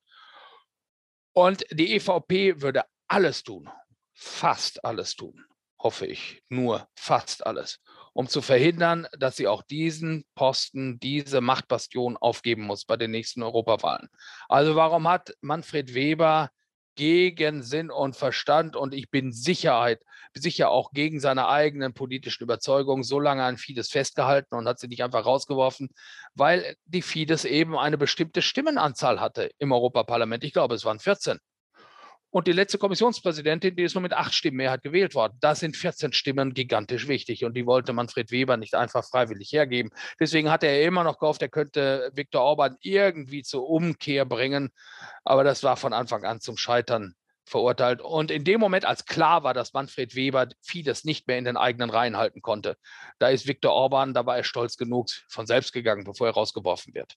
Und 1.33 1.65
die 1.71 1.95
EVP 1.95 2.61
würde 2.61 2.83
alles 3.07 3.43
tun, 3.43 3.69
fast 4.13 4.83
alles 4.83 5.15
tun, 5.15 5.45
hoffe 5.79 6.05
ich, 6.05 6.41
nur 6.49 6.87
fast 6.95 7.45
alles, 7.45 7.79
um 8.13 8.27
zu 8.27 8.41
verhindern, 8.41 9.07
dass 9.17 9.37
sie 9.37 9.47
auch 9.47 9.63
diesen 9.63 10.25
Posten, 10.35 10.99
diese 10.99 11.39
Machtbastion 11.39 12.17
aufgeben 12.17 12.63
muss 12.63 12.85
bei 12.85 12.97
den 12.97 13.11
nächsten 13.11 13.43
Europawahlen. 13.43 14.09
Also 14.49 14.75
warum 14.75 15.07
hat 15.07 15.33
Manfred 15.41 15.93
Weber 15.93 16.51
gegen 16.95 17.63
Sinn 17.63 17.91
und 17.91 18.15
Verstand 18.15 18.75
und 18.75 18.93
ich 18.93 19.09
bin 19.09 19.31
Sicherheit, 19.31 20.01
sicher 20.33 20.69
auch 20.69 20.91
gegen 20.91 21.19
seine 21.19 21.47
eigenen 21.47 21.93
politischen 21.93 22.43
Überzeugungen 22.43 23.03
so 23.03 23.19
lange 23.19 23.43
an 23.43 23.57
Fidesz 23.57 23.89
festgehalten 23.89 24.55
und 24.55 24.67
hat 24.67 24.79
sie 24.79 24.87
nicht 24.87 25.03
einfach 25.03 25.25
rausgeworfen, 25.25 25.89
weil 26.33 26.75
die 26.85 27.01
Fidesz 27.01 27.45
eben 27.45 27.77
eine 27.77 27.97
bestimmte 27.97 28.41
Stimmenanzahl 28.41 29.21
hatte 29.21 29.51
im 29.57 29.71
Europaparlament. 29.71 30.43
Ich 30.43 30.53
glaube, 30.53 30.75
es 30.75 30.85
waren 30.85 30.99
14. 30.99 31.39
Und 32.35 32.47
die 32.47 32.51
letzte 32.51 32.77
Kommissionspräsidentin, 32.77 33.77
die 33.77 33.83
ist 33.83 33.93
nur 33.95 34.01
mit 34.01 34.11
acht 34.11 34.33
Stimmen 34.33 34.57
Mehrheit 34.57 34.83
gewählt 34.83 35.15
worden. 35.15 35.37
Da 35.39 35.55
sind 35.55 35.77
14 35.77 36.11
Stimmen 36.11 36.53
gigantisch 36.53 37.07
wichtig. 37.07 37.45
Und 37.45 37.53
die 37.53 37.65
wollte 37.65 37.93
Manfred 37.93 38.29
Weber 38.29 38.57
nicht 38.57 38.75
einfach 38.75 39.07
freiwillig 39.07 39.53
hergeben. 39.53 39.89
Deswegen 40.19 40.51
hat 40.51 40.61
er 40.61 40.83
immer 40.83 41.05
noch 41.05 41.17
gehofft, 41.17 41.41
er 41.41 41.47
könnte 41.47 42.11
Viktor 42.13 42.41
Orban 42.41 42.75
irgendwie 42.81 43.41
zur 43.41 43.69
Umkehr 43.69 44.25
bringen. 44.25 44.71
Aber 45.23 45.45
das 45.45 45.63
war 45.63 45.77
von 45.77 45.93
Anfang 45.93 46.25
an 46.25 46.41
zum 46.41 46.57
Scheitern 46.57 47.15
verurteilt. 47.45 48.01
Und 48.01 48.31
in 48.31 48.43
dem 48.43 48.59
Moment, 48.59 48.83
als 48.83 49.05
klar 49.05 49.43
war, 49.43 49.53
dass 49.53 49.71
Manfred 49.71 50.13
Weber 50.13 50.49
vieles 50.61 51.05
nicht 51.05 51.29
mehr 51.29 51.37
in 51.37 51.45
den 51.45 51.55
eigenen 51.55 51.89
Reihen 51.89 52.17
halten 52.17 52.41
konnte, 52.41 52.75
da 53.17 53.29
ist 53.29 53.47
Viktor 53.47 53.71
Orban, 53.71 54.13
da 54.13 54.25
war 54.25 54.35
er 54.35 54.43
stolz 54.43 54.75
genug 54.75 55.07
von 55.29 55.45
selbst 55.45 55.71
gegangen, 55.71 56.03
bevor 56.03 56.27
er 56.27 56.33
rausgeworfen 56.33 56.95
wird. 56.95 57.15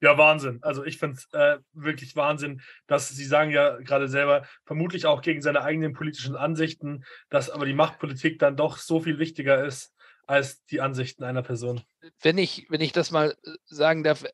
Ja, 0.00 0.16
Wahnsinn. 0.16 0.60
Also 0.62 0.84
ich 0.84 0.98
finde 0.98 1.16
es 1.16 1.28
äh, 1.32 1.58
wirklich 1.72 2.16
Wahnsinn, 2.16 2.62
dass 2.86 3.08
Sie 3.08 3.24
sagen 3.24 3.50
ja 3.50 3.76
gerade 3.78 4.08
selber, 4.08 4.46
vermutlich 4.64 5.06
auch 5.06 5.20
gegen 5.20 5.42
seine 5.42 5.62
eigenen 5.62 5.92
politischen 5.92 6.36
Ansichten, 6.36 7.04
dass 7.28 7.50
aber 7.50 7.66
die 7.66 7.74
Machtpolitik 7.74 8.38
dann 8.38 8.56
doch 8.56 8.78
so 8.78 9.00
viel 9.00 9.18
wichtiger 9.18 9.62
ist 9.64 9.94
als 10.26 10.64
die 10.64 10.80
Ansichten 10.80 11.24
einer 11.24 11.42
Person. 11.42 11.82
Wenn 12.22 12.38
ich, 12.38 12.66
wenn 12.70 12.80
ich 12.80 12.92
das 12.92 13.10
mal 13.10 13.36
äh, 13.44 13.50
sagen 13.66 14.02
darf, 14.02 14.24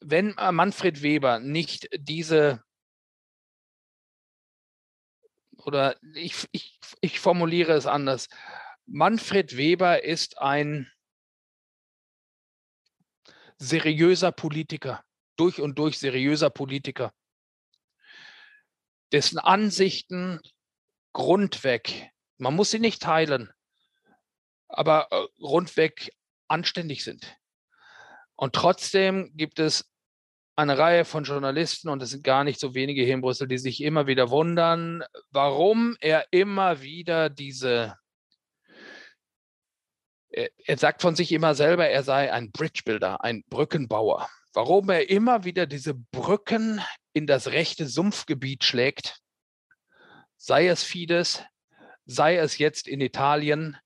wenn 0.00 0.34
Manfred 0.52 1.02
Weber 1.02 1.40
nicht 1.40 1.88
diese 1.96 2.62
oder 5.66 5.96
ich, 6.14 6.48
ich, 6.52 6.78
ich 7.00 7.20
formuliere 7.20 7.72
es 7.72 7.86
anders. 7.86 8.28
Manfred 8.86 9.56
Weber 9.56 10.02
ist 10.04 10.38
ein 10.38 10.90
seriöser 13.60 14.32
Politiker, 14.32 15.04
durch 15.36 15.60
und 15.60 15.78
durch 15.78 15.98
seriöser 15.98 16.50
Politiker, 16.50 17.12
dessen 19.12 19.38
Ansichten 19.38 20.40
grundweg, 21.12 22.10
man 22.38 22.56
muss 22.56 22.70
sie 22.70 22.78
nicht 22.78 23.02
teilen, 23.02 23.52
aber 24.68 25.08
äh, 25.10 25.26
rundweg 25.42 26.10
anständig 26.48 27.04
sind. 27.04 27.36
Und 28.34 28.54
trotzdem 28.54 29.30
gibt 29.36 29.58
es 29.58 29.90
eine 30.56 30.78
Reihe 30.78 31.04
von 31.04 31.24
Journalisten, 31.24 31.88
und 31.88 32.02
es 32.02 32.10
sind 32.10 32.24
gar 32.24 32.44
nicht 32.44 32.60
so 32.60 32.74
wenige 32.74 33.02
hier 33.02 33.14
in 33.14 33.20
Brüssel, 33.20 33.48
die 33.48 33.58
sich 33.58 33.82
immer 33.82 34.06
wieder 34.06 34.30
wundern, 34.30 35.02
warum 35.30 35.96
er 36.00 36.26
immer 36.30 36.80
wieder 36.80 37.28
diese, 37.28 37.96
er, 40.30 40.78
sagt 40.78 41.02
von 41.02 41.14
sich 41.14 41.32
immer 41.32 41.54
selber, 41.54 41.88
er 41.88 42.02
sei 42.02 42.32
ein 42.32 42.50
Bridgebuilder, 42.50 43.22
ein 43.24 43.44
Brückenbauer. 43.48 44.28
Warum 44.52 44.90
er 44.90 45.10
immer 45.10 45.44
wieder 45.44 45.66
diese 45.66 45.94
Brücken 45.94 46.80
in 47.12 47.26
das 47.26 47.48
rechte 47.48 47.86
Sumpfgebiet 47.86 48.64
schlägt, 48.64 49.20
sei 50.36 50.68
es 50.68 50.82
Fidesz, 50.82 51.42
sei 52.06 52.36
es 52.36 52.58
jetzt 52.58 52.88
in 52.88 53.00
Italien, 53.00 53.76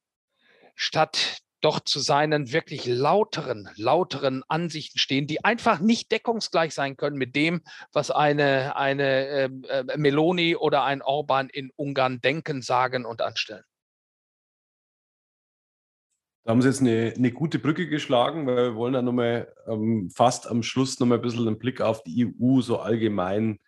statt 0.75 1.39
doch 1.61 1.81
zu 1.81 1.99
seinen 1.99 2.53
wirklich 2.53 2.85
lauteren, 2.85 3.71
lauteren 3.77 4.43
Ansichten 4.49 4.99
stehen, 4.99 5.27
die 5.27 5.45
einfach 5.45 5.79
nicht 5.79 6.13
deckungsgleich 6.13 6.75
sein 6.75 6.97
können 6.97 7.17
mit 7.17 7.35
dem, 7.35 7.63
was 7.93 8.11
eine, 8.11 8.77
eine 8.77 9.27
ähm, 9.29 9.65
äh, 9.71 9.97
Meloni 9.97 10.57
oder 10.57 10.85
ein 10.85 11.01
Orban 11.01 11.49
in 11.49 11.71
Ungarn 11.75 12.21
denken, 12.21 12.61
sagen 12.61 13.07
und 13.07 13.23
anstellen. 13.23 13.65
Da 16.45 16.51
haben 16.51 16.61
Sie 16.61 16.69
jetzt 16.69 16.83
eine, 16.83 17.15
eine 17.17 17.33
gute 17.33 17.59
Brücke 17.59 17.89
geschlagen, 17.89 18.47
weil 18.47 18.57
wir 18.57 18.75
wollen 18.75 18.93
ja 18.93 19.01
nochmal 19.01 19.53
ähm, 19.67 20.11
fast 20.15 20.47
am 20.47 20.63
Schluss 20.63 21.01
nochmal 21.01 21.19
ein 21.19 21.23
bisschen 21.23 21.47
einen 21.47 21.59
Blick 21.59 21.81
auf 21.81 22.03
die 22.03 22.27
EU 22.27 22.61
so 22.61 22.81
allgemein 22.81 23.61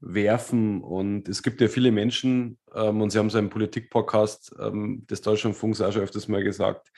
werfen. 0.00 0.82
Und 0.82 1.30
es 1.30 1.42
gibt 1.42 1.62
ja 1.62 1.68
viele 1.68 1.90
Menschen, 1.90 2.58
ähm, 2.74 3.00
und 3.00 3.08
Sie 3.08 3.18
haben 3.18 3.28
es 3.28 3.34
im 3.34 3.48
Politik-Podcast 3.48 4.54
ähm, 4.60 5.06
des 5.08 5.22
Deutschlandfunks 5.22 5.80
auch 5.80 5.92
schon 5.92 6.02
öfters 6.02 6.28
mal 6.28 6.44
gesagt, 6.44 6.90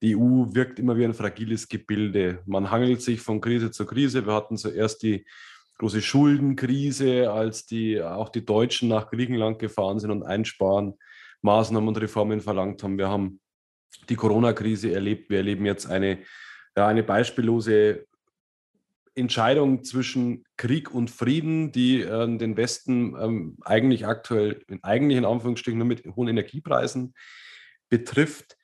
die 0.00 0.16
EU 0.16 0.54
wirkt 0.54 0.78
immer 0.78 0.96
wie 0.96 1.04
ein 1.04 1.14
fragiles 1.14 1.68
Gebilde. 1.68 2.40
Man 2.46 2.70
hangelt 2.70 3.02
sich 3.02 3.20
von 3.20 3.40
Krise 3.40 3.72
zu 3.72 3.84
Krise. 3.84 4.26
Wir 4.26 4.34
hatten 4.34 4.56
zuerst 4.56 5.02
die 5.02 5.26
große 5.78 6.02
Schuldenkrise, 6.02 7.32
als 7.32 7.66
die, 7.66 8.00
auch 8.00 8.28
die 8.28 8.44
Deutschen 8.44 8.88
nach 8.88 9.10
Griechenland 9.10 9.58
gefahren 9.58 9.98
sind 9.98 10.12
und 10.12 10.22
einsparen, 10.22 10.94
Maßnahmen 11.42 11.88
und 11.88 12.00
Reformen 12.00 12.40
verlangt 12.40 12.84
haben. 12.84 12.96
Wir 12.96 13.08
haben 13.08 13.40
die 14.08 14.16
Corona-Krise 14.16 14.92
erlebt. 14.92 15.30
Wir 15.30 15.38
erleben 15.38 15.66
jetzt 15.66 15.86
eine, 15.86 16.18
ja, 16.76 16.86
eine 16.86 17.02
beispiellose 17.02 18.06
Entscheidung 19.14 19.82
zwischen 19.84 20.44
Krieg 20.56 20.94
und 20.94 21.10
Frieden, 21.10 21.72
die 21.72 22.02
äh, 22.02 22.38
den 22.38 22.56
Westen 22.56 23.16
ähm, 23.20 23.58
eigentlich 23.62 24.06
aktuell, 24.06 24.62
eigentlich 24.82 25.18
in 25.18 25.24
Anführungsstrichen 25.24 25.78
nur 25.78 25.88
mit 25.88 26.04
hohen 26.14 26.28
Energiepreisen 26.28 27.14
betrifft. 27.88 28.56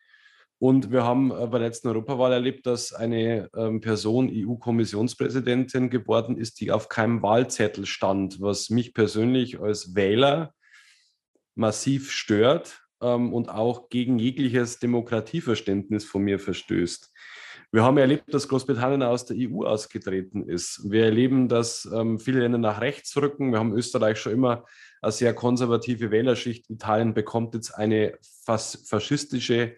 Und 0.58 0.92
wir 0.92 1.02
haben 1.02 1.30
äh, 1.30 1.46
bei 1.46 1.58
der 1.58 1.68
letzten 1.68 1.88
Europawahl 1.88 2.32
erlebt, 2.32 2.66
dass 2.66 2.92
eine 2.92 3.50
ähm, 3.56 3.80
Person 3.80 4.30
EU-Kommissionspräsidentin 4.32 5.90
geworden 5.90 6.38
ist, 6.38 6.60
die 6.60 6.70
auf 6.70 6.88
keinem 6.88 7.20
Wahlzettel 7.22 7.84
stand, 7.84 8.40
was 8.40 8.70
mich 8.70 8.94
persönlich 8.94 9.60
als 9.60 9.94
Wähler 9.96 10.54
massiv 11.56 12.12
stört 12.12 12.83
ähm, 13.04 13.32
und 13.32 13.50
auch 13.50 13.90
gegen 13.90 14.18
jegliches 14.18 14.78
Demokratieverständnis 14.78 16.04
von 16.04 16.22
mir 16.22 16.38
verstößt. 16.38 17.12
Wir 17.70 17.82
haben 17.82 17.98
erlebt, 17.98 18.32
dass 18.32 18.48
Großbritannien 18.48 19.02
aus 19.02 19.26
der 19.26 19.36
EU 19.36 19.64
ausgetreten 19.64 20.48
ist. 20.48 20.88
Wir 20.88 21.06
erleben, 21.06 21.48
dass 21.48 21.88
ähm, 21.92 22.20
viele 22.20 22.40
Länder 22.40 22.58
nach 22.58 22.80
rechts 22.80 23.16
rücken. 23.16 23.50
Wir 23.50 23.58
haben 23.58 23.76
Österreich 23.76 24.18
schon 24.18 24.32
immer 24.32 24.64
eine 25.02 25.12
sehr 25.12 25.34
konservative 25.34 26.10
Wählerschicht. 26.10 26.70
Italien 26.70 27.14
bekommt 27.14 27.54
jetzt 27.54 27.72
eine 27.72 28.16
fast 28.44 28.88
faschistische 28.88 29.76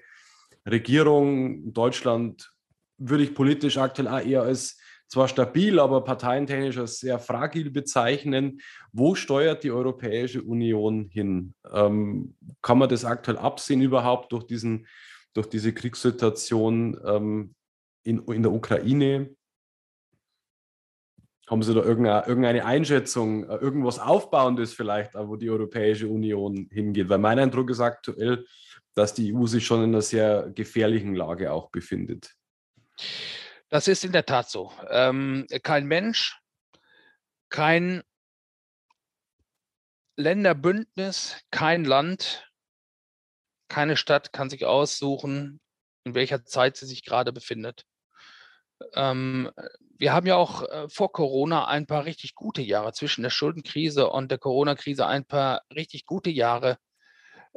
Regierung. 0.68 1.72
Deutschland 1.72 2.52
würde 2.98 3.24
ich 3.24 3.34
politisch 3.34 3.78
aktuell 3.78 4.08
auch 4.08 4.20
eher 4.20 4.42
als 4.42 4.78
zwar 5.08 5.28
stabil, 5.28 5.78
aber 5.78 6.02
parteientechnisch 6.02 6.78
als 6.78 6.98
sehr 6.98 7.18
fragil 7.18 7.70
bezeichnen. 7.70 8.60
Wo 8.92 9.14
steuert 9.14 9.64
die 9.64 9.70
Europäische 9.70 10.42
Union 10.42 11.08
hin? 11.08 11.54
Ähm, 11.72 12.34
kann 12.62 12.78
man 12.78 12.88
das 12.88 13.04
aktuell 13.04 13.38
absehen 13.38 13.80
überhaupt 13.80 14.32
durch, 14.32 14.44
diesen, 14.44 14.86
durch 15.32 15.48
diese 15.48 15.72
Kriegssituation 15.72 17.00
ähm, 17.04 17.54
in, 18.02 18.18
in 18.24 18.42
der 18.42 18.52
Ukraine? 18.52 19.30
Haben 21.48 21.62
Sie 21.62 21.74
da 21.74 21.82
irgendeine, 21.82 22.26
irgendeine 22.26 22.64
Einschätzung, 22.64 23.44
äh, 23.44 23.56
irgendwas 23.56 24.00
Aufbauendes 24.00 24.74
vielleicht, 24.74 25.14
wo 25.14 25.36
die 25.36 25.50
Europäische 25.50 26.08
Union 26.08 26.68
hingeht? 26.72 27.08
Weil 27.08 27.18
mein 27.18 27.38
Eindruck 27.38 27.70
ist 27.70 27.80
aktuell, 27.80 28.44
dass 28.94 29.14
die 29.14 29.32
EU 29.32 29.46
sich 29.46 29.64
schon 29.64 29.84
in 29.84 29.90
einer 29.90 30.02
sehr 30.02 30.50
gefährlichen 30.52 31.14
Lage 31.14 31.52
auch 31.52 31.70
befindet. 31.70 32.34
Das 33.68 33.88
ist 33.88 34.04
in 34.04 34.12
der 34.12 34.26
Tat 34.26 34.48
so. 34.48 34.72
Ähm, 34.90 35.46
kein 35.62 35.86
Mensch, 35.86 36.38
kein 37.48 38.02
Länderbündnis, 40.16 41.36
kein 41.50 41.84
Land, 41.84 42.50
keine 43.68 43.96
Stadt 43.96 44.32
kann 44.32 44.50
sich 44.50 44.64
aussuchen, 44.64 45.60
in 46.04 46.14
welcher 46.14 46.44
Zeit 46.44 46.76
sie 46.76 46.86
sich 46.86 47.04
gerade 47.04 47.32
befindet. 47.32 47.84
Ähm, 48.94 49.50
wir 49.98 50.12
haben 50.12 50.26
ja 50.26 50.36
auch 50.36 50.62
äh, 50.62 50.88
vor 50.88 51.12
Corona 51.12 51.66
ein 51.66 51.86
paar 51.86 52.04
richtig 52.04 52.34
gute 52.34 52.62
Jahre, 52.62 52.92
zwischen 52.92 53.22
der 53.22 53.30
Schuldenkrise 53.30 54.08
und 54.08 54.30
der 54.30 54.38
Corona-Krise 54.38 55.06
ein 55.06 55.24
paar 55.24 55.62
richtig 55.74 56.06
gute 56.06 56.30
Jahre 56.30 56.78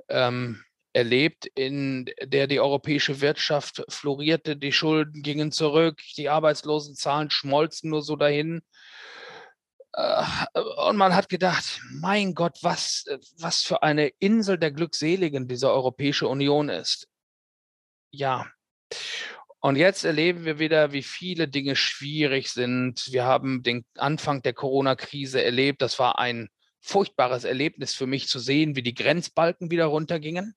ähm, 0.07 0.63
erlebt, 0.93 1.45
in 1.55 2.09
der 2.23 2.47
die 2.47 2.59
europäische 2.59 3.21
Wirtschaft 3.21 3.83
florierte, 3.89 4.57
die 4.57 4.71
Schulden 4.71 5.21
gingen 5.21 5.51
zurück, 5.51 6.01
die 6.17 6.29
Arbeitslosenzahlen 6.29 7.29
schmolzen 7.29 7.89
nur 7.89 8.01
so 8.01 8.15
dahin. 8.15 8.61
Äh, 9.93 10.23
und 10.87 10.97
man 10.97 11.15
hat 11.15 11.29
gedacht, 11.29 11.81
mein 11.91 12.33
Gott, 12.33 12.57
was, 12.61 13.05
was 13.37 13.61
für 13.61 13.83
eine 13.83 14.07
Insel 14.19 14.57
der 14.57 14.71
Glückseligen 14.71 15.47
diese 15.47 15.71
Europäische 15.71 16.27
Union 16.27 16.69
ist. 16.69 17.07
Ja. 18.11 18.47
Und 19.61 19.75
jetzt 19.75 20.05
erleben 20.05 20.45
wir 20.45 20.57
wieder, 20.57 20.93
wie 20.93 21.03
viele 21.03 21.47
Dinge 21.47 21.75
schwierig 21.75 22.49
sind. 22.49 23.11
Wir 23.11 23.25
haben 23.25 23.61
den 23.61 23.85
Anfang 23.95 24.41
der 24.41 24.53
Corona-Krise 24.53 25.43
erlebt. 25.43 25.81
Das 25.81 25.99
war 25.99 26.17
ein 26.17 26.49
furchtbares 26.79 27.43
Erlebnis 27.43 27.93
für 27.93 28.07
mich 28.07 28.29
zu 28.29 28.39
sehen, 28.39 28.77
wie 28.77 28.83
die 28.83 28.93
Grenzbalken 28.93 29.69
wieder 29.69 29.85
runtergingen 29.85 30.55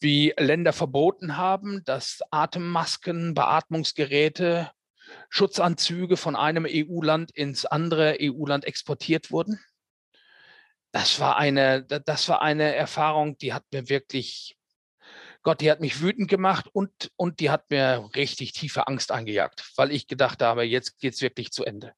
wie 0.00 0.32
Länder 0.38 0.72
verboten 0.72 1.36
haben, 1.36 1.82
dass 1.84 2.20
Atemmasken, 2.30 3.34
Beatmungsgeräte, 3.34 4.70
Schutzanzüge 5.28 6.16
von 6.16 6.36
einem 6.36 6.66
EU-Land 6.68 7.30
ins 7.32 7.64
andere 7.64 8.18
EU-Land 8.20 8.64
exportiert 8.64 9.30
wurden. 9.30 9.60
Das 10.92 11.20
war 11.20 11.36
eine, 11.36 11.82
das 11.84 12.28
war 12.28 12.42
eine 12.42 12.74
Erfahrung, 12.74 13.36
die 13.38 13.52
hat 13.52 13.64
mir 13.72 13.88
wirklich, 13.88 14.56
Gott, 15.42 15.60
die 15.60 15.70
hat 15.70 15.80
mich 15.80 16.00
wütend 16.00 16.28
gemacht 16.28 16.66
und, 16.72 17.10
und 17.16 17.40
die 17.40 17.50
hat 17.50 17.70
mir 17.70 18.10
richtig 18.14 18.52
tiefe 18.52 18.86
Angst 18.86 19.12
eingejagt, 19.12 19.72
weil 19.76 19.92
ich 19.92 20.06
gedacht 20.06 20.42
habe, 20.42 20.64
jetzt 20.64 20.98
geht 20.98 21.14
es 21.14 21.22
wirklich 21.22 21.52
zu 21.52 21.64
Ende. 21.64 21.94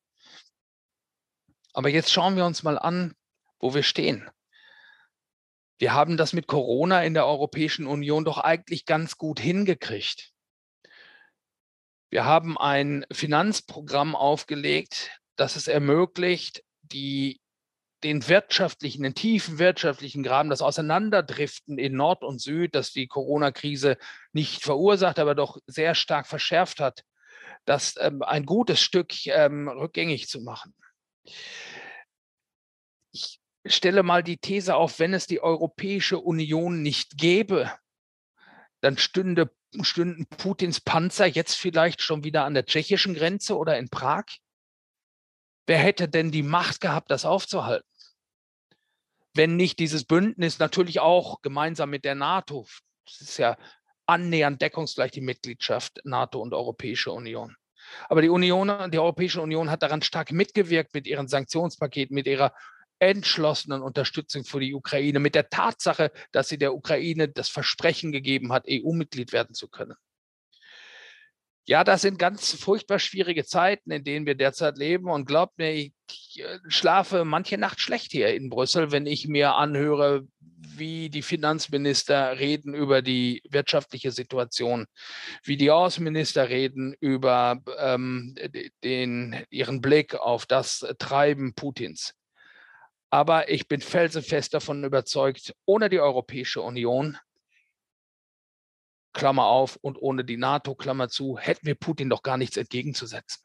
Aber 1.73 1.89
jetzt 1.89 2.13
schauen 2.13 2.37
wir 2.37 2.47
uns 2.47 2.63
mal 2.63 2.79
an, 2.79 3.15
wo 3.61 3.75
wir 3.75 3.85
stehen 3.85 4.29
wir 5.81 5.95
haben 5.95 6.19
das 6.19 6.35
mit 6.35 6.47
Corona 6.47 7.03
in 7.05 7.15
der 7.15 7.27
Europäischen 7.27 7.87
Union 7.87 8.27
doch 8.27 8.37
eigentlich 8.37 8.85
ganz 8.85 9.17
gut 9.17 9.41
hingekriegt. 9.41 10.31
Wir 12.11 12.27
haben 12.27 12.59
ein 12.59 13.07
Finanzprogramm 13.11 14.15
aufgelegt, 14.15 15.11
das 15.37 15.57
es 15.57 15.69
ermöglicht, 15.69 16.63
die, 16.83 17.41
den 18.05 18.29
wirtschaftlichen, 18.29 19.05
den 19.05 19.15
tiefen 19.15 19.59
wirtschaftlichen 19.59 20.23
Graben, 20.23 20.51
das 20.51 20.61
Auseinanderdriften 20.61 21.79
in 21.79 21.95
Nord 21.95 22.25
und 22.25 22.43
Süd, 22.43 22.75
das 22.75 22.93
die 22.93 23.07
Corona-Krise 23.07 23.97
nicht 24.33 24.63
verursacht, 24.63 25.19
aber 25.19 25.35
doch 25.35 25.57
sehr 25.67 25.95
stark 25.95 26.27
verschärft 26.27 26.81
hat, 26.81 27.05
das 27.65 27.95
ähm, 27.99 28.23
ein 28.23 28.45
gutes 28.45 28.81
Stück 28.83 29.27
ähm, 29.29 29.67
rückgängig 29.67 30.29
zu 30.29 30.43
machen. 30.43 30.75
Stelle 33.67 34.03
mal 34.03 34.23
die 34.23 34.39
These 34.39 34.75
auf, 34.75 34.99
wenn 34.99 35.15
es 35.15 35.27
die 35.27 35.41
Europäische 35.41 36.19
Union 36.19 36.83
nicht 36.83 37.19
gäbe, 37.19 37.71
dann 38.81 38.97
stünde, 38.97 39.55
stünden 39.83 40.27
Putins 40.27 40.81
Panzer 40.81 41.27
jetzt 41.27 41.55
vielleicht 41.55 42.01
schon 42.01 42.25
wieder 42.25 42.45
an 42.45 42.55
der 42.55 42.65
tschechischen 42.65 43.15
Grenze 43.15 43.57
oder 43.57 43.79
in 43.79 43.91
Prag. 43.91 44.25
Wer 45.67 45.79
hätte 45.79 46.09
denn 46.09 46.31
die 46.31 46.43
Macht 46.43 46.81
gehabt, 46.81 47.11
das 47.11 47.25
aufzuhalten? 47.25 47.87
Wenn 49.35 49.57
nicht 49.57 49.79
dieses 49.79 50.05
Bündnis 50.05 50.59
natürlich 50.59 51.01
auch 51.01 51.43
gemeinsam 51.43 51.91
mit 51.91 52.05
der 52.05 52.15
NATO, 52.15 52.67
das 53.05 53.21
ist 53.21 53.39
ja 53.39 53.57
annähernd 54.07 54.61
deckungsgleich 54.61 55.13
die 55.13 55.21
Mitgliedschaft 55.21 56.01
NATO 56.05 56.41
und 56.41 56.53
Europäische 56.53 57.13
Union. 57.13 57.57
Aber 58.09 58.23
die 58.23 58.29
Union, 58.29 58.91
die 58.91 58.99
Europäische 58.99 59.41
Union 59.41 59.71
hat 59.71 59.83
daran 59.83 60.03
stark 60.03 60.33
mitgewirkt 60.33 60.95
mit 60.95 61.07
ihren 61.07 61.29
Sanktionspaketen, 61.29 62.15
mit 62.15 62.27
ihrer 62.27 62.53
entschlossenen 63.01 63.83
Unterstützung 63.83 64.45
für 64.45 64.61
die 64.61 64.75
Ukraine, 64.75 65.19
mit 65.19 65.35
der 65.35 65.49
Tatsache, 65.49 66.13
dass 66.33 66.49
sie 66.49 66.59
der 66.59 66.75
Ukraine 66.75 67.29
das 67.29 67.49
Versprechen 67.49 68.13
gegeben 68.13 68.53
hat, 68.53 68.67
EU-Mitglied 68.69 69.33
werden 69.33 69.55
zu 69.55 69.69
können. 69.69 69.97
Ja, 71.67 71.85
das 71.85 72.03
sind 72.03 72.19
ganz 72.19 72.53
furchtbar 72.55 72.99
schwierige 72.99 73.45
Zeiten, 73.45 73.91
in 73.91 74.03
denen 74.03 74.27
wir 74.27 74.35
derzeit 74.35 74.77
leben. 74.77 75.09
Und 75.09 75.27
glaubt 75.27 75.57
mir, 75.59 75.73
ich 75.73 75.93
äh, 76.37 76.59
schlafe 76.67 77.25
manche 77.25 77.59
Nacht 77.59 77.81
schlecht 77.81 78.13
hier 78.13 78.35
in 78.35 78.51
Brüssel, 78.51 78.91
wenn 78.91 79.07
ich 79.07 79.29
mir 79.29 79.55
anhöre, 79.55 80.27
wie 80.41 81.11
die 81.11 81.23
Finanzminister 81.23 82.39
reden 82.39 82.75
über 82.75 83.03
die 83.03 83.43
wirtschaftliche 83.49 84.11
Situation, 84.11 84.87
wie 85.45 85.57
die 85.57 85.71
Außenminister 85.71 86.49
reden 86.49 86.95
über 87.01 87.63
ähm, 87.79 88.35
den, 88.83 89.45
ihren 89.51 89.81
Blick 89.81 90.15
auf 90.15 90.47
das 90.47 90.85
Treiben 90.99 91.55
Putins. 91.55 92.15
Aber 93.11 93.51
ich 93.51 93.67
bin 93.67 93.81
felsenfest 93.81 94.55
davon 94.55 94.85
überzeugt, 94.85 95.55
ohne 95.67 95.89
die 95.89 96.01
Europäische 96.01 96.63
Union 96.63 97.19
Klammer 99.13 99.47
auf, 99.47 99.77
und 99.83 100.01
ohne 100.01 100.25
die 100.25 100.37
NATO, 100.37 100.75
Klammer 100.77 101.09
zu, 101.09 101.37
hätten 101.37 101.67
wir 101.67 101.75
Putin 101.75 102.09
doch 102.09 102.23
gar 102.23 102.37
nichts 102.37 102.57
entgegenzusetzen. 102.57 103.43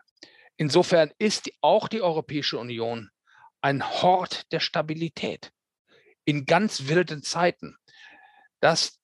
Insofern 0.58 1.12
ist 1.18 1.50
auch 1.62 1.88
die 1.88 2.02
Europäische 2.02 2.60
Union 2.60 3.10
ein 3.62 3.84
Hort 3.84 4.52
der 4.52 4.60
Stabilität 4.60 5.52
in 6.24 6.46
ganz 6.46 6.88
wilden 6.88 7.24
Zeiten, 7.24 7.78
dass 8.60 9.00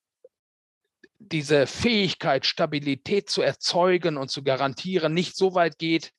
diese 1.17 1.67
Fähigkeit, 1.67 2.45
Stabilität 2.45 3.29
zu 3.29 3.41
erzeugen 3.41 4.17
und 4.17 4.29
zu 4.29 4.43
garantieren, 4.43 5.13
nicht 5.13 5.35
so 5.35 5.53
weit 5.53 5.77
geht, 5.77 6.13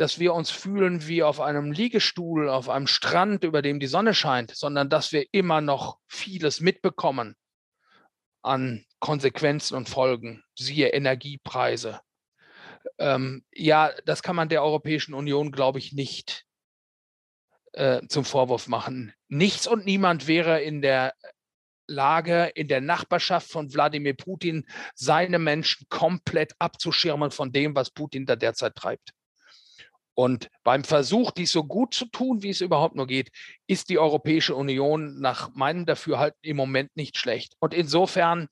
dass 0.00 0.18
wir 0.18 0.32
uns 0.32 0.48
fühlen 0.48 1.06
wie 1.08 1.22
auf 1.22 1.40
einem 1.40 1.72
Liegestuhl, 1.72 2.48
auf 2.48 2.70
einem 2.70 2.86
Strand, 2.86 3.44
über 3.44 3.60
dem 3.60 3.80
die 3.80 3.86
Sonne 3.86 4.14
scheint, 4.14 4.56
sondern 4.56 4.88
dass 4.88 5.12
wir 5.12 5.26
immer 5.32 5.60
noch 5.60 5.98
vieles 6.08 6.60
mitbekommen 6.60 7.36
an 8.40 8.86
Konsequenzen 8.98 9.76
und 9.76 9.90
Folgen, 9.90 10.42
siehe 10.54 10.88
Energiepreise. 10.88 12.00
Ähm, 12.96 13.44
ja, 13.52 13.92
das 14.06 14.22
kann 14.22 14.36
man 14.36 14.48
der 14.48 14.62
Europäischen 14.62 15.12
Union, 15.12 15.52
glaube 15.52 15.78
ich, 15.78 15.92
nicht 15.92 16.46
äh, 17.72 18.00
zum 18.08 18.24
Vorwurf 18.24 18.68
machen. 18.68 19.12
Nichts 19.28 19.66
und 19.66 19.84
niemand 19.84 20.26
wäre 20.26 20.62
in 20.62 20.80
der 20.80 21.12
Lage, 21.86 22.50
in 22.54 22.68
der 22.68 22.80
Nachbarschaft 22.80 23.50
von 23.50 23.74
Wladimir 23.74 24.14
Putin 24.14 24.66
seine 24.94 25.38
Menschen 25.38 25.86
komplett 25.90 26.54
abzuschirmen 26.58 27.30
von 27.30 27.52
dem, 27.52 27.74
was 27.74 27.90
Putin 27.90 28.24
da 28.24 28.34
derzeit 28.34 28.74
treibt. 28.76 29.12
Und 30.20 30.50
beim 30.64 30.84
Versuch, 30.84 31.30
dies 31.30 31.50
so 31.50 31.64
gut 31.64 31.94
zu 31.94 32.04
tun, 32.04 32.42
wie 32.42 32.50
es 32.50 32.60
überhaupt 32.60 32.94
nur 32.94 33.06
geht, 33.06 33.32
ist 33.66 33.88
die 33.88 33.98
Europäische 33.98 34.54
Union 34.54 35.18
nach 35.18 35.54
meinem 35.54 35.86
Dafürhalten 35.86 36.38
im 36.42 36.58
Moment 36.58 36.94
nicht 36.94 37.16
schlecht. 37.16 37.54
Und 37.58 37.72
insofern, 37.72 38.48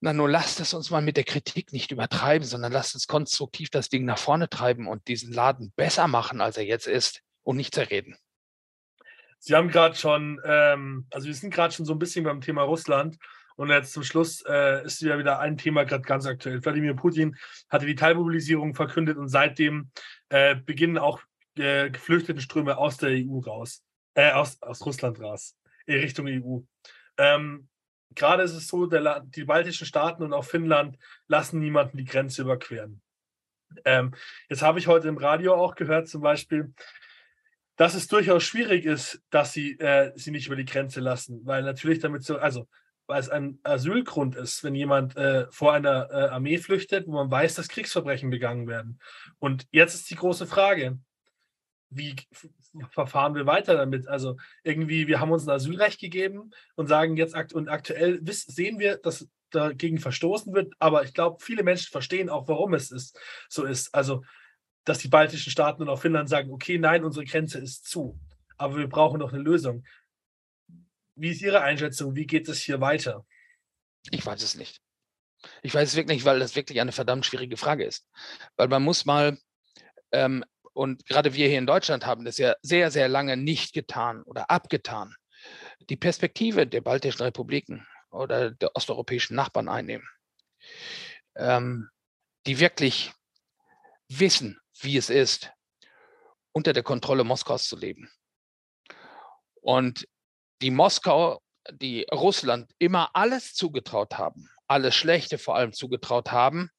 na 0.00 0.12
nur 0.12 0.28
lasst 0.28 0.60
es 0.60 0.74
uns 0.74 0.90
mal 0.90 1.00
mit 1.00 1.16
der 1.16 1.24
Kritik 1.24 1.72
nicht 1.72 1.92
übertreiben, 1.92 2.46
sondern 2.46 2.72
lasst 2.72 2.94
uns 2.94 3.06
konstruktiv 3.06 3.70
das 3.70 3.88
Ding 3.88 4.04
nach 4.04 4.18
vorne 4.18 4.50
treiben 4.50 4.86
und 4.86 5.08
diesen 5.08 5.32
Laden 5.32 5.72
besser 5.76 6.08
machen, 6.08 6.42
als 6.42 6.58
er 6.58 6.66
jetzt 6.66 6.88
ist 6.88 7.22
und 7.42 7.56
nicht 7.56 7.74
zerreden. 7.74 8.14
Sie 9.38 9.54
haben 9.54 9.70
gerade 9.70 9.94
schon, 9.94 10.42
ähm, 10.44 11.06
also 11.10 11.26
wir 11.26 11.34
sind 11.34 11.54
gerade 11.54 11.72
schon 11.72 11.86
so 11.86 11.94
ein 11.94 11.98
bisschen 11.98 12.22
beim 12.22 12.42
Thema 12.42 12.64
Russland 12.64 13.16
und 13.56 13.70
jetzt 13.70 13.92
zum 13.92 14.02
Schluss 14.02 14.42
äh, 14.46 14.84
ist 14.84 15.00
ja 15.00 15.18
wieder 15.18 15.38
ein 15.38 15.56
Thema 15.56 15.84
gerade 15.84 16.02
ganz 16.02 16.26
aktuell. 16.26 16.64
Wladimir 16.64 16.94
Putin 16.94 17.36
hatte 17.68 17.86
die 17.86 17.94
Teilmobilisierung 17.94 18.74
verkündet 18.74 19.16
und 19.16 19.28
seitdem 19.28 19.90
äh, 20.34 20.56
beginnen 20.56 20.98
auch 20.98 21.20
äh, 21.56 21.90
Geflüchtetenströme 21.90 22.76
aus 22.76 22.96
der 22.96 23.10
EU 23.10 23.38
raus, 23.38 23.84
äh, 24.14 24.32
aus, 24.32 24.60
aus 24.62 24.84
Russland 24.84 25.20
raus, 25.20 25.56
in 25.86 26.00
Richtung 26.00 26.26
EU. 26.26 26.58
Ähm, 27.16 27.68
gerade 28.16 28.42
ist 28.42 28.54
es 28.54 28.66
so, 28.66 28.86
der, 28.86 29.20
die 29.20 29.44
baltischen 29.44 29.86
Staaten 29.86 30.24
und 30.24 30.32
auch 30.32 30.44
Finnland 30.44 30.98
lassen 31.28 31.60
niemanden 31.60 31.98
die 31.98 32.04
Grenze 32.04 32.42
überqueren. 32.42 33.00
Ähm, 33.84 34.12
jetzt 34.48 34.62
habe 34.62 34.80
ich 34.80 34.88
heute 34.88 35.06
im 35.06 35.18
Radio 35.18 35.54
auch 35.54 35.76
gehört, 35.76 36.08
zum 36.08 36.22
Beispiel, 36.22 36.74
dass 37.76 37.94
es 37.94 38.08
durchaus 38.08 38.42
schwierig 38.42 38.86
ist, 38.86 39.22
dass 39.30 39.52
sie 39.52 39.78
äh, 39.78 40.10
sie 40.16 40.32
nicht 40.32 40.48
über 40.48 40.56
die 40.56 40.64
Grenze 40.64 40.98
lassen, 40.98 41.46
weil 41.46 41.62
natürlich 41.62 42.00
damit 42.00 42.24
so, 42.24 42.38
also 42.38 42.66
weil 43.06 43.20
es 43.20 43.28
ein 43.28 43.58
Asylgrund 43.62 44.36
ist, 44.36 44.64
wenn 44.64 44.74
jemand 44.74 45.16
äh, 45.16 45.46
vor 45.50 45.72
einer 45.72 46.10
äh, 46.10 46.28
Armee 46.28 46.58
flüchtet, 46.58 47.06
wo 47.06 47.12
man 47.12 47.30
weiß, 47.30 47.54
dass 47.54 47.68
Kriegsverbrechen 47.68 48.30
begangen 48.30 48.66
werden. 48.66 48.98
Und 49.38 49.66
jetzt 49.70 49.94
ist 49.94 50.10
die 50.10 50.16
große 50.16 50.46
Frage, 50.46 50.98
wie 51.90 52.16
verfahren 52.90 53.34
wir 53.34 53.46
weiter 53.46 53.76
damit? 53.76 54.08
Also 54.08 54.36
irgendwie, 54.62 55.06
wir 55.06 55.20
haben 55.20 55.30
uns 55.30 55.46
ein 55.46 55.50
Asylrecht 55.50 56.00
gegeben 56.00 56.50
und 56.74 56.88
sagen 56.88 57.16
jetzt 57.16 57.34
akt 57.34 57.52
und 57.52 57.68
aktuell 57.68 58.20
sehen 58.24 58.78
wir, 58.78 58.96
dass 58.96 59.28
dagegen 59.50 59.98
verstoßen 59.98 60.52
wird, 60.52 60.74
aber 60.78 61.04
ich 61.04 61.14
glaube, 61.14 61.36
viele 61.40 61.62
Menschen 61.62 61.90
verstehen 61.90 62.28
auch, 62.28 62.48
warum 62.48 62.74
es 62.74 62.90
ist, 62.90 63.18
so 63.48 63.64
ist. 63.64 63.94
Also, 63.94 64.24
dass 64.84 64.98
die 64.98 65.08
baltischen 65.08 65.50
Staaten 65.50 65.82
und 65.82 65.88
auch 65.88 66.00
Finnland 66.00 66.28
sagen, 66.28 66.50
okay, 66.50 66.78
nein, 66.78 67.04
unsere 67.04 67.24
Grenze 67.24 67.58
ist 67.58 67.88
zu, 67.88 68.18
aber 68.56 68.76
wir 68.76 68.88
brauchen 68.88 69.20
noch 69.20 69.32
eine 69.32 69.42
Lösung. 69.42 69.84
Wie 71.16 71.30
ist 71.30 71.42
Ihre 71.42 71.62
Einschätzung? 71.62 72.14
Wie 72.14 72.26
geht 72.26 72.48
es 72.48 72.62
hier 72.62 72.80
weiter? 72.80 73.24
Ich 74.10 74.24
weiß 74.24 74.42
es 74.42 74.54
nicht. 74.54 74.80
Ich 75.62 75.74
weiß 75.74 75.90
es 75.90 75.96
wirklich 75.96 76.18
nicht, 76.18 76.24
weil 76.24 76.38
das 76.38 76.56
wirklich 76.56 76.80
eine 76.80 76.92
verdammt 76.92 77.26
schwierige 77.26 77.56
Frage 77.56 77.84
ist. 77.84 78.06
Weil 78.56 78.68
man 78.68 78.82
muss 78.82 79.04
mal, 79.04 79.38
ähm, 80.12 80.44
und 80.72 81.06
gerade 81.06 81.34
wir 81.34 81.48
hier 81.48 81.58
in 81.58 81.66
Deutschland 81.66 82.06
haben 82.06 82.24
das 82.24 82.38
ja 82.38 82.54
sehr, 82.62 82.90
sehr 82.90 83.08
lange 83.08 83.36
nicht 83.36 83.72
getan 83.72 84.22
oder 84.24 84.50
abgetan, 84.50 85.14
die 85.88 85.96
Perspektive 85.96 86.66
der 86.66 86.80
baltischen 86.80 87.22
Republiken 87.22 87.86
oder 88.10 88.50
der 88.50 88.74
osteuropäischen 88.74 89.36
Nachbarn 89.36 89.68
einnehmen, 89.68 90.08
ähm, 91.36 91.90
die 92.46 92.58
wirklich 92.58 93.12
wissen, 94.08 94.60
wie 94.80 94.96
es 94.96 95.10
ist, 95.10 95.52
unter 96.52 96.72
der 96.72 96.82
Kontrolle 96.82 97.24
Moskaus 97.24 97.68
zu 97.68 97.76
leben. 97.76 98.10
Und 99.60 100.06
die 100.62 100.70
Moskau, 100.70 101.40
die 101.70 102.06
Russland 102.12 102.70
immer 102.78 103.10
alles 103.14 103.54
zugetraut 103.54 104.18
haben, 104.18 104.48
alles 104.66 104.94
Schlechte 104.94 105.38
vor 105.38 105.56
allem 105.56 105.72
zugetraut 105.72 106.32
haben. 106.32 106.70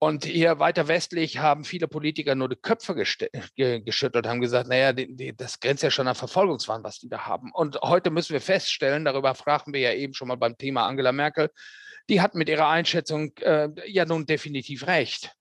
Und 0.00 0.24
hier 0.24 0.60
weiter 0.60 0.86
westlich 0.86 1.38
haben 1.38 1.64
viele 1.64 1.88
Politiker 1.88 2.36
nur 2.36 2.48
die 2.48 2.54
Köpfe 2.54 2.94
geschüttelt, 2.94 4.26
haben 4.28 4.40
gesagt, 4.40 4.68
naja, 4.68 4.92
die, 4.92 5.16
die, 5.16 5.36
das 5.36 5.58
grenzt 5.58 5.82
ja 5.82 5.90
schon 5.90 6.06
an 6.06 6.14
Verfolgungswahn, 6.14 6.84
was 6.84 7.00
die 7.00 7.08
da 7.08 7.26
haben. 7.26 7.50
Und 7.52 7.80
heute 7.82 8.10
müssen 8.10 8.32
wir 8.32 8.40
feststellen, 8.40 9.04
darüber 9.04 9.34
sprachen 9.34 9.72
wir 9.72 9.80
ja 9.80 9.92
eben 9.92 10.14
schon 10.14 10.28
mal 10.28 10.36
beim 10.36 10.56
Thema 10.56 10.86
Angela 10.86 11.10
Merkel, 11.10 11.50
die 12.08 12.20
hat 12.20 12.36
mit 12.36 12.48
ihrer 12.48 12.68
Einschätzung 12.68 13.36
äh, 13.38 13.70
ja 13.90 14.04
nun 14.04 14.24
definitiv 14.24 14.86
recht. 14.86 15.32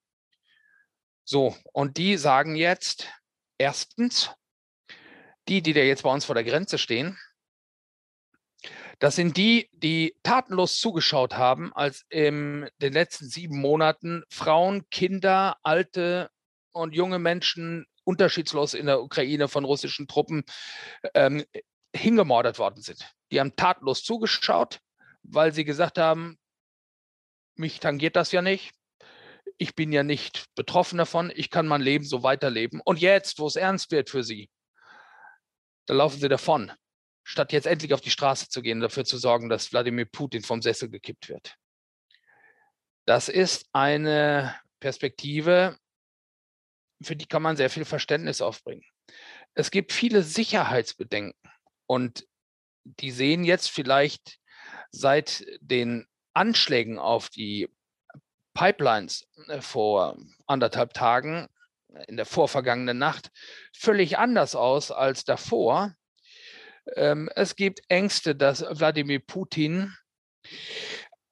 So, 1.23 1.55
und 1.71 1.97
die 1.97 2.17
sagen 2.17 2.55
jetzt, 2.55 3.09
erstens, 3.59 4.31
die, 5.47 5.61
die 5.61 5.73
da 5.73 5.81
jetzt 5.81 6.03
bei 6.03 6.13
uns 6.13 6.25
vor 6.25 6.35
der 6.35 6.43
Grenze 6.43 6.77
stehen, 6.77 7.17
das 8.99 9.15
sind 9.15 9.37
die, 9.37 9.69
die 9.73 10.15
tatenlos 10.23 10.79
zugeschaut 10.79 11.37
haben, 11.37 11.71
als 11.73 12.05
in 12.09 12.67
den 12.81 12.93
letzten 12.93 13.29
sieben 13.29 13.59
Monaten 13.59 14.23
Frauen, 14.29 14.89
Kinder, 14.89 15.57
alte 15.61 16.31
und 16.71 16.95
junge 16.95 17.19
Menschen 17.19 17.85
unterschiedslos 18.03 18.73
in 18.73 18.87
der 18.87 19.01
Ukraine 19.01 19.47
von 19.49 19.65
russischen 19.65 20.07
Truppen 20.07 20.43
ähm, 21.13 21.45
hingemordet 21.95 22.57
worden 22.57 22.81
sind. 22.81 23.13
Die 23.31 23.39
haben 23.39 23.55
tatenlos 23.55 24.03
zugeschaut, 24.03 24.79
weil 25.21 25.53
sie 25.53 25.65
gesagt 25.65 25.97
haben, 25.97 26.37
mich 27.55 27.79
tangiert 27.79 28.15
das 28.15 28.31
ja 28.31 28.41
nicht. 28.41 28.71
Ich 29.57 29.75
bin 29.75 29.91
ja 29.91 30.03
nicht 30.03 30.45
betroffen 30.55 30.97
davon. 30.97 31.31
Ich 31.35 31.49
kann 31.49 31.67
mein 31.67 31.81
Leben 31.81 32.05
so 32.05 32.23
weiterleben. 32.23 32.81
Und 32.83 32.99
jetzt, 32.99 33.39
wo 33.39 33.47
es 33.47 33.55
ernst 33.55 33.91
wird 33.91 34.09
für 34.09 34.23
sie, 34.23 34.49
da 35.87 35.93
laufen 35.93 36.19
sie 36.19 36.29
davon, 36.29 36.71
statt 37.23 37.51
jetzt 37.53 37.65
endlich 37.65 37.93
auf 37.93 38.01
die 38.01 38.11
Straße 38.11 38.49
zu 38.49 38.61
gehen, 38.61 38.79
dafür 38.79 39.05
zu 39.05 39.17
sorgen, 39.17 39.49
dass 39.49 39.71
Wladimir 39.71 40.05
Putin 40.05 40.43
vom 40.43 40.61
Sessel 40.61 40.89
gekippt 40.89 41.29
wird. 41.29 41.55
Das 43.05 43.29
ist 43.29 43.67
eine 43.71 44.55
Perspektive, 44.79 45.77
für 47.01 47.15
die 47.15 47.25
kann 47.25 47.41
man 47.41 47.57
sehr 47.57 47.69
viel 47.69 47.85
Verständnis 47.85 48.41
aufbringen. 48.41 48.83
Es 49.53 49.71
gibt 49.71 49.93
viele 49.93 50.23
Sicherheitsbedenken 50.23 51.39
und 51.85 52.27
die 52.83 53.11
sehen 53.11 53.43
jetzt 53.43 53.69
vielleicht 53.69 54.39
seit 54.91 55.45
den 55.61 56.07
Anschlägen 56.33 56.99
auf 56.99 57.29
die 57.29 57.69
Pipelines 58.53 59.27
äh, 59.47 59.61
vor 59.61 60.17
anderthalb 60.45 60.93
Tagen 60.93 61.47
in 62.07 62.17
der 62.17 62.25
vorvergangenen 62.25 62.97
Nacht 62.97 63.31
völlig 63.75 64.17
anders 64.17 64.55
aus 64.55 64.91
als 64.91 65.23
davor. 65.23 65.95
Ähm, 66.95 67.29
es 67.35 67.55
gibt 67.55 67.81
Ängste, 67.89 68.35
dass 68.35 68.61
Wladimir 68.61 69.19
Putin 69.19 69.93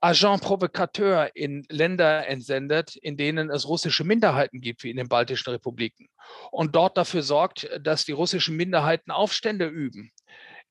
Agent 0.02 0.42
Provocateur 0.42 1.32
in 1.36 1.66
Länder 1.70 2.28
entsendet, 2.28 2.96
in 2.96 3.18
denen 3.18 3.50
es 3.50 3.68
russische 3.68 4.04
Minderheiten 4.04 4.62
gibt, 4.62 4.84
wie 4.84 4.92
in 4.92 4.98
den 4.98 5.08
baltischen 5.08 5.52
Republiken, 5.52 6.10
und 6.52 6.76
dort 6.76 6.98
dafür 6.98 7.24
sorgt, 7.24 7.68
dass 7.82 8.06
die 8.06 8.12
russischen 8.12 8.56
Minderheiten 8.56 9.10
Aufstände 9.10 9.66
üben 9.66 10.12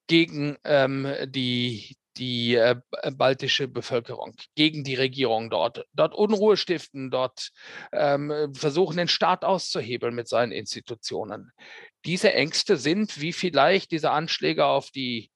gegen 0.07 0.57
ähm, 0.65 1.13
die 1.27 1.97
die 2.17 2.55
äh, 2.55 2.77
äh, 3.03 3.11
baltische 3.11 3.69
Bevölkerung, 3.69 4.35
gegen 4.55 4.85
die 4.85 4.95
Regierung 4.95 5.51
dort, 5.51 5.87
dort 5.93 6.15
Unruhe 6.15 6.57
stiften, 6.57 7.11
dort 7.11 7.51
ähm, 7.93 8.53
versuchen, 8.55 8.97
den 8.97 9.09
Staat 9.09 9.45
auszuhebeln 9.45 10.15
mit 10.15 10.29
seinen 10.29 10.53
Institutionen. 10.53 11.53
Diese 12.05 12.33
Ängste 12.33 12.77
sind, 12.77 13.21
wie 13.21 13.33
vielleicht 13.33 13.91
diese 13.91 14.11
Anschläge 14.11 14.67
auf 14.67 14.91
die, 14.91 15.31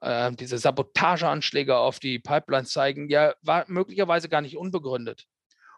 äh, 0.00 0.32
diese 0.32 0.58
Sabotageanschläge 0.58 1.76
auf 1.76 1.98
die 1.98 2.18
Pipelines 2.18 2.70
zeigen, 2.70 3.08
ja 3.08 3.34
war 3.42 3.64
möglicherweise 3.68 4.28
gar 4.28 4.42
nicht 4.42 4.56
unbegründet. 4.56 5.26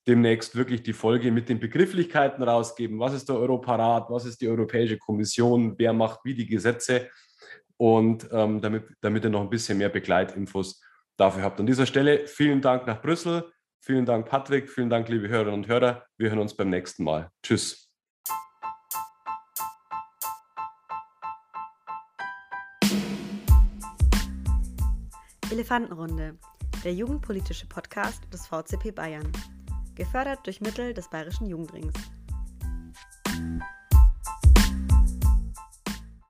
demnächst 0.08 0.56
wirklich 0.56 0.84
die 0.84 0.93
Folge 0.93 1.32
mit 1.32 1.49
den 1.49 1.60
Begrifflichkeiten 1.60 2.43
rausgeben. 2.43 2.99
Was 2.99 3.14
ist 3.14 3.28
der 3.30 3.38
Europarat? 3.38 4.10
Was 4.10 4.26
ist 4.26 4.41
die 4.41 4.47
Europäische 4.47 4.97
Kommission? 4.97 5.76
Wer 5.78 5.93
macht 5.93 6.20
wie 6.24 6.36
die 6.36 6.45
Gesetze? 6.45 7.10
Und 7.78 8.28
ähm, 8.32 8.61
damit, 8.61 8.86
damit 9.01 9.24
ihr 9.24 9.30
noch 9.30 9.41
ein 9.41 9.49
bisschen 9.49 9.78
mehr 9.78 9.89
Begleitinfos 9.89 10.82
dafür 11.17 11.43
habt. 11.43 11.59
An 11.59 11.65
dieser 11.65 11.86
Stelle 11.86 12.28
vielen 12.28 12.61
Dank 12.61 12.88
nach 12.88 13.01
Brüssel. 13.01 13.51
Vielen 13.80 14.05
Dank, 14.05 14.28
Patrick. 14.28 14.69
Vielen 14.69 14.89
Dank, 14.89 15.09
liebe 15.09 15.28
Hörerinnen 15.28 15.55
und 15.55 15.67
Hörer. 15.67 16.05
Wir 16.17 16.30
hören 16.30 16.39
uns 16.39 16.55
beim 16.55 16.69
nächsten 16.69 17.03
Mal. 17.03 17.30
Tschüss. 17.43 17.89
Elefantenrunde, 25.51 26.39
der 26.84 26.93
jugendpolitische 26.93 27.67
Podcast 27.67 28.24
des 28.34 28.47
VCP 28.47 28.91
Bayern. 28.91 29.32
Gefördert 29.93 30.39
durch 30.47 30.61
Mittel 30.61 30.93
des 30.93 31.09
Bayerischen 31.09 31.45
Jugendrings. 31.45 31.93